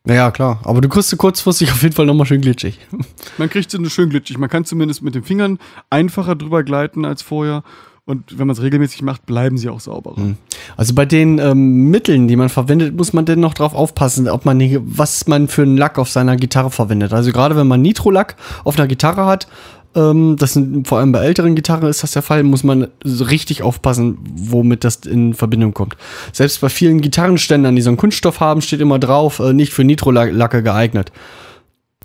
Ja, 0.06 0.30
klar. 0.30 0.60
Aber 0.64 0.80
du 0.80 0.88
kriegst 0.88 1.10
sie 1.10 1.16
kurzfristig 1.16 1.70
auf 1.72 1.82
jeden 1.82 1.94
Fall 1.94 2.06
noch 2.06 2.14
mal 2.14 2.24
schön 2.24 2.40
glitschig. 2.40 2.78
Man 3.38 3.50
kriegt 3.50 3.70
sie 3.70 3.90
schön 3.90 4.08
glitschig. 4.08 4.38
Man 4.38 4.48
kann 4.48 4.64
zumindest 4.64 5.02
mit 5.02 5.14
den 5.14 5.22
Fingern 5.22 5.58
einfacher 5.90 6.34
drüber 6.34 6.62
gleiten 6.62 7.04
als 7.04 7.22
vorher. 7.22 7.62
Und 8.06 8.38
wenn 8.40 8.48
man 8.48 8.56
es 8.56 8.62
regelmäßig 8.62 9.02
macht, 9.02 9.24
bleiben 9.24 9.56
sie 9.56 9.68
auch 9.68 9.78
sauberer. 9.78 10.34
Also 10.76 10.94
bei 10.94 11.06
den 11.06 11.38
ähm, 11.38 11.90
Mitteln, 11.90 12.26
die 12.26 12.34
man 12.34 12.48
verwendet, 12.48 12.96
muss 12.96 13.12
man 13.12 13.24
denn 13.24 13.38
noch 13.38 13.54
drauf 13.54 13.72
aufpassen, 13.72 14.28
ob 14.28 14.44
man 14.44 14.58
was 14.96 15.28
man 15.28 15.46
für 15.46 15.62
einen 15.62 15.76
Lack 15.76 15.96
auf 15.96 16.10
seiner 16.10 16.36
Gitarre 16.36 16.70
verwendet. 16.70 17.12
Also 17.12 17.30
gerade 17.30 17.54
wenn 17.54 17.68
man 17.68 17.82
Nitro-Lack 17.82 18.34
auf 18.64 18.76
einer 18.76 18.88
Gitarre 18.88 19.26
hat, 19.26 19.46
das 19.92 20.52
sind 20.52 20.86
vor 20.86 20.98
allem 20.98 21.10
bei 21.10 21.18
älteren 21.24 21.56
Gitarren 21.56 21.88
ist 21.88 22.02
das 22.04 22.12
der 22.12 22.22
Fall, 22.22 22.44
muss 22.44 22.62
man 22.62 22.88
richtig 23.04 23.62
aufpassen, 23.62 24.18
womit 24.34 24.84
das 24.84 24.96
in 24.96 25.34
Verbindung 25.34 25.74
kommt. 25.74 25.96
Selbst 26.32 26.60
bei 26.60 26.68
vielen 26.68 27.00
Gitarrenständern, 27.00 27.74
die 27.74 27.82
so 27.82 27.90
einen 27.90 27.96
Kunststoff 27.96 28.38
haben, 28.38 28.60
steht 28.62 28.80
immer 28.80 29.00
drauf, 29.00 29.40
äh, 29.40 29.52
nicht 29.52 29.72
für 29.72 29.82
Nitro-Lacke 29.82 30.62
geeignet. 30.62 31.10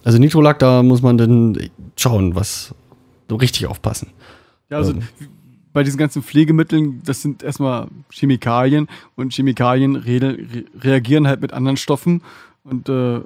Also 0.03 0.17
Nitro-Lack, 0.17 0.59
da 0.59 0.81
muss 0.81 1.01
man 1.03 1.17
dann 1.17 1.57
schauen, 1.95 2.33
was 2.35 2.73
so 3.29 3.35
richtig 3.35 3.67
aufpassen. 3.67 4.09
Ja, 4.69 4.77
also 4.77 4.93
Ähm. 4.93 5.01
bei 5.73 5.83
diesen 5.83 5.97
ganzen 5.97 6.23
Pflegemitteln, 6.23 7.01
das 7.05 7.21
sind 7.21 7.43
erstmal 7.43 7.87
Chemikalien 8.11 8.87
und 9.15 9.33
Chemikalien 9.33 9.95
re 9.95 10.37
reagieren 10.81 11.27
halt 11.27 11.41
mit 11.41 11.53
anderen 11.53 11.77
Stoffen 11.77 12.21
und 12.63 12.89
äh, 12.89 13.19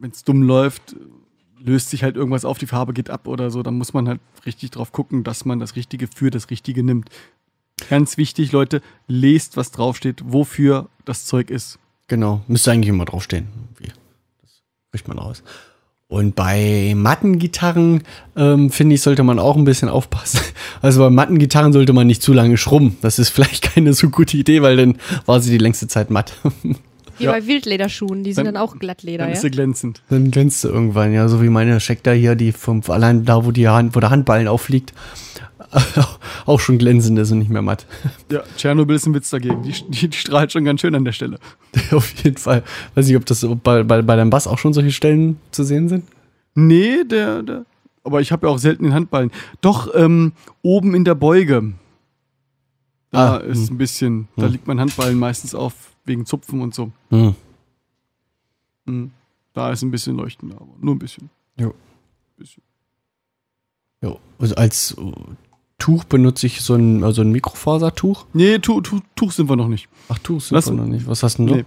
wenn 0.00 0.10
es 0.10 0.24
dumm 0.24 0.42
läuft, 0.42 0.96
löst 1.64 1.90
sich 1.90 2.02
halt 2.02 2.16
irgendwas 2.16 2.44
auf, 2.44 2.58
die 2.58 2.66
Farbe 2.66 2.92
geht 2.92 3.10
ab 3.10 3.26
oder 3.26 3.50
so, 3.50 3.62
dann 3.62 3.78
muss 3.78 3.92
man 3.92 4.08
halt 4.08 4.20
richtig 4.46 4.72
drauf 4.72 4.92
gucken, 4.92 5.24
dass 5.24 5.44
man 5.44 5.60
das 5.60 5.76
Richtige 5.76 6.08
für 6.08 6.30
das 6.30 6.50
Richtige 6.50 6.82
nimmt. 6.82 7.08
Ganz 7.88 8.16
wichtig, 8.16 8.52
Leute, 8.52 8.82
lest, 9.08 9.56
was 9.56 9.72
draufsteht, 9.72 10.22
wofür 10.24 10.88
das 11.04 11.24
Zeug 11.24 11.50
ist. 11.50 11.78
Genau, 12.08 12.42
müsste 12.46 12.72
eigentlich 12.72 12.88
immer 12.88 13.04
draufstehen. 13.04 13.48
Das 13.80 14.62
kriegt 14.92 15.08
man 15.08 15.18
raus. 15.18 15.42
Und 16.12 16.34
bei 16.34 16.92
Mattengitarren, 16.94 18.02
ähm, 18.36 18.70
finde 18.70 18.96
ich, 18.96 19.00
sollte 19.00 19.22
man 19.22 19.38
auch 19.38 19.56
ein 19.56 19.64
bisschen 19.64 19.88
aufpassen. 19.88 20.40
Also 20.82 21.00
bei 21.00 21.10
Mattengitarren 21.10 21.72
sollte 21.72 21.92
man 21.92 22.08
nicht 22.08 22.22
zu 22.22 22.32
lange 22.32 22.56
schrubben. 22.56 22.98
Das 23.02 23.20
ist 23.20 23.28
vielleicht 23.28 23.62
keine 23.74 23.94
so 23.94 24.10
gute 24.10 24.36
Idee, 24.36 24.62
weil 24.62 24.76
dann 24.76 24.98
war 25.26 25.40
sie 25.40 25.52
die 25.52 25.58
längste 25.58 25.86
Zeit 25.86 26.10
matt. 26.10 26.34
Wie 27.18 27.24
Ja. 27.24 27.32
bei 27.32 27.46
Wildlederschuhen, 27.46 28.24
die 28.24 28.32
sind 28.32 28.44
Dann- 28.46 28.54
dann, 28.54 28.62
auch 28.62 28.78
Glattleder, 28.78 29.18
Dann 29.18 29.28
ja? 29.28 29.34
ist 29.34 29.42
sie 29.42 29.50
glänzend. 29.50 30.02
dann 30.10 30.30
glänzt 30.30 30.60
sie 30.62 30.68
irgendwann, 30.68 31.12
ja, 31.12 31.28
so 31.28 31.42
wie 31.42 31.48
meine 31.48 31.78
Schecter 31.80 32.12
hier, 32.12 32.34
die 32.34 32.52
vom, 32.52 32.82
allein 32.88 33.24
da, 33.24 33.44
wo, 33.44 33.50
die 33.50 33.68
Hand, 33.68 33.94
wo 33.94 34.00
der 34.00 34.10
Handballen 34.10 34.48
aufliegt, 34.48 34.92
auch 36.46 36.60
schon 36.60 36.78
glänzend 36.78 37.18
ist 37.18 37.30
und 37.32 37.38
nicht 37.38 37.50
mehr 37.50 37.62
matt. 37.62 37.86
Ja, 38.30 38.42
Tschernobyl 38.56 38.96
ist 38.96 39.06
ein 39.06 39.14
Witz 39.14 39.30
dagegen. 39.30 39.62
Die, 39.62 39.72
die, 39.88 40.08
die 40.08 40.16
strahlt 40.16 40.52
schon 40.52 40.64
ganz 40.64 40.80
schön 40.80 40.94
an 40.94 41.04
der 41.04 41.12
Stelle. 41.12 41.38
Auf 41.92 42.12
jeden 42.24 42.36
Fall. 42.36 42.62
Weiß 42.94 43.06
nicht, 43.06 43.16
ob 43.16 43.24
das 43.26 43.46
bei, 43.62 43.82
bei, 43.82 44.02
bei 44.02 44.16
deinem 44.16 44.30
Bass 44.30 44.46
auch 44.46 44.58
schon 44.58 44.72
solche 44.72 44.92
Stellen 44.92 45.38
zu 45.50 45.64
sehen 45.64 45.88
sind. 45.88 46.04
Nee, 46.54 47.04
der, 47.04 47.42
der. 47.42 47.64
Aber 48.04 48.20
ich 48.20 48.32
habe 48.32 48.46
ja 48.46 48.52
auch 48.52 48.58
selten 48.58 48.84
den 48.84 48.94
Handballen. 48.94 49.30
Doch, 49.60 49.94
ähm, 49.94 50.32
oben 50.62 50.94
in 50.94 51.04
der 51.04 51.14
Beuge. 51.14 51.72
Da 53.12 53.34
Ah, 53.34 53.36
ist 53.36 53.68
hm. 53.68 53.74
ein 53.74 53.78
bisschen, 53.78 54.28
da 54.36 54.46
Hm. 54.46 54.52
liegt 54.52 54.66
mein 54.66 54.80
Handballen 54.80 55.18
meistens 55.18 55.54
auf 55.54 55.92
wegen 56.04 56.26
Zupfen 56.26 56.60
und 56.60 56.74
so. 56.74 56.90
Hm. 57.10 57.34
Da 59.52 59.70
ist 59.70 59.82
ein 59.82 59.90
bisschen 59.90 60.16
leuchtender, 60.16 60.56
aber 60.56 60.72
nur 60.80 60.94
ein 60.94 60.98
bisschen. 60.98 61.30
Jo. 61.56 61.74
bisschen. 62.36 62.62
Jo. 64.02 64.18
Also 64.38 64.54
als 64.56 64.96
äh, 64.98 65.12
Tuch 65.78 66.04
benutze 66.04 66.46
ich 66.46 66.62
so 66.62 66.74
ein, 66.74 67.04
also 67.04 67.22
ein 67.22 67.30
Mikrofasertuch. 67.30 68.26
Nee, 68.32 68.58
tu, 68.58 68.80
tu, 68.80 69.00
Tuch 69.14 69.32
sind 69.32 69.48
wir 69.48 69.56
noch 69.56 69.68
nicht. 69.68 69.88
Ach, 70.08 70.18
Tuch 70.18 70.40
sind 70.40 70.54
Lass- 70.56 70.66
wir 70.66 70.74
noch 70.74 70.86
nicht. 70.86 71.06
Was 71.06 71.22
hast 71.22 71.38
du 71.38 71.46
denn 71.46 71.56
Nee. 71.58 71.64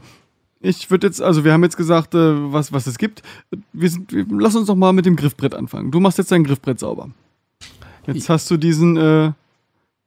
Ich 0.62 0.90
würde 0.90 1.06
jetzt, 1.06 1.22
also 1.22 1.44
wir 1.44 1.54
haben 1.54 1.62
jetzt 1.64 1.78
gesagt, 1.78 2.16
äh, 2.16 2.52
was, 2.52 2.74
was 2.74 2.88
es 2.88 2.98
gibt. 2.98 3.22
Wir 3.72 3.90
sind, 3.90 4.12
wir, 4.12 4.26
lass 4.32 4.56
uns 4.56 4.66
doch 4.68 4.76
mal 4.76 4.94
mit 4.94 5.06
dem 5.06 5.16
Griffbrett 5.16 5.54
anfangen. 5.54 5.92
Du 5.92 6.00
machst 6.00 6.18
jetzt 6.18 6.32
dein 6.32 6.44
Griffbrett 6.44 6.80
sauber. 6.80 7.10
Jetzt 8.08 8.30
hast 8.30 8.50
du 8.50 8.58
diesen 8.58 8.98
äh, 8.98 9.32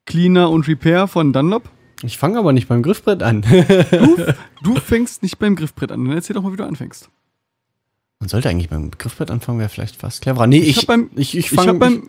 Cleaner 0.09 0.51
und 0.51 0.67
Repair 0.67 1.07
von 1.07 1.33
Dunlop. 1.33 1.69
Ich 2.03 2.19
fange 2.19 2.39
aber 2.39 2.53
nicht 2.53 2.67
beim 2.69 2.83
Griffbrett 2.83 3.23
an. 3.23 3.45
Du 4.63 4.75
fängst 4.75 5.23
nicht 5.23 5.39
beim 5.39 5.55
Griffbrett 5.55 5.93
an. 5.93 6.05
Dann 6.05 6.15
erzähl 6.15 6.35
doch 6.35 6.43
mal, 6.43 6.53
wie 6.53 6.57
du 6.57 6.65
anfängst. 6.67 7.09
Man 8.21 8.29
sollte 8.29 8.49
eigentlich 8.49 8.69
beim 8.69 8.91
Griffbrett 8.91 9.31
anfangen, 9.31 9.61
wäre 9.61 9.69
vielleicht 9.69 9.97
fast 9.97 10.23
cleverer. 10.23 10.47
Nee, 10.49 10.59
Ich 10.59 10.79
ich, 10.79 10.87
beim- 10.87 11.11
ich, 11.15 11.37
ich 11.39 11.53
Ich 11.53 11.57
habe 11.59 11.67
fange 11.69 11.79
beim, 11.79 12.03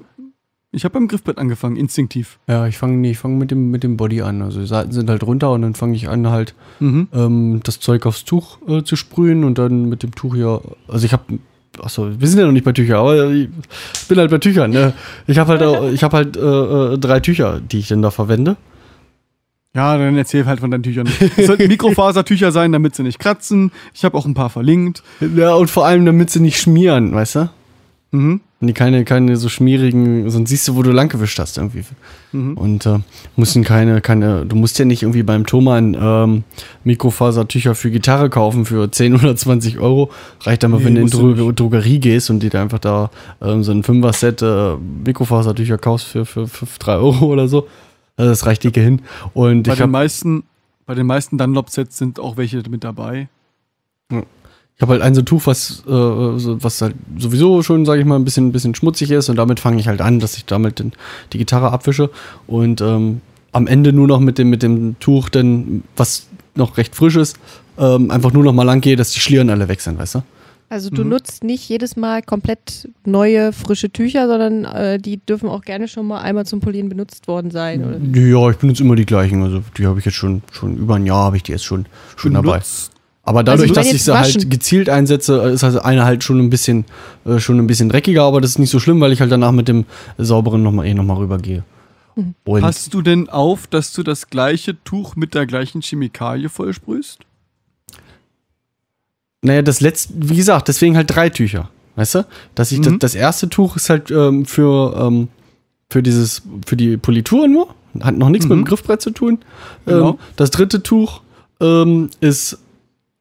ich 0.72 0.86
hab 0.86 0.94
beim 0.94 1.08
Griffbrett 1.08 1.38
angefangen, 1.38 1.76
instinktiv. 1.76 2.40
ja, 2.48 2.66
ich 2.68 2.78
fange 2.78 2.98
nee, 2.98 3.12
ich 3.12 3.18
fang 3.20 3.38
mit, 3.38 3.52
dem, 3.52 3.70
mit 3.70 3.84
dem 3.84 3.98
Body 3.98 4.22
an. 4.22 4.42
Also 4.42 4.60
die 4.62 4.68
Seiten 4.68 4.92
sind 4.92 5.10
halt 5.10 5.24
runter 5.24 5.52
und 5.52 5.62
dann 5.62 5.76
fange 5.76 5.96
ich 5.96 6.10
an, 6.10 6.28
halt 6.30 6.56
Mhm. 6.80 7.08
ähm, 7.14 7.60
das 7.64 7.80
Zeug 7.80 8.06
aufs 8.06 8.26
Tuch 8.26 8.58
äh, 8.68 8.84
zu 8.84 8.96
sprühen 8.96 9.44
und 9.44 9.58
dann 9.60 9.90
mit 9.90 10.02
dem 10.04 10.16
Tuch 10.16 10.34
hier. 10.36 10.62
Also 10.88 11.06
ich 11.06 11.14
habe, 11.14 11.40
achso, 11.82 12.20
wir 12.20 12.28
sind 12.28 12.40
ja 12.40 12.46
noch 12.46 12.52
nicht 12.52 12.66
bei 12.66 12.72
Tüchern, 12.72 12.98
aber 12.98 13.30
ich 13.32 13.50
bin 14.08 14.18
halt 14.18 14.32
bei 14.32 14.38
Tüchern. 14.38 14.72
Ne? 14.72 14.94
Ich 15.28 15.38
habe 15.38 15.58
halt, 15.58 15.94
ich 15.94 16.04
habe 16.04 16.18
halt 16.18 16.38
äh, 16.38 16.94
äh, 16.94 16.98
drei 16.98 17.20
Tücher, 17.20 17.60
die 17.60 17.80
ich 17.80 17.88
dann 17.88 18.02
da 18.02 18.12
verwende. 18.12 18.58
Ja, 19.76 19.98
dann 19.98 20.18
erzähl 20.18 20.46
halt 20.46 20.60
von 20.60 20.72
deinen 20.72 20.84
Tüchern. 20.84 21.08
Es 21.38 21.46
sollten 21.46 21.68
Mikrofasertücher 21.68 22.52
sein, 22.52 22.72
damit 22.72 22.96
sie 22.96 23.04
nicht 23.04 23.20
kratzen. 23.20 23.72
Ich 23.94 24.04
habe 24.04 24.18
auch 24.18 24.26
ein 24.26 24.34
paar 24.34 24.50
verlinkt. 24.50 25.04
Ja, 25.36 25.54
und 25.54 25.70
vor 25.70 25.86
allem, 25.86 26.06
damit 26.06 26.32
sie 26.32 26.40
nicht 26.40 26.60
schmieren, 26.60 27.14
weißt 27.14 27.36
du? 27.36 27.50
Mhm. 28.12 28.42
Die 28.62 28.74
keine, 28.74 29.06
keine 29.06 29.38
so 29.38 29.48
schmierigen, 29.48 30.30
sonst 30.30 30.50
siehst 30.50 30.68
du, 30.68 30.76
wo 30.76 30.84
du 30.84 30.92
lang 30.92 31.08
gewischt 31.08 31.40
hast 31.40 31.58
irgendwie. 31.58 31.84
Mhm. 32.34 32.58
Und 32.58 32.86
äh, 32.86 33.00
mussten 33.38 33.64
keine, 33.64 34.02
keine, 34.02 34.46
du 34.46 34.58
musst 34.58 34.78
ja 34.80 34.84
nicht 34.84 35.04
irgendwie 35.04 35.24
beim 35.24 35.46
Thomann 35.46 35.96
ähm, 35.98 36.44
Mikrofasertücher 36.84 37.74
für 37.74 37.90
Gitarre 37.90 38.30
kaufen 38.30 38.66
für 38.66 38.92
10 38.92 39.16
oder 39.16 39.34
20 39.34 39.80
Euro. 39.80 40.12
Reicht 40.42 40.66
aber, 40.66 40.80
Nee, 40.80 40.86
wenn 40.86 40.96
du 40.96 41.02
in 41.02 41.10
du 41.10 41.36
Dro. 41.36 41.52
Drogerie 41.54 42.00
gehst 42.00 42.30
und 42.30 42.42
dir 42.44 42.50
da 42.50 42.62
einfach 42.62 42.80
da 42.80 43.12
ähm, 43.42 43.64
so 43.64 43.72
ein 43.72 43.84
Fünfer-Set 43.84 44.42
äh, 44.42 44.76
Mikrofasertücher 45.06 45.78
kaufst 45.78 46.08
für, 46.08 46.26
für, 46.26 46.48
für 46.48 46.66
3 46.80 46.96
Euro 46.98 47.28
oder 47.28 47.48
so. 47.48 47.68
Also 48.18 48.32
das 48.32 48.46
reicht 48.46 48.66
dicke 48.66 48.82
hin. 48.82 49.02
Und 49.34 49.64
Bei 49.64 49.76
den 49.76 49.82
habe 49.84 49.92
meisten, 49.92 50.44
bei 50.86 50.96
den 50.96 51.08
meisten 51.08 51.38
Dunlop-Sets 51.38 51.98
sind 51.98 52.20
auch 52.20 52.36
welche 52.36 52.62
mit 52.70 52.84
dabei. 52.84 53.30
Ich 54.80 54.82
hab 54.82 54.90
halt 54.92 55.02
ein 55.02 55.14
so 55.14 55.20
ein 55.22 55.26
Tuch, 55.26 55.46
was, 55.46 55.84
äh, 55.86 55.90
so, 55.92 56.64
was 56.64 56.82
halt 56.82 56.96
sowieso 57.18 57.62
schon, 57.64 57.86
sage 57.86 58.00
ich 58.00 58.08
mal, 58.08 58.16
ein 58.16 58.24
bisschen, 58.24 58.48
ein 58.48 58.52
bisschen 58.54 58.74
schmutzig 58.76 59.12
ist 59.12 59.28
und 59.28 59.36
damit 59.36 59.60
fange 59.60 59.78
ich 59.78 59.90
halt 59.90 60.00
an, 60.00 60.20
dass 60.22 60.38
ich 60.38 60.46
damit 60.46 60.80
den, 60.80 60.94
die 61.34 61.38
Gitarre 61.38 61.72
abwische 61.74 62.10
und 62.48 62.80
ähm, 62.80 63.20
am 63.52 63.68
Ende 63.68 63.92
nur 63.92 64.08
noch 64.08 64.22
mit 64.22 64.38
dem, 64.38 64.50
mit 64.50 64.64
dem 64.64 64.98
Tuch, 65.02 65.28
denn, 65.28 65.84
was 65.98 66.28
noch 66.56 66.78
recht 66.78 66.96
frisch 66.96 67.18
ist, 67.18 67.38
ähm, 67.78 68.10
einfach 68.10 68.32
nur 68.32 68.46
noch 68.46 68.54
mal 68.54 68.64
lang 68.64 68.80
gehe, 68.80 68.96
dass 68.96 69.12
die 69.12 69.20
Schlieren 69.20 69.50
alle 69.50 69.68
weg 69.68 69.82
sind, 69.82 70.00
weißt 70.00 70.16
du? 70.16 70.24
Also 70.70 70.90
du 70.92 71.04
Mhm. 71.04 71.10
nutzt 71.10 71.44
nicht 71.44 71.68
jedes 71.68 71.98
Mal 71.98 72.22
komplett 72.22 72.88
neue, 73.06 73.52
frische 73.52 73.90
Tücher, 73.92 74.28
sondern 74.28 74.64
äh, 74.64 74.98
die 74.98 75.18
dürfen 75.18 75.50
auch 75.50 75.62
gerne 75.64 75.90
schon 75.90 76.06
mal 76.08 76.22
einmal 76.22 76.46
zum 76.46 76.60
Polieren 76.62 76.88
benutzt 76.88 77.28
worden 77.28 77.52
sein. 77.52 77.84
Oder? 77.84 78.00
Ja, 78.22 78.50
ich 78.52 78.58
benutze 78.58 78.84
immer 78.84 78.96
die 78.96 79.06
gleichen. 79.06 79.42
Also 79.44 79.62
die 79.78 79.88
habe 79.88 80.00
ich 80.00 80.06
jetzt 80.06 80.16
schon, 80.16 80.42
schon 80.52 80.78
über 80.78 80.96
ein 80.96 81.06
Jahr 81.06 81.26
habe 81.26 81.36
ich 81.38 81.44
die 81.44 81.52
jetzt 81.52 81.66
schon, 81.66 81.86
schon 82.16 82.34
dabei. 82.36 82.52
Benutzt. 82.52 82.92
Aber 83.30 83.44
dadurch, 83.44 83.70
Also 83.70 83.74
ich 83.74 83.76
meine 83.78 83.86
dass 83.90 83.94
ich 83.96 84.04
sie 84.04 84.18
halt 84.18 84.36
waschen. 84.38 84.50
gezielt 84.50 84.90
einsetze, 84.90 85.38
ist 85.50 85.64
also 85.64 85.82
eine 85.82 86.04
halt 86.04 86.24
schon 86.24 86.40
ein 86.40 86.50
bisschen, 86.50 86.86
äh, 87.26 87.38
schon 87.40 87.60
ein 87.60 87.68
bisschen 87.68 87.88
dreckiger, 87.90 88.24
aber 88.24 88.42
das 88.42 88.52
ist 88.52 88.58
nicht 88.60 88.72
so 88.72 88.80
schlimm, 88.80 89.00
weil 89.02 89.12
ich 89.12 89.22
halt 89.22 89.32
danach 89.32 89.52
mit 89.52 89.68
dem 89.68 89.86
sauberen 90.18 90.64
nochmal 90.64 90.88
eh 90.88 90.96
nochmal 90.96 91.18
rübergehe. 91.18 91.64
Mhm. 92.16 92.34
Und 92.44 92.62
Passt 92.62 92.92
du 92.94 93.04
denn 93.04 93.30
auf, 93.30 93.68
dass 93.68 93.94
du 93.94 94.02
das 94.02 94.28
gleiche 94.32 94.84
Tuch 94.84 95.16
mit 95.16 95.36
der 95.36 95.46
gleichen 95.46 95.82
Chemikalie 95.84 96.50
vollsprühst? 96.50 97.20
naja, 99.42 99.62
das 99.62 99.80
letzte, 99.80 100.14
wie 100.18 100.36
gesagt, 100.36 100.68
deswegen 100.68 100.96
halt 100.98 101.14
drei 101.16 101.30
Tücher. 101.30 101.70
Weißt 101.96 102.16
du? 102.16 102.26
Dass 102.56 102.72
ich 102.72 102.82
das, 102.82 102.94
Mhm. 102.94 103.00
das 103.00 103.16
erste 103.16 103.48
Tuch 103.50 103.76
ist 103.76 103.90
halt 103.90 104.10
ähm, 104.12 104.46
für, 104.46 104.96
ähm, 105.00 105.28
für 105.90 106.02
dieses, 106.04 106.42
für 106.66 106.76
die 106.76 106.98
Politur 106.98 107.48
nur. 107.48 107.74
Hat 108.02 108.18
noch 108.18 108.30
nichts 108.30 108.48
mit 108.48 108.58
Mhm. 108.58 108.62
dem 108.64 108.68
Griffbrett 108.68 109.02
zu 109.02 109.12
tun. 109.12 109.40
Genau. 109.86 110.12
Ähm, 110.12 110.18
das 110.36 110.52
dritte 110.52 110.82
Tuch 110.84 111.22
ähm, 111.62 112.10
ist 112.22 112.58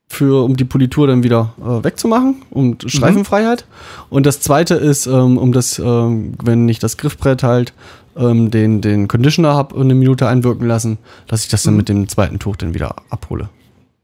für, 0.08 0.42
um 0.44 0.56
die 0.56 0.64
Politur 0.64 1.06
dann 1.06 1.22
wieder 1.22 1.52
äh, 1.60 1.84
wegzumachen, 1.84 2.42
um 2.50 2.76
Streifenfreiheit. 2.84 3.66
Und 4.08 4.24
das 4.26 4.40
zweite 4.40 4.74
ist, 4.74 5.06
ähm, 5.06 5.36
um 5.38 5.52
das, 5.52 5.78
ähm, 5.78 6.34
wenn 6.42 6.68
ich 6.68 6.78
das 6.78 6.96
Griffbrett 6.96 7.42
halt 7.42 7.74
ähm, 8.16 8.50
den, 8.50 8.80
den 8.80 9.06
Conditioner 9.06 9.54
habe 9.54 9.78
eine 9.78 9.94
Minute 9.94 10.26
einwirken 10.26 10.66
lassen, 10.66 10.98
dass 11.26 11.44
ich 11.44 11.48
das 11.50 11.62
dann 11.62 11.74
Mhm. 11.74 11.78
mit 11.78 11.88
dem 11.88 12.08
zweiten 12.08 12.38
Tuch 12.38 12.56
dann 12.56 12.74
wieder 12.74 12.96
abhole. 13.10 13.50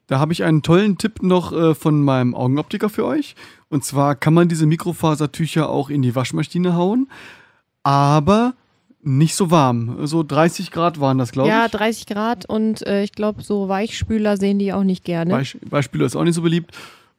Da 0.06 0.18
habe 0.18 0.34
ich 0.34 0.44
einen 0.44 0.62
tollen 0.62 0.98
Tipp 0.98 1.22
noch 1.22 1.52
äh, 1.52 1.74
von 1.74 2.02
meinem 2.02 2.34
Augenoptiker 2.34 2.90
für 2.90 3.06
euch. 3.06 3.34
Und 3.70 3.84
zwar 3.84 4.14
kann 4.14 4.34
man 4.34 4.48
diese 4.48 4.66
Mikrofasertücher 4.66 5.70
auch 5.70 5.88
in 5.88 6.02
die 6.02 6.14
Waschmaschine 6.14 6.76
hauen, 6.76 7.08
aber 7.82 8.52
nicht 9.04 9.34
so 9.34 9.50
warm. 9.50 10.06
So 10.06 10.22
30 10.22 10.70
Grad 10.70 11.00
waren 11.00 11.18
das, 11.18 11.32
glaube 11.32 11.48
Ja, 11.50 11.66
ich. 11.66 11.72
30 11.72 12.06
Grad 12.06 12.48
und 12.48 12.86
äh, 12.86 13.02
ich 13.04 13.12
glaube, 13.12 13.42
so 13.42 13.68
Weichspüler 13.68 14.36
sehen 14.36 14.58
die 14.58 14.72
auch 14.72 14.84
nicht 14.84 15.04
gerne. 15.04 15.30
Beisp 15.32 15.56
Beispiele 15.68 16.04
ist 16.04 16.16
auch 16.16 16.24
nicht 16.24 16.34
so 16.34 16.42
beliebt. 16.42 16.72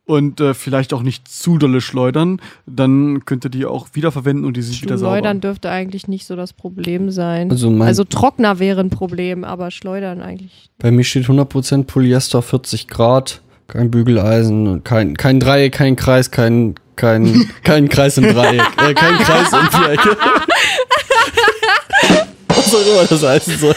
Und 0.07 0.39
äh, 0.39 0.53
vielleicht 0.53 0.93
auch 0.93 1.01
nicht 1.01 1.27
zu 1.27 1.57
dolle 1.57 1.81
schleudern. 1.81 2.39
Dann 2.67 3.25
könnt 3.25 3.43
ihr 3.43 3.49
die 3.49 3.65
auch 3.65 3.87
wiederverwenden 3.93 4.45
und 4.45 4.55
die 4.55 4.61
sind 4.61 4.79
wieder 4.83 4.99
sauber. 4.99 5.13
Schleudern 5.15 5.41
dürfte 5.41 5.71
eigentlich 5.71 6.07
nicht 6.07 6.27
so 6.27 6.35
das 6.35 6.53
Problem 6.53 7.09
sein. 7.09 7.49
Also 7.49 7.71
Also, 7.81 8.03
Trockner 8.03 8.59
wäre 8.59 8.81
ein 8.81 8.91
Problem, 8.91 9.43
aber 9.43 9.71
Schleudern 9.71 10.21
eigentlich. 10.21 10.69
Bei 10.77 10.91
mir 10.91 11.03
steht 11.03 11.25
100% 11.25 11.85
Polyester, 11.85 12.43
40 12.43 12.87
Grad, 12.87 13.41
kein 13.67 13.89
Bügeleisen, 13.89 14.83
kein, 14.83 15.17
kein 15.17 15.39
Dreieck, 15.39 15.73
kein 15.73 15.95
Kreis, 15.95 16.29
kein, 16.29 16.75
kein, 16.95 17.49
kein 17.63 17.89
Kreis 17.89 18.19
im 18.19 18.25
Dreieck, 18.25 18.61
äh, 18.87 18.93
kein 18.93 19.15
Kreis 19.17 19.51
im 19.53 19.67
Viereck. 19.71 19.99
Was 22.47 22.73
auch 22.75 22.85
immer 22.85 23.05
das 23.05 23.23
heißen 23.23 23.57
soll. 23.57 23.75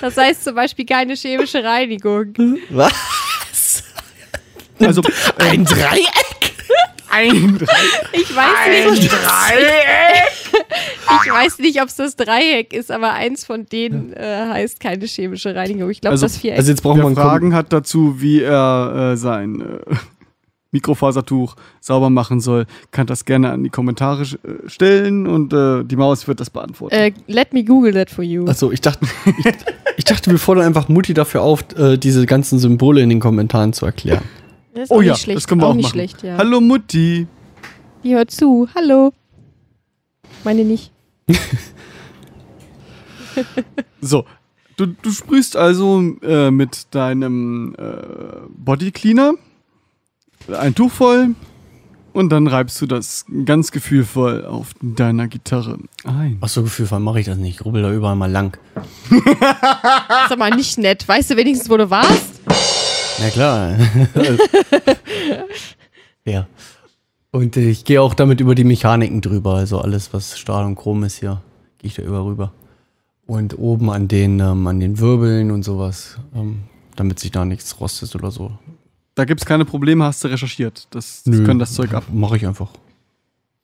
Das 0.00 0.16
heißt 0.16 0.44
zum 0.44 0.54
Beispiel 0.54 0.86
keine 0.86 1.14
chemische 1.14 1.62
Reinigung. 1.62 2.34
Was? 2.70 2.92
Also 4.78 5.02
Ein 5.38 5.64
Dreieck? 5.64 6.06
ein 7.10 7.58
Ich 8.12 8.34
weiß 8.34 8.90
nicht. 8.94 9.12
Ich 11.26 11.32
weiß 11.32 11.58
nicht, 11.58 11.82
ob 11.82 11.88
es 11.88 11.96
das 11.96 12.16
Dreieck 12.16 12.72
ist, 12.72 12.90
aber 12.90 13.12
eins 13.12 13.44
von 13.44 13.66
denen 13.66 14.12
äh, 14.12 14.46
heißt 14.48 14.80
keine 14.80 15.04
chemische 15.06 15.54
Reinigung. 15.54 15.90
Ich 15.90 16.00
glaube, 16.00 16.12
Also- 16.12 16.26
das 16.26 16.36
Viereck. 16.38 16.58
Also 16.58 16.70
jetzt 16.70 16.82
braucht 16.82 16.96
Wer 16.98 17.04
man 17.04 17.14
Fragen 17.14 17.54
hat 17.54 17.72
dazu, 17.72 18.20
wie 18.20 18.42
er 18.42 19.12
äh, 19.12 19.16
sein 19.16 19.60
äh, 19.60 19.94
Mikrofasertuch 20.72 21.56
sauber 21.80 22.10
machen 22.10 22.40
soll, 22.40 22.66
kann 22.90 23.06
das 23.06 23.24
gerne 23.24 23.50
an 23.50 23.64
die 23.64 23.70
Kommentare 23.70 24.24
stellen 24.66 25.26
und 25.26 25.52
äh, 25.52 25.84
die 25.84 25.96
Maus 25.96 26.28
wird 26.28 26.40
das 26.40 26.50
beantworten. 26.50 26.94
äh, 26.94 27.12
let 27.26 27.52
me 27.52 27.64
Google 27.64 27.92
that 27.94 28.10
for 28.10 28.24
you. 28.24 28.44
Also 28.46 28.70
ich 28.70 28.80
dachte, 28.80 29.06
ich, 29.38 29.46
ich 29.96 30.04
dachte, 30.04 30.30
wir 30.30 30.38
fordern 30.38 30.66
einfach 30.66 30.88
Mutti 30.88 31.14
dafür 31.14 31.42
auf, 31.42 31.64
äh, 31.76 31.96
diese 31.96 32.24
ganzen 32.26 32.58
Symbole 32.58 33.00
in 33.02 33.08
den 33.08 33.20
Kommentaren 33.20 33.72
zu 33.72 33.86
erklären. 33.86 34.22
Das 34.74 34.84
ist 34.84 34.90
oh 34.90 34.96
auch 34.96 35.02
ja, 35.02 35.12
nicht 35.12 35.22
schlecht. 35.22 35.36
das 35.38 35.48
können 35.48 35.60
wir 35.60 35.66
auch, 35.66 35.74
nicht 35.74 35.84
machen. 35.84 35.92
schlecht, 35.92 36.22
ja. 36.22 36.36
Hallo 36.38 36.60
Mutti. 36.60 37.26
Die 38.04 38.14
hört 38.14 38.30
zu. 38.30 38.68
Hallo. 38.74 39.12
Meine 40.44 40.64
nicht. 40.64 40.92
So, 44.00 44.24
du, 44.76 44.86
du 44.86 45.10
sprühst 45.10 45.56
also 45.56 46.00
äh, 46.22 46.50
mit 46.50 46.94
deinem 46.94 47.74
äh, 47.78 47.84
Body 48.48 48.90
Cleaner 48.92 49.34
ein 50.48 50.74
Tuch 50.74 50.90
voll 50.90 51.34
und 52.12 52.30
dann 52.30 52.46
reibst 52.46 52.80
du 52.80 52.86
das 52.86 53.24
ganz 53.44 53.70
gefühlvoll 53.70 54.44
auf 54.44 54.72
deiner 54.80 55.28
Gitarre 55.28 55.78
ein. 56.04 56.38
Ach 56.40 56.48
so, 56.48 56.62
gefühlvoll 56.62 57.00
mache 57.00 57.20
ich 57.20 57.26
das 57.26 57.38
nicht. 57.38 57.60
Ich 57.60 57.64
rubbel 57.64 57.82
da 57.82 57.92
überall 57.92 58.16
mal 58.16 58.30
lang. 58.30 58.58
Das 59.10 60.26
ist 60.26 60.32
aber 60.32 60.50
nicht 60.50 60.78
nett. 60.78 61.06
Weißt 61.06 61.30
du 61.30 61.36
wenigstens, 61.36 61.70
wo 61.70 61.76
du 61.76 61.88
warst? 61.88 62.40
Na 63.20 63.30
klar. 63.30 63.76
ja. 66.24 66.46
Und 67.32 67.56
ich 67.56 67.84
gehe 67.84 68.02
auch 68.02 68.14
damit 68.14 68.40
über 68.40 68.54
die 68.54 68.64
Mechaniken 68.64 69.20
drüber. 69.20 69.54
Also 69.54 69.80
alles, 69.80 70.12
was 70.12 70.38
Stahl 70.38 70.64
und 70.64 70.74
Chrom 70.74 71.04
ist 71.04 71.18
hier, 71.18 71.40
gehe 71.78 71.88
ich 71.88 71.94
da 71.94 72.02
über 72.02 72.24
rüber. 72.24 72.52
Und 73.26 73.56
oben 73.56 73.90
an 73.90 74.08
den, 74.08 74.40
ähm, 74.40 74.66
an 74.66 74.80
den 74.80 74.98
Wirbeln 74.98 75.52
und 75.52 75.62
sowas, 75.62 76.18
ähm, 76.34 76.62
damit 76.96 77.20
sich 77.20 77.30
da 77.30 77.44
nichts 77.44 77.80
rostet 77.80 78.16
oder 78.16 78.32
so. 78.32 78.50
Da 79.20 79.26
gibt's 79.26 79.44
keine 79.44 79.66
Probleme, 79.66 80.02
hast 80.04 80.24
du 80.24 80.28
recherchiert. 80.28 80.86
Das, 80.92 81.24
das 81.24 81.36
Nö. 81.36 81.44
können 81.44 81.58
das 81.58 81.74
Zeug 81.74 81.92
ab. 81.92 82.04
Mache 82.10 82.38
ich 82.38 82.46
einfach. 82.46 82.70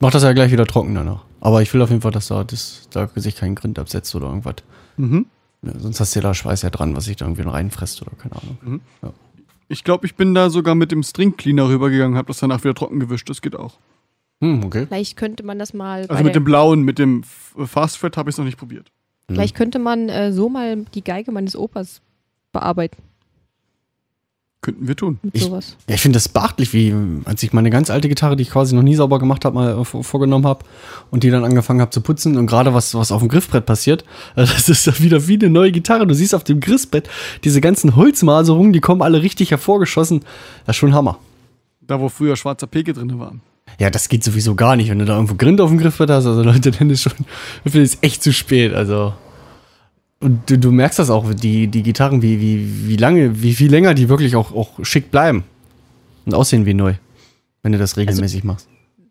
Mach 0.01 0.11
das 0.11 0.23
ja 0.23 0.35
gleich 0.35 0.53
wieder 0.53 0.67
trocken 0.67 0.95
danach. 0.95 1.25
Aber 1.41 1.63
ich 1.63 1.73
will 1.73 1.81
auf 1.81 1.89
jeden 1.89 2.03
Fall, 2.03 2.11
dass 2.11 2.29
da, 2.29 2.45
das, 2.45 2.91
da 2.91 3.09
sich 3.15 3.37
kein 3.37 3.55
Grind 3.55 3.79
absetzt 3.79 4.15
oder 4.15 4.27
irgendwas. 4.27 4.57
Mhm. 4.99 5.25
Ja, 5.63 5.73
sonst 5.79 5.99
hast 5.99 6.15
du 6.15 6.19
ja 6.19 6.25
da 6.25 6.35
Schweiß 6.35 6.61
ja 6.61 6.69
dran, 6.69 6.95
was 6.95 7.07
sich 7.07 7.17
da 7.17 7.25
irgendwie 7.25 7.41
reinfresst 7.41 8.03
oder 8.03 8.11
keine 8.19 8.35
Ahnung. 8.37 8.83
Ich 9.69 9.83
glaube, 9.83 10.05
ich 10.05 10.15
bin 10.15 10.35
da 10.35 10.51
sogar 10.51 10.75
mit 10.75 10.93
dem 10.93 11.03
String 11.03 11.39
Cleaner 11.39 11.71
rübergegangen, 11.71 12.19
habe 12.19 12.29
das 12.29 12.41
danach 12.41 12.63
wieder 12.63 12.75
trocken 12.75 13.01
gewischt. 13.01 13.31
Das 13.31 13.41
geht 13.41 13.57
auch. 13.57 13.79
Hm, 14.43 14.63
okay. 14.63 14.85
Vielleicht 14.87 15.17
könnte 15.17 15.43
man 15.43 15.59
das 15.59 15.73
mal. 15.73 16.05
Also 16.07 16.23
mit 16.23 16.35
dem 16.35 16.45
blauen, 16.45 16.83
mit 16.83 16.99
dem 16.99 17.23
Fast 17.25 17.97
Fred 17.97 18.19
habe 18.19 18.29
ich 18.29 18.35
es 18.35 18.39
noch 18.39 18.45
nicht 18.45 18.59
probiert. 18.59 18.93
Vielleicht 19.27 19.57
könnte 19.57 19.79
man 19.79 20.11
äh, 20.11 20.35
so 20.35 20.51
mal 20.51 20.85
die 20.93 21.03
Geige 21.03 21.33
meines 21.33 21.57
Opas 21.57 22.03
bearbeiten. 22.53 23.03
Könnten 24.63 24.89
wir 24.89 24.97
tun. 24.97 25.19
Mit 25.23 25.35
Ich- 25.37 25.45
sowas. 25.45 25.77
Ja, 25.89 25.95
ich 25.95 26.01
finde 26.01 26.17
das 26.17 26.29
beachtlich, 26.29 26.73
wie 26.73 26.93
als 27.25 27.43
ich 27.43 27.53
meine 27.53 27.71
ganz 27.71 27.89
alte 27.89 28.09
Gitarre, 28.09 28.35
die 28.37 28.43
ich 28.43 28.51
quasi 28.51 28.75
noch 28.75 28.83
nie 28.83 28.97
sauber 28.97 29.19
gemacht 29.21 29.45
habe, 29.45 29.55
mal 29.55 29.79
äh, 29.81 29.85
vor- 29.85 30.03
vorgenommen 30.03 30.47
habe 30.47 30.65
und 31.11 31.23
die 31.23 31.31
dann 31.31 31.45
angefangen 31.45 31.81
habe 31.81 31.91
zu 31.91 32.01
putzen 32.01 32.37
und 32.37 32.47
gerade 32.47 32.75
was, 32.75 32.95
was 32.95 33.13
auf 33.13 33.21
dem 33.21 33.29
Griffbrett 33.29 33.65
passiert, 33.67 34.03
äh, 34.35 34.45
das 34.47 34.69
ist 34.69 34.87
ja 34.87 34.99
wieder 34.99 35.29
wie 35.29 35.35
eine 35.35 35.51
neue 35.51 35.71
Gitarre. 35.71 36.07
Du 36.07 36.15
siehst 36.15 36.35
auf 36.35 36.43
dem 36.43 36.59
Griffbrett 36.61 37.09
diese 37.45 37.61
ganzen 37.61 37.95
Holzmaserungen, 37.97 38.73
die 38.73 38.81
kommen 38.81 39.03
alle 39.03 39.23
richtig 39.23 39.51
hervorgeschossen. 39.53 40.21
Das 40.67 40.75
ist 40.75 40.81
schon 40.81 40.95
Hammer. 40.95 41.19
Da, 41.87 42.01
wo 42.01 42.09
früher 42.09 42.35
schwarzer 42.35 42.67
Peke 42.67 42.93
drin 42.93 43.19
war. 43.21 43.35
Ja, 43.79 43.91
das 43.91 44.09
geht 44.09 44.25
sowieso 44.25 44.55
gar 44.57 44.75
nicht, 44.75 44.91
wenn 44.91 44.99
du 44.99 45.05
da 45.05 45.15
irgendwo 45.15 45.35
Grind 45.35 45.61
auf 45.61 45.69
dem 45.71 45.79
Griffbrett 45.79 46.11
hast. 46.11 46.27
Also 46.27 46.43
Leute, 46.43 46.71
dann 46.73 46.91
ist 46.91 47.03
schon, 47.03 47.13
dann 47.65 47.73
finde 47.73 47.85
ich 47.87 47.93
es 47.93 47.99
echt 48.01 48.23
zu 48.23 48.33
spät. 48.33 48.73
Also 48.75 49.13
und 50.27 50.51
du, 50.51 50.59
du 50.59 50.73
merkst 50.73 50.99
das 50.99 51.09
auch, 51.09 51.33
die, 51.33 51.69
die 51.69 51.85
Gitarren, 51.85 52.21
wie, 52.21 52.41
wie, 52.41 52.89
wie 52.89 52.97
lange, 52.97 53.43
wie 53.43 53.55
viel 53.55 53.71
länger 53.71 53.95
die 53.95 54.09
wirklich 54.09 54.35
auch, 54.35 54.53
auch 54.53 54.85
schick 54.85 55.13
bleiben 55.13 55.45
und 56.25 56.35
aussehen 56.35 56.67
wie 56.67 56.75
neu, 56.75 56.95
wenn 57.63 57.71
du 57.71 57.79
das 57.79 57.97
regelmäßig 57.97 58.43
machst. 58.43 58.69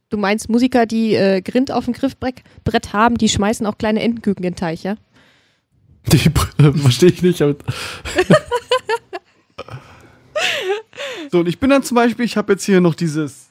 Du 0.09 0.17
meinst 0.17 0.49
Musiker, 0.49 0.85
die 0.85 1.15
äh, 1.15 1.41
Grind 1.41 1.71
auf 1.71 1.85
dem 1.85 1.93
Griffbrett 1.93 2.43
Brett 2.65 2.91
haben, 2.91 3.17
die 3.17 3.29
schmeißen 3.29 3.65
auch 3.65 3.77
kleine 3.77 4.01
Entenküken 4.01 4.43
in 4.43 4.51
den 4.51 4.57
Teich, 4.57 4.83
ja? 4.83 4.97
Die 6.11 6.29
verstehe 6.81 7.09
ich 7.09 7.21
nicht. 7.23 7.41
Aber 7.41 7.55
So, 11.31 11.39
und 11.39 11.47
ich 11.47 11.59
bin 11.59 11.69
dann 11.69 11.81
zum 11.81 11.95
Beispiel, 11.95 12.25
ich 12.25 12.35
habe 12.35 12.51
jetzt 12.53 12.65
hier 12.65 12.81
noch 12.81 12.93
dieses, 12.93 13.47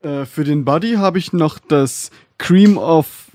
äh, 0.00 0.24
für 0.24 0.42
den 0.42 0.64
Buddy 0.64 0.94
habe 0.94 1.18
ich 1.18 1.34
noch 1.34 1.58
das 1.58 2.10
Cream 2.38 2.78
of 2.78 3.30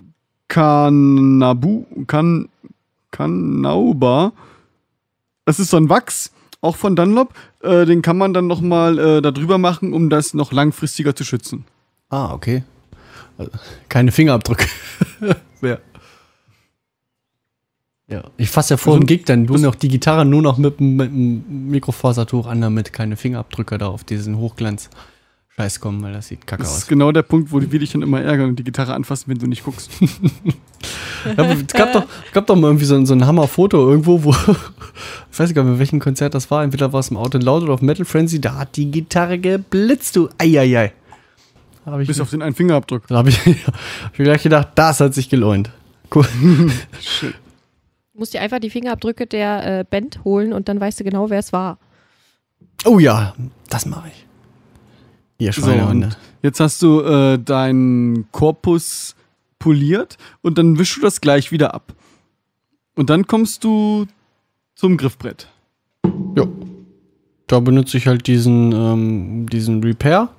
Kanabu, 0.47 1.85
kan, 2.07 2.49
Kanauba. 3.11 4.33
Das 5.45 5.59
ist 5.59 5.69
so 5.69 5.77
ein 5.77 5.89
Wachs, 5.89 6.31
auch 6.61 6.75
von 6.75 6.95
Dunlop. 6.95 7.33
Äh, 7.61 7.85
den 7.85 8.01
kann 8.01 8.17
man 8.17 8.33
dann 8.33 8.47
nochmal 8.47 8.97
äh, 8.99 9.21
da 9.21 9.31
drüber 9.31 9.57
machen, 9.57 9.93
um 9.93 10.09
das 10.09 10.33
noch 10.33 10.51
langfristiger 10.51 11.15
zu 11.15 11.23
schützen. 11.23 11.65
ah, 12.09 12.33
okay. 12.33 12.63
Also, 13.37 13.51
keine 13.89 14.11
Fingerabdrücke. 14.11 14.67
ja. 15.61 15.77
Ja, 18.07 18.23
ich 18.37 18.49
fasse 18.49 18.73
ja 18.73 18.77
vor 18.77 18.93
Also, 18.93 19.01
im 19.01 19.07
Gig 19.07 19.25
dann 19.25 19.43
nur 19.43 19.57
noch 19.57 19.75
die 19.75 19.87
Gitarre 19.87 20.25
nur 20.25 20.41
noch 20.41 20.57
mit, 20.57 20.79
dem- 20.79 20.97
mit 20.97 21.09
einem 21.09 21.69
Mikrofasertuch 21.69 22.45
an, 22.45 22.59
damit 22.59 22.91
keine 22.91 23.15
Fingerabdrücke 23.15 23.77
da 23.77 23.87
auf 23.87 24.03
diesen 24.03 24.37
Hochglanz-Scheiß 25.57 25.79
kommen, 25.79 26.01
weil 26.03 26.13
das 26.13 26.27
sieht 26.27 26.47
kacke 26.47 26.63
Das 26.63 26.71
aus. 26.71 26.77
ist 26.79 26.87
genau 26.87 27.11
der 27.11 27.23
Punkt, 27.23 27.51
wo 27.51 27.61
wir 27.61 27.79
dich 27.79 27.91
dann 27.91 28.01
immer 28.01 28.21
ärgern 28.21 28.49
und 28.49 28.55
die 28.59 28.63
Gitarre 28.63 28.93
anfassen, 28.93 29.25
wenn 29.29 29.37
du 29.37 29.47
nicht 29.47 29.63
guckst. 29.63 29.89
Ja, 31.37 31.43
es 31.51 31.67
gab 31.67 31.93
doch, 31.93 32.05
gab 32.33 32.47
doch 32.47 32.55
mal 32.55 32.65
irgendwie 32.69 32.85
so, 32.85 32.95
ein- 32.95 33.05
so 33.05 33.13
ein 33.13 33.23
Hammer-Foto 33.27 33.77
irgendwo, 33.91 34.23
wo, 34.23 34.31
ich 35.31 35.39
weiß 35.39 35.53
gar 35.53 35.63
nicht, 35.63 35.73
bei 35.73 35.77
welchem 35.77 35.99
Konzert 35.99 36.33
das 36.33 36.49
war, 36.49 36.63
entweder 36.63 36.91
war 36.93 36.99
es 37.01 37.09
im 37.11 37.17
Out 37.17 37.35
and 37.35 37.43
Loud 37.43 37.61
oder 37.61 37.73
auf 37.73 37.83
Metal 37.83 38.05
Frenzy, 38.05 38.41
da 38.41 38.55
hat 38.55 38.75
die 38.75 38.89
Gitarre 38.89 39.37
geblitzt, 39.37 40.15
du, 40.15 40.29
eieiei. 40.39 40.93
Habe 41.85 42.05
Bis 42.05 42.19
auf 42.19 42.31
den 42.31 42.41
einen 42.41 42.55
Fingerabdruck. 42.55 43.05
da 43.07 43.17
hab 43.17 43.27
ich, 43.27 43.37
hab 43.45 44.13
ich 44.13 44.17
mir 44.19 44.25
gleich 44.25 44.41
gedacht, 44.41 44.69
das 44.73 44.99
hat 44.99 45.13
sich 45.13 45.29
gelohnt. 45.29 45.69
Cool. 46.13 46.25
Du 47.21 47.31
musst 48.15 48.33
dir 48.33 48.41
einfach 48.41 48.57
die 48.59 48.71
Fingerabdrücke 48.71 49.27
der 49.27 49.79
äh, 49.81 49.83
Band 49.87 50.23
holen 50.23 50.53
und 50.53 50.69
dann 50.69 50.79
weißt 50.81 51.01
du 51.01 51.03
genau, 51.03 51.29
wer 51.29 51.37
es 51.39 51.53
war. 51.53 51.77
Oh 52.83 52.97
ja, 52.97 53.35
das 53.69 53.85
mache 53.85 54.07
ich. 54.07 54.25
Ihr 55.41 55.51
So, 55.53 55.61
Schweinehunde. 55.63 56.07
und 56.07 56.17
jetzt 56.43 56.59
hast 56.59 56.81
du 56.83 57.01
äh, 57.01 57.37
deinen 57.39 58.31
Korpus 58.31 59.15
poliert 59.59 60.17
und 60.41 60.57
dann 60.57 60.77
wischst 60.77 60.97
du 60.97 61.01
das 61.01 61.19
gleich 61.21 61.51
wieder 61.51 61.73
ab. 61.73 61.93
Und 62.95 63.09
dann 63.09 63.25
kommst 63.27 63.63
du 63.63 64.05
zum 64.75 64.97
Griffbrett. 64.97 65.47
ja. 66.35 66.45
Da 67.47 67.59
benutze 67.59 67.97
ich 67.97 68.07
halt 68.07 68.27
diesen, 68.27 68.71
ähm, 68.71 69.45
diesen 69.49 69.83
Repair. 69.83 70.29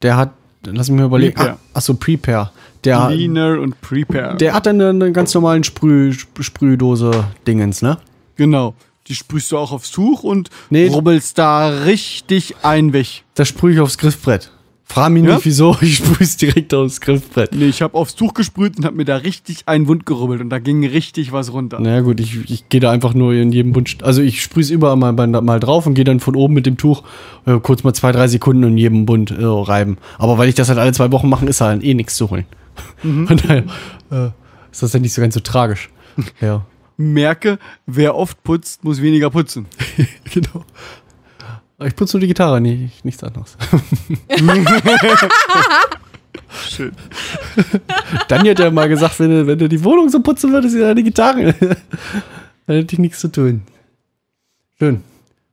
Der 0.00 0.16
hat, 0.16 0.30
lass 0.64 0.88
mich 0.88 0.98
mal 0.98 1.06
überlegen. 1.06 1.36
Repair. 1.38 1.58
Ah, 1.74 1.76
achso, 1.78 1.92
Prepare. 1.94 2.50
Der, 2.84 3.06
Cleaner 3.08 3.60
und 3.60 3.78
Prepare. 3.82 4.36
der 4.38 4.54
hat 4.54 4.64
dann 4.66 4.80
eine, 4.80 4.88
eine 4.90 5.12
ganz 5.12 5.34
normalen 5.34 5.62
Sprüh, 5.62 6.10
Sp- 6.16 6.40
Sprühdose-Dingens, 6.42 7.82
ne? 7.82 7.98
genau. 8.36 8.74
Die 9.12 9.16
sprühst 9.16 9.52
du 9.52 9.58
auch 9.58 9.72
aufs 9.72 9.90
Tuch 9.90 10.22
und 10.22 10.48
Nee. 10.70 10.86
rubbelst 10.88 11.36
da 11.36 11.68
richtig 11.68 12.56
ein 12.62 12.94
weg. 12.94 13.24
Das 13.34 13.46
sprühe 13.46 13.74
ich 13.74 13.80
aufs 13.80 13.98
Griffbrett. 13.98 14.50
Frag 14.86 15.12
mich 15.12 15.22
Ja? 15.22 15.34
nicht, 15.34 15.44
wieso. 15.44 15.76
Ich 15.82 15.96
sprühe 15.96 16.16
es 16.20 16.38
direkt 16.38 16.72
aufs 16.72 17.02
Griffbrett. 17.02 17.54
Nee, 17.54 17.66
ich 17.66 17.82
habe 17.82 17.92
aufs 17.94 18.14
Tuch 18.14 18.32
gesprüht 18.32 18.78
und 18.78 18.86
hab 18.86 18.94
mir 18.94 19.04
da 19.04 19.16
richtig 19.16 19.64
einen 19.66 19.86
Wund 19.86 20.06
gerubbelt 20.06 20.40
und 20.40 20.48
da 20.48 20.60
ging 20.60 20.82
richtig 20.86 21.30
was 21.30 21.52
runter. 21.52 21.78
Naja, 21.78 22.00
gut, 22.00 22.20
ich, 22.20 22.50
ich 22.50 22.70
gehe 22.70 22.80
da 22.80 22.90
einfach 22.90 23.12
nur 23.12 23.34
in 23.34 23.52
jedem 23.52 23.74
Bund. 23.74 24.02
Also, 24.02 24.22
ich 24.22 24.42
sprühe 24.42 24.62
es 24.62 24.70
überall 24.70 24.96
mal, 24.96 25.12
mal, 25.12 25.60
drauf 25.60 25.84
und 25.86 25.92
gehe 25.92 26.04
dann 26.04 26.18
von 26.18 26.34
oben 26.34 26.54
mit 26.54 26.64
dem 26.64 26.78
Tuch 26.78 27.02
äh, 27.44 27.58
kurz 27.60 27.84
mal 27.84 27.92
zwei, 27.92 28.12
drei 28.12 28.28
Sekunden 28.28 28.62
in 28.62 28.78
jedem 28.78 29.04
Bund 29.04 29.30
äh, 29.30 29.44
reiben. 29.44 29.98
Aber 30.16 30.38
weil 30.38 30.48
ich 30.48 30.54
das 30.54 30.70
halt 30.70 30.78
alle 30.78 30.92
zwei 30.92 31.12
Wochen 31.12 31.28
mache, 31.28 31.44
ist 31.44 31.60
halt 31.60 31.84
eh 31.84 31.92
nichts 31.92 32.16
zu 32.16 32.30
holen. 32.30 32.46
Von 33.02 33.36
daher 33.36 33.64
äh, 34.10 34.30
ist 34.72 34.82
das 34.82 34.94
ja 34.94 35.00
nicht 35.00 35.12
so 35.12 35.20
ganz 35.20 35.34
so 35.34 35.40
tragisch. 35.40 35.90
ja, 36.40 36.64
Merke, 37.02 37.58
wer 37.86 38.14
oft 38.14 38.42
putzt, 38.42 38.84
muss 38.84 39.02
weniger 39.02 39.30
putzen. 39.30 39.66
genau. 40.32 40.64
Ich 41.84 41.96
putze 41.96 42.16
nur 42.16 42.20
die 42.20 42.28
Gitarre, 42.28 42.60
nee, 42.60 42.90
nichts 43.02 43.24
anderes. 43.24 43.56
Schön. 46.68 46.92
Dann 48.28 48.48
hat 48.48 48.60
er 48.60 48.70
mal 48.70 48.88
gesagt, 48.88 49.18
wenn 49.20 49.30
du, 49.30 49.46
wenn 49.46 49.58
du 49.58 49.68
die 49.68 49.82
Wohnung 49.82 50.08
so 50.08 50.20
putzen 50.20 50.52
würdest 50.52 50.76
wie 50.76 50.80
deine 50.80 51.02
Gitarre, 51.02 51.54
dann 52.66 52.76
hätte 52.76 52.94
ich 52.94 52.98
nichts 52.98 53.20
zu 53.20 53.28
tun. 53.28 53.62
Schön. 54.78 55.02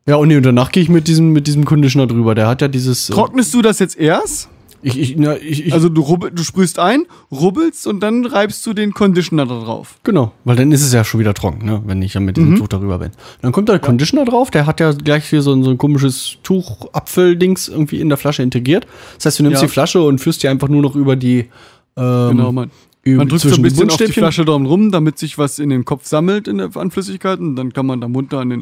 Ja, 0.06 0.16
und, 0.16 0.28
nee, 0.28 0.38
und 0.38 0.44
danach 0.44 0.72
gehe 0.72 0.84
ich 0.84 0.90
mit 0.90 1.08
diesem, 1.08 1.32
mit 1.34 1.48
diesem 1.48 1.66
Conditioner 1.66 2.08
drüber. 2.08 2.36
Der 2.36 2.48
hat 2.48 2.62
ja 2.62 2.68
dieses. 2.68 3.10
äh, 3.10 3.14
Trocknest 3.14 3.54
du 3.54 3.62
das 3.62 3.80
jetzt 3.80 3.98
erst? 3.98 4.50
Ich, 4.82 4.98
ich, 4.98 5.16
na, 5.18 5.36
ich, 5.38 5.74
Also 5.74 5.90
du, 5.90 6.02
rubbel, 6.02 6.32
du 6.32 6.44
sprühst 6.44 6.80
ein, 6.80 7.06
rubbelst 7.32 7.86
und 7.88 8.00
dann 8.00 8.26
reibst 8.26 8.66
du 8.66 8.74
den 8.74 8.94
Conditioner 8.94 9.46
da 9.46 9.60
drauf. 9.62 9.96
genau, 10.04 10.32
weil 10.46 10.56
dann 10.56 10.72
ist 10.72 10.84
es 10.84 10.94
ja 10.94 11.04
schon 11.04 11.20
wieder 11.20 11.34
trocken, 11.34 11.66
ne, 11.66 11.82
wenn 11.86 12.02
ich 12.02 12.14
dann 12.14 12.24
mit 12.26 12.38
diesem 12.38 12.56
Tuch 12.56 12.68
darüber 12.70 13.00
bin. 13.00 13.12
Dann 13.42 13.52
kommt 13.52 13.68
da 13.70 13.74
der 13.74 13.82
Conditioner 13.82 14.26
drauf, 14.26 14.52
der 14.52 14.66
hat 14.66 14.80
ja 14.80 14.92
gleich 14.94 15.30
hier 15.30 15.42
so 15.42 15.54
ein, 15.54 15.64
so 15.64 15.70
ein 15.72 15.78
komisches 15.78 16.38
Tuch-Apfel-Dings 16.44 17.68
irgendwie 17.68 18.00
in 18.00 18.10
der 18.10 18.18
Flasche 18.18 18.42
integriert. 18.44 18.88
Das 19.18 19.26
heißt, 19.26 19.40
du 19.40 19.44
nimmst 19.44 19.62
Ja. 19.62 19.68
die 19.68 19.72
Flasche 19.72 20.02
und 20.02 20.20
führst 20.20 20.44
die 20.44 20.48
einfach 20.48 20.68
nur 20.70 20.82
noch 20.82 20.96
über 20.96 21.16
die. 21.16 21.50
Ähm, 21.98 22.30
Genau, 22.30 22.52
man. 22.52 22.72
über, 23.04 23.18
Man 23.18 23.28
drückt 23.30 23.42
so 23.42 23.54
ein 23.56 23.62
bisschen 23.62 23.90
auf 23.90 23.98
die. 23.98 24.08
Flasche 24.08 24.46
drum 24.46 24.66
rum, 24.66 24.92
damit 24.92 25.18
sich 25.20 25.38
was 25.38 25.60
in 25.60 25.70
den 25.70 25.84
Kopf 25.86 26.06
sammelt 26.06 26.48
in 26.48 26.58
der, 26.60 26.76
an 26.78 26.92
Flüssigkeiten. 26.92 27.56
Dann 27.56 27.74
kann 27.74 27.86
man 27.86 28.00
da 28.02 28.08
munter 28.08 28.40
an 28.40 28.50
den 28.50 28.62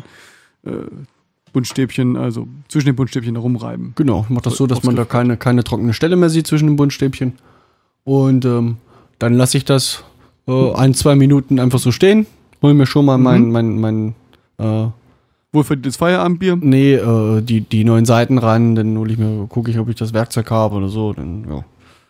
äh, 0.66 0.72
Buntstäbchen, 1.58 2.18
also 2.18 2.48
zwischen 2.68 2.86
den 2.86 2.96
Buntstäbchen 2.96 3.34
herumreiben. 3.34 3.94
Genau, 3.96 4.22
ich 4.22 4.30
mach 4.30 4.44
das 4.44 4.58
so, 4.58 4.68
dass 4.68 4.84
man 4.84 4.96
da 4.96 5.06
keine, 5.06 5.38
keine 5.38 5.64
trockene 5.64 5.92
Stelle 5.92 6.16
mehr 6.16 6.30
sieht 6.30 6.46
zwischen 6.46 6.68
den 6.68 6.76
Buntstäbchen. 6.76 7.34
Und 8.04 8.46
ähm, 8.46 8.78
dann 9.18 9.34
lasse 9.34 9.58
ich 9.58 9.66
das 9.66 10.04
äh, 10.48 10.74
ein, 10.76 10.94
zwei 10.94 11.16
Minuten 11.16 11.60
einfach 11.60 11.80
so 11.80 11.92
stehen. 11.92 12.28
Hol 12.62 12.76
mir 12.76 12.86
schon 12.86 13.06
mal 13.06 13.18
mein, 13.18 13.50
mein, 13.50 13.80
mein 13.80 14.16
äh, 14.60 14.86
Wohlverdientes 15.52 15.98
Feierabendbier. 15.98 16.58
nee, 16.62 16.94
äh, 16.94 17.42
die, 17.42 17.62
die 17.62 17.84
neuen 17.84 18.06
Seiten 18.06 18.38
ran, 18.38 18.76
dann 18.76 18.96
hol 18.96 19.10
ich 19.10 19.18
mir, 19.18 19.48
gucke 19.48 19.72
ich, 19.72 19.80
ob 19.80 19.90
ich 19.90 19.96
das 19.96 20.14
Werkzeug 20.14 20.52
habe 20.52 20.76
oder 20.76 20.90
so. 20.90 21.12
Dann, 21.12 21.44
ja. 21.50 21.66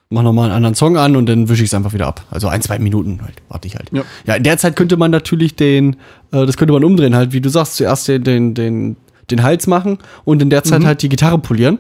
Mach 0.10 0.24
nochmal 0.24 0.45
einen 0.45 0.56
anderen 0.56 0.76
Song 0.76 0.98
an 0.98 1.16
und 1.16 1.28
dann 1.28 1.48
wische 1.48 1.64
ich 1.64 1.70
es 1.70 1.74
einfach 1.74 1.93
wieder 1.93 2.08
ab. 2.08 2.26
Also 2.32 2.50
ein, 2.50 2.62
zwei 2.62 2.80
Minuten 2.80 3.22
halt, 3.24 3.36
warte 3.48 3.68
ich 3.68 3.76
halt. 3.78 3.91
Ja. 3.93 4.04
ja, 4.26 4.36
in 4.36 4.43
der 4.43 4.58
Zeit 4.58 4.76
könnte 4.76 4.98
man 4.98 5.12
natürlich 5.12 5.56
den, 5.56 5.93
äh, 6.34 6.45
das 6.45 6.58
könnte 6.58 6.74
man 6.74 6.84
umdrehen, 6.84 7.16
halt, 7.16 7.32
wie 7.32 7.39
du 7.39 7.50
sagst, 7.50 7.78
zuerst 7.78 8.10
den, 8.10 8.24
den, 8.24 8.54
den, 8.54 8.98
den 9.32 9.43
Hals 9.43 9.67
machen 9.67 9.97
und 10.25 10.41
in 10.41 10.49
der 10.49 10.63
Zeit 10.63 10.86
halt 10.86 11.01
die 11.01 11.09
Gitarre 11.09 11.38
polieren. 11.39 11.80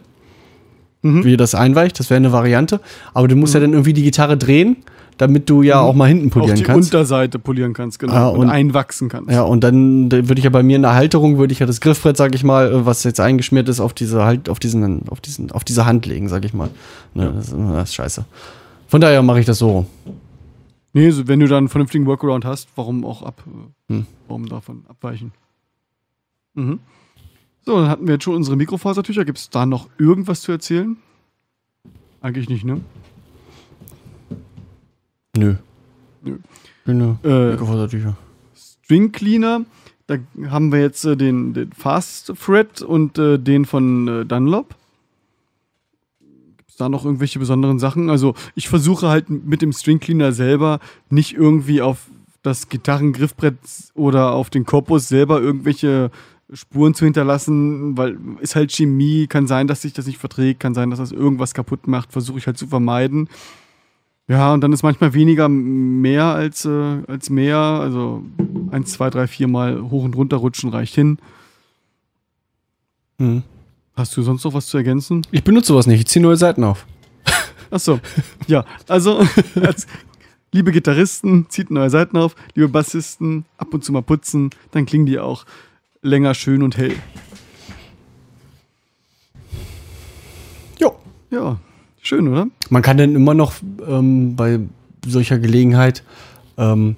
Wie 1.03 1.37
das 1.37 1.55
einweicht, 1.55 1.97
das 1.99 2.09
wäre 2.09 2.17
eine 2.17 2.33
Variante. 2.33 2.81
Aber 3.13 3.27
du 3.29 3.35
musst 3.37 3.53
ja 3.53 3.61
dann 3.61 3.71
irgendwie 3.71 3.93
die 3.93 4.03
Gitarre 4.03 4.35
drehen, 4.35 4.77
damit 5.17 5.49
du 5.49 5.61
ja 5.61 5.79
auch 5.79 5.93
mal 5.93 6.07
hinten 6.09 6.29
polieren 6.31 6.57
die 6.57 6.63
kannst. 6.63 6.93
Unterseite 6.93 7.39
polieren 7.39 7.73
kannst, 7.73 7.99
genau. 7.99 8.13
Ah, 8.13 8.27
und, 8.27 8.39
und- 8.39 8.49
einwachsen 8.49 9.07
kannst. 9.07 9.31
Ja, 9.31 9.43
und 9.43 9.63
dann 9.63 10.09
da 10.09 10.17
würde 10.27 10.39
ich 10.39 10.43
ja 10.43 10.49
bei 10.49 10.63
mir 10.63 10.75
in 10.75 10.81
der 10.81 10.95
Halterung, 10.95 11.37
würde 11.37 11.53
ich 11.53 11.59
ja 11.59 11.65
das 11.65 11.79
Griffbrett, 11.79 12.17
sag 12.17 12.35
ich 12.35 12.43
mal, 12.43 12.71
äh, 12.73 12.85
was 12.85 13.03
jetzt 13.05 13.21
eingeschmiert 13.21 13.69
ist, 13.69 13.79
auf 13.79 13.93
diese 13.93 14.25
halt, 14.25 14.49
auf 14.49 14.59
diesen, 14.59 15.07
auf 15.07 15.21
diesen, 15.21 15.51
auf 15.51 15.63
diese 15.63 15.85
Hand 15.85 16.05
legen, 16.07 16.27
sag 16.27 16.43
ich 16.43 16.53
mal. 16.53 16.69
Ne, 17.13 17.31
das, 17.33 17.47
ist, 17.49 17.55
das 17.57 17.89
ist 17.89 17.95
scheiße. 17.95 18.25
Von 18.87 18.99
daher 18.99 19.21
mache 19.21 19.39
ich 19.39 19.45
das 19.45 19.59
so. 19.59 19.85
Nee, 20.93 21.09
so, 21.11 21.27
wenn 21.27 21.39
du 21.39 21.47
dann 21.47 21.59
einen 21.59 21.69
vernünftigen 21.69 22.05
Workaround 22.05 22.43
hast, 22.43 22.67
warum 22.75 23.05
auch 23.05 23.21
ab, 23.23 23.43
Hm. 23.89 24.05
warum 24.27 24.47
davon 24.49 24.83
abweichen? 24.89 25.31
Mhm. 26.53 26.79
So, 27.67 27.81
dann 27.81 27.89
hatten 27.89 28.07
wir 28.07 28.13
jetzt 28.13 28.23
schon 28.23 28.35
unsere 28.35 28.55
Mikrofasertücher. 28.55 29.25
Gibt 29.25 29.39
es 29.39 29.49
da 29.49 29.65
noch 29.65 29.89
irgendwas 29.97 30.39
zu 30.39 30.53
erzählen? 30.53 30.95
Eigentlich 32.21 32.47
nicht, 32.47 32.63
ne? 32.63 32.79
Nö. 35.35 35.55
Nö. 36.85 37.15
Äh, 37.25 37.51
Mikrofasertücher. 37.51 38.15
String 38.55 39.11
Cleaner. 39.11 39.65
Da 40.05 40.15
haben 40.49 40.71
wir 40.71 40.79
jetzt 40.79 41.03
äh, 41.03 41.17
den, 41.17 41.53
den 41.53 41.73
Fast 41.73 42.31
Thread 42.41 42.81
und 42.81 43.17
äh, 43.17 43.37
den 43.37 43.65
von 43.65 44.07
äh, 44.07 44.25
Dunlop. 44.25 44.73
Gibt 46.55 46.69
es 46.69 46.77
da 46.77 46.87
noch 46.87 47.03
irgendwelche 47.03 47.37
besonderen 47.37 47.79
Sachen? 47.79 48.09
Also 48.09 48.33
ich 48.55 48.69
versuche 48.69 49.09
halt 49.09 49.29
mit 49.29 49.61
dem 49.61 49.73
String 49.73 49.99
Cleaner 49.99 50.31
selber 50.31 50.79
nicht 51.09 51.33
irgendwie 51.33 51.81
auf 51.81 52.07
das 52.43 52.69
Gitarrengriffbrett 52.69 53.57
oder 53.93 54.31
auf 54.31 54.49
den 54.49 54.65
Korpus 54.65 55.09
selber 55.09 55.41
irgendwelche 55.41 56.11
Spuren 56.53 56.93
zu 56.93 57.03
hinterlassen, 57.03 57.97
weil 57.97 58.17
ist 58.39 58.55
halt 58.55 58.71
Chemie, 58.71 59.27
kann 59.27 59.47
sein, 59.47 59.67
dass 59.67 59.81
sich 59.81 59.93
das 59.93 60.07
nicht 60.07 60.17
verträgt, 60.17 60.61
kann 60.61 60.73
sein, 60.73 60.89
dass 60.89 60.99
das 60.99 61.11
irgendwas 61.11 61.53
kaputt 61.53 61.87
macht, 61.87 62.13
versuche 62.13 62.37
ich 62.37 62.47
halt 62.47 62.57
zu 62.57 62.67
vermeiden. 62.67 63.27
Ja, 64.29 64.53
und 64.53 64.61
dann 64.61 64.73
ist 64.73 64.83
manchmal 64.83 65.13
weniger 65.13 65.47
mehr 65.47 66.25
als, 66.25 66.65
äh, 66.65 67.01
als 67.07 67.29
mehr. 67.29 67.57
Also 67.57 68.23
eins, 68.71 68.91
zwei, 68.91 69.09
drei, 69.09 69.27
vier 69.27 69.47
Mal 69.47 69.81
hoch 69.89 70.03
und 70.03 70.15
runter 70.15 70.37
rutschen 70.37 70.69
reicht 70.69 70.95
hin. 70.95 71.17
Mhm. 73.17 73.43
Hast 73.95 74.15
du 74.15 74.21
sonst 74.21 74.43
noch 74.43 74.53
was 74.53 74.67
zu 74.67 74.77
ergänzen? 74.77 75.25
Ich 75.31 75.43
benutze 75.43 75.69
sowas 75.69 75.87
nicht, 75.87 75.99
ich 75.99 76.07
ziehe 76.07 76.21
neue 76.21 76.37
Seiten 76.37 76.63
auf. 76.63 76.85
Achso. 77.71 77.99
ja, 78.47 78.65
also 78.87 79.25
als, 79.55 79.87
liebe 80.53 80.71
Gitarristen, 80.71 81.47
zieht 81.49 81.71
neue 81.71 81.89
Seiten 81.89 82.17
auf. 82.17 82.35
Liebe 82.53 82.67
Bassisten, 82.67 83.45
ab 83.57 83.73
und 83.73 83.83
zu 83.83 83.91
mal 83.91 84.03
putzen. 84.03 84.49
Dann 84.71 84.85
klingen 84.85 85.05
die 85.05 85.19
auch 85.19 85.45
länger 86.07 86.33
schön 86.33 86.63
und 86.63 86.77
hell. 86.77 86.93
Jo. 90.79 90.95
Ja, 91.31 91.57
schön, 92.01 92.27
oder? 92.27 92.47
Man 92.69 92.81
kann 92.81 92.97
dann 92.97 93.15
immer 93.15 93.33
noch 93.33 93.53
ähm, 93.87 94.35
bei 94.35 94.59
solcher 95.05 95.39
Gelegenheit 95.39 96.03
ähm, 96.57 96.95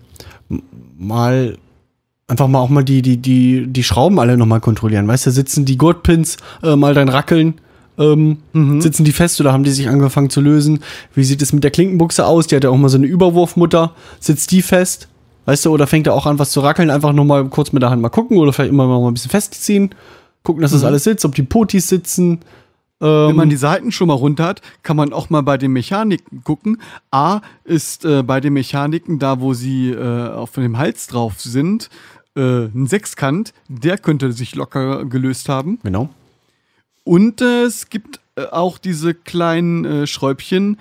mal 0.98 1.58
einfach 2.28 2.48
mal 2.48 2.60
auch 2.60 2.70
mal 2.70 2.84
die, 2.84 3.02
die, 3.02 3.18
die, 3.18 3.68
die 3.68 3.84
Schrauben 3.84 4.20
alle 4.20 4.38
nochmal 4.38 4.62
kontrollieren. 4.62 5.08
Weißt 5.08 5.26
du, 5.26 5.32
sitzen 5.32 5.66
die 5.66 5.78
Gurtpins 5.78 6.38
äh, 6.64 6.76
mal 6.76 6.94
dann 6.94 7.10
rackeln, 7.10 7.56
ähm, 7.98 8.38
sitzen 8.80 9.04
die 9.04 9.12
fest 9.12 9.42
oder 9.42 9.52
haben 9.52 9.64
die 9.64 9.72
sich 9.72 9.90
angefangen 9.90 10.30
zu 10.30 10.40
lösen? 10.40 10.80
Wie 11.14 11.24
sieht 11.24 11.42
es 11.42 11.52
mit 11.52 11.64
der 11.64 11.72
Klinkenbuchse 11.72 12.26
aus? 12.26 12.48
Die 12.48 12.56
hat 12.56 12.64
ja 12.64 12.70
auch 12.70 12.78
mal 12.78 12.90
so 12.90 12.98
eine 12.98 13.08
Überwurfmutter. 13.08 13.94
Sitzt 14.20 14.52
die 14.52 14.62
fest? 14.62 15.10
Weißt 15.50 15.66
du, 15.66 15.72
oder 15.72 15.88
fängt 15.88 16.06
er 16.06 16.14
auch 16.14 16.28
an, 16.28 16.38
was 16.38 16.52
zu 16.52 16.60
rackeln? 16.60 16.92
Einfach 16.92 17.12
nur 17.12 17.26
mal 17.26 17.44
kurz 17.50 17.72
mit 17.72 17.82
der 17.82 17.90
Hand 17.90 18.04
mal 18.04 18.10
gucken 18.10 18.38
oder 18.38 18.54
vielleicht 18.54 18.70
immer 18.70 18.86
mal 18.86 19.08
ein 19.08 19.16
bisschen 19.16 19.32
festziehen. 19.32 19.96
Gucken, 20.44 20.62
dass 20.62 20.74
das 20.74 20.84
alles 20.84 21.06
sitzt, 21.06 21.26
ob 21.26 21.34
die 21.34 21.42
Potis 21.42 21.88
sitzen. 21.88 22.42
Wenn 23.00 23.30
Ähm, 23.32 23.36
man 23.36 23.50
die 23.50 23.56
Seiten 23.56 23.92
schon 23.92 24.10
mal 24.10 24.14
runter 24.14 24.44
hat, 24.46 24.62
kann 24.84 24.96
man 24.96 25.12
auch 25.12 25.32
mal 25.32 25.42
bei 25.42 25.58
den 25.58 25.72
Mechaniken 25.72 26.44
gucken. 26.44 26.80
A 27.10 27.42
ist 27.64 28.06
äh, 28.06 28.22
bei 28.22 28.40
den 28.42 28.54
Mechaniken, 28.54 29.18
da 29.18 29.40
wo 29.42 29.56
sie 29.56 29.90
äh, 29.90 30.30
auf 30.30 30.52
dem 30.52 30.78
Hals 30.78 31.08
drauf 31.08 31.42
sind, 31.42 31.90
äh, 32.36 32.66
ein 32.66 32.86
Sechskant, 32.86 33.52
der 33.70 33.98
könnte 33.98 34.32
sich 34.34 34.54
locker 34.54 35.04
gelöst 35.06 35.50
haben. 35.50 35.80
genau. 35.82 36.10
Und 37.04 37.42
äh, 37.42 37.64
es 37.64 37.90
gibt 37.90 38.20
äh, 38.36 38.44
auch 38.52 38.78
diese 38.78 39.16
kleinen 39.16 39.84
äh, 39.84 40.06
Schräubchen, 40.06 40.78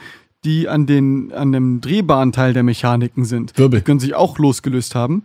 die 0.49 0.69
an, 0.69 0.87
den, 0.87 1.33
an 1.33 1.53
dem 1.53 1.81
drehbaren 1.81 2.33
Teil 2.33 2.53
der 2.55 2.63
Mechaniken 2.63 3.25
sind. 3.25 3.57
Wirbel. 3.59 3.81
Die 3.81 3.85
können 3.85 4.01
sich 4.01 4.15
auch 4.15 4.39
losgelöst 4.39 4.95
haben. 4.95 5.25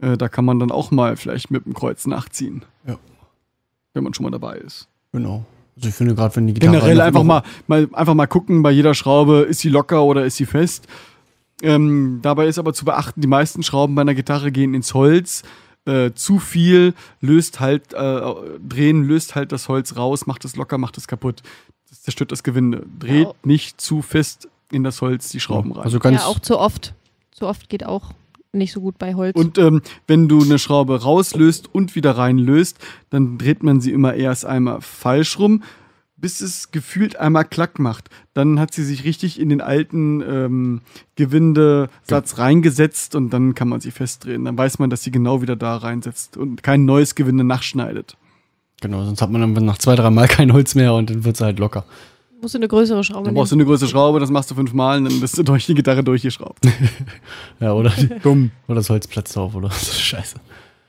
Äh, 0.00 0.16
da 0.16 0.28
kann 0.28 0.44
man 0.44 0.58
dann 0.60 0.70
auch 0.70 0.90
mal 0.92 1.16
vielleicht 1.16 1.50
mit 1.50 1.66
dem 1.66 1.74
Kreuz 1.74 2.06
nachziehen. 2.06 2.62
Ja. 2.86 2.96
Wenn 3.92 4.04
man 4.04 4.14
schon 4.14 4.24
mal 4.24 4.30
dabei 4.30 4.56
ist. 4.58 4.88
Genau. 5.12 5.44
Also 5.76 5.88
ich 5.88 5.94
finde 5.94 6.14
gerade, 6.14 6.36
wenn 6.36 6.46
die 6.46 6.54
Gitarre 6.54 6.72
Generell 6.78 7.00
einfach 7.00 7.24
mal, 7.24 7.42
mal, 7.66 7.88
einfach 7.92 8.14
mal 8.14 8.26
gucken 8.26 8.62
bei 8.62 8.70
jeder 8.70 8.94
Schraube, 8.94 9.40
ist 9.40 9.58
sie 9.60 9.68
locker 9.70 10.04
oder 10.04 10.24
ist 10.24 10.36
sie 10.36 10.46
fest. 10.46 10.86
Ähm, 11.62 12.20
dabei 12.22 12.46
ist 12.46 12.58
aber 12.58 12.72
zu 12.72 12.84
beachten, 12.84 13.20
die 13.20 13.26
meisten 13.28 13.62
Schrauben 13.62 13.94
bei 13.94 14.02
einer 14.02 14.14
Gitarre 14.14 14.52
gehen 14.52 14.72
ins 14.74 14.94
Holz. 14.94 15.42
Äh, 15.86 16.12
zu 16.14 16.38
viel 16.38 16.94
löst 17.20 17.58
halt, 17.60 17.92
äh, 17.94 18.20
drehen 18.66 19.02
löst 19.04 19.34
halt 19.34 19.50
das 19.52 19.68
Holz 19.68 19.96
raus, 19.96 20.26
macht 20.26 20.44
es 20.44 20.54
locker, 20.56 20.78
macht 20.78 20.96
es 20.98 21.08
kaputt. 21.08 21.42
Das 21.88 22.02
zerstört 22.02 22.30
das 22.30 22.42
Gewinde. 22.42 22.84
Dreht 22.98 23.26
Ja. 23.26 23.32
nicht 23.42 23.80
zu 23.80 24.00
fest 24.02 24.48
in 24.72 24.84
das 24.84 25.00
Holz 25.00 25.30
die 25.30 25.40
Schrauben 25.40 25.72
rein. 25.72 25.84
Also 25.84 25.98
ganz 25.98 26.20
ja, 26.20 26.26
auch 26.26 26.38
zu 26.38 26.58
oft. 26.58 26.94
Zu 27.30 27.46
oft 27.46 27.68
geht 27.68 27.84
auch 27.84 28.12
nicht 28.52 28.72
so 28.72 28.80
gut 28.80 28.98
bei 28.98 29.14
Holz. 29.14 29.36
Und 29.36 29.58
ähm, 29.58 29.82
wenn 30.06 30.28
du 30.28 30.42
eine 30.42 30.58
Schraube 30.58 31.02
rauslöst 31.02 31.72
und 31.72 31.94
wieder 31.94 32.16
reinlöst, 32.16 32.78
dann 33.10 33.38
dreht 33.38 33.62
man 33.62 33.80
sie 33.80 33.92
immer 33.92 34.14
erst 34.14 34.44
einmal 34.44 34.80
falsch 34.80 35.38
rum, 35.38 35.62
bis 36.16 36.40
es 36.40 36.70
gefühlt 36.70 37.16
einmal 37.16 37.44
Klack 37.44 37.78
macht. 37.78 38.10
Dann 38.34 38.60
hat 38.60 38.74
sie 38.74 38.84
sich 38.84 39.04
richtig 39.04 39.40
in 39.40 39.48
den 39.48 39.60
alten 39.60 40.20
ähm, 40.20 40.80
Gewindesatz 41.16 42.38
reingesetzt 42.38 43.14
und 43.14 43.30
dann 43.30 43.54
kann 43.54 43.68
man 43.68 43.80
sie 43.80 43.90
festdrehen. 43.90 44.44
Dann 44.44 44.58
weiß 44.58 44.78
man, 44.78 44.90
dass 44.90 45.02
sie 45.02 45.10
genau 45.10 45.42
wieder 45.42 45.56
da 45.56 45.76
reinsetzt 45.76 46.36
und 46.36 46.62
kein 46.62 46.84
neues 46.84 47.14
Gewinde 47.14 47.44
nachschneidet. 47.44 48.16
Genau, 48.80 49.04
sonst 49.04 49.22
hat 49.22 49.30
man 49.30 49.54
dann 49.54 49.64
nach 49.64 49.78
zwei, 49.78 49.94
drei 49.94 50.10
Mal 50.10 50.28
kein 50.28 50.52
Holz 50.52 50.74
mehr 50.74 50.94
und 50.94 51.10
dann 51.10 51.24
wird 51.24 51.36
es 51.36 51.40
halt 51.40 51.58
locker. 51.58 51.84
Musst 52.40 52.54
du 52.54 52.58
eine 52.58 52.68
größere 52.68 53.02
Schraube 53.04 53.24
Dann 53.26 53.34
brauchst 53.34 53.52
du 53.52 53.56
eine 53.56 53.64
größere 53.64 53.88
Schraube, 53.88 54.20
das 54.20 54.30
machst 54.30 54.50
du 54.50 54.54
fünfmal 54.54 54.98
und 54.98 55.04
dann 55.04 55.20
bist 55.20 55.36
du 55.38 55.42
durch 55.42 55.66
die 55.66 55.74
Gitarre 55.74 56.02
durchgeschraubt. 56.04 56.66
Ja, 57.60 57.72
oder, 57.74 57.90
die, 57.90 58.08
Dumm. 58.22 58.50
oder 58.68 58.76
das 58.76 58.88
Holz 58.90 59.06
platzt 59.06 59.36
auf 59.36 59.54
oder 59.54 59.70
so 59.70 59.92
Scheiße. 59.92 60.36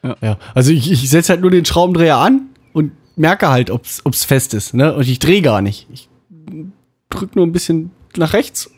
Ja. 0.04 0.16
ja. 0.22 0.38
Also 0.56 0.72
ich, 0.72 0.89
ich 0.91 1.10
setze 1.10 1.34
halt 1.34 1.41
nur 1.41 1.52
den 1.52 1.66
Schraubendreher 1.66 2.18
an 2.18 2.49
und 2.74 2.91
merke 3.18 3.49
halt, 3.49 3.70
ob 3.70 3.84
es 3.86 4.26
fest 4.26 4.54
ist. 4.54 4.74
Ne? 4.74 4.95
Und 4.95 5.08
ich 5.08 5.20
drehe 5.20 5.41
gar 5.41 5.62
nicht. 5.62 5.88
Ich 5.91 6.08
drücke 7.10 7.38
nur 7.38 7.45
ein 7.45 7.52
bisschen 7.52 7.91
nach 8.16 8.34
rechts 8.34 8.72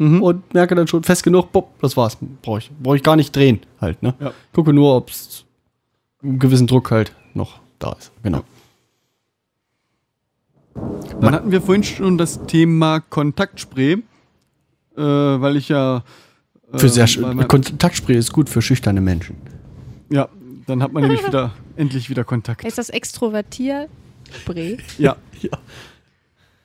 Mhm. 0.00 0.22
und 0.22 0.54
merke 0.54 0.76
dann 0.76 0.86
schon 0.86 1.02
fest 1.02 1.24
genug, 1.24 1.50
bopp, 1.50 1.76
das 1.80 1.96
war's. 1.96 2.18
Brauche 2.42 2.60
ich, 2.60 2.70
brauch 2.80 2.94
ich 2.94 3.02
gar 3.02 3.16
nicht 3.16 3.34
drehen 3.34 3.58
halt. 3.80 4.00
Ne? 4.00 4.14
Ja. 4.20 4.32
Gucke 4.52 4.72
nur, 4.72 4.94
ob 4.94 5.10
es 5.10 5.44
einen 6.22 6.38
gewissen 6.38 6.68
Druck 6.68 6.92
halt 6.92 7.12
noch 7.34 7.58
da 7.80 7.96
ist. 7.98 8.12
Genau. 8.22 8.42
Dann 11.20 11.34
hatten 11.34 11.50
wir 11.50 11.60
vorhin 11.60 11.82
schon 11.84 12.18
das 12.18 12.46
Thema 12.46 13.00
Kontaktspray, 13.00 13.92
äh, 13.94 14.00
weil 14.96 15.56
ich 15.56 15.68
ja. 15.68 16.04
Für 16.74 16.86
ähm, 16.86 16.92
sehr 16.92 17.20
man- 17.20 17.48
Kontaktspray 17.48 18.16
ist 18.16 18.32
gut 18.32 18.48
für 18.48 18.62
schüchterne 18.62 19.00
Menschen. 19.00 19.36
Ja, 20.10 20.28
dann 20.66 20.82
hat 20.82 20.92
man 20.92 21.02
nämlich 21.02 21.26
wieder 21.26 21.52
endlich 21.76 22.10
wieder 22.10 22.24
Kontakt. 22.24 22.64
Heißt 22.64 22.78
das 22.78 22.90
Extrovertier-Spray? 22.90 24.78
Ja. 24.98 25.16
Ja. 25.40 25.56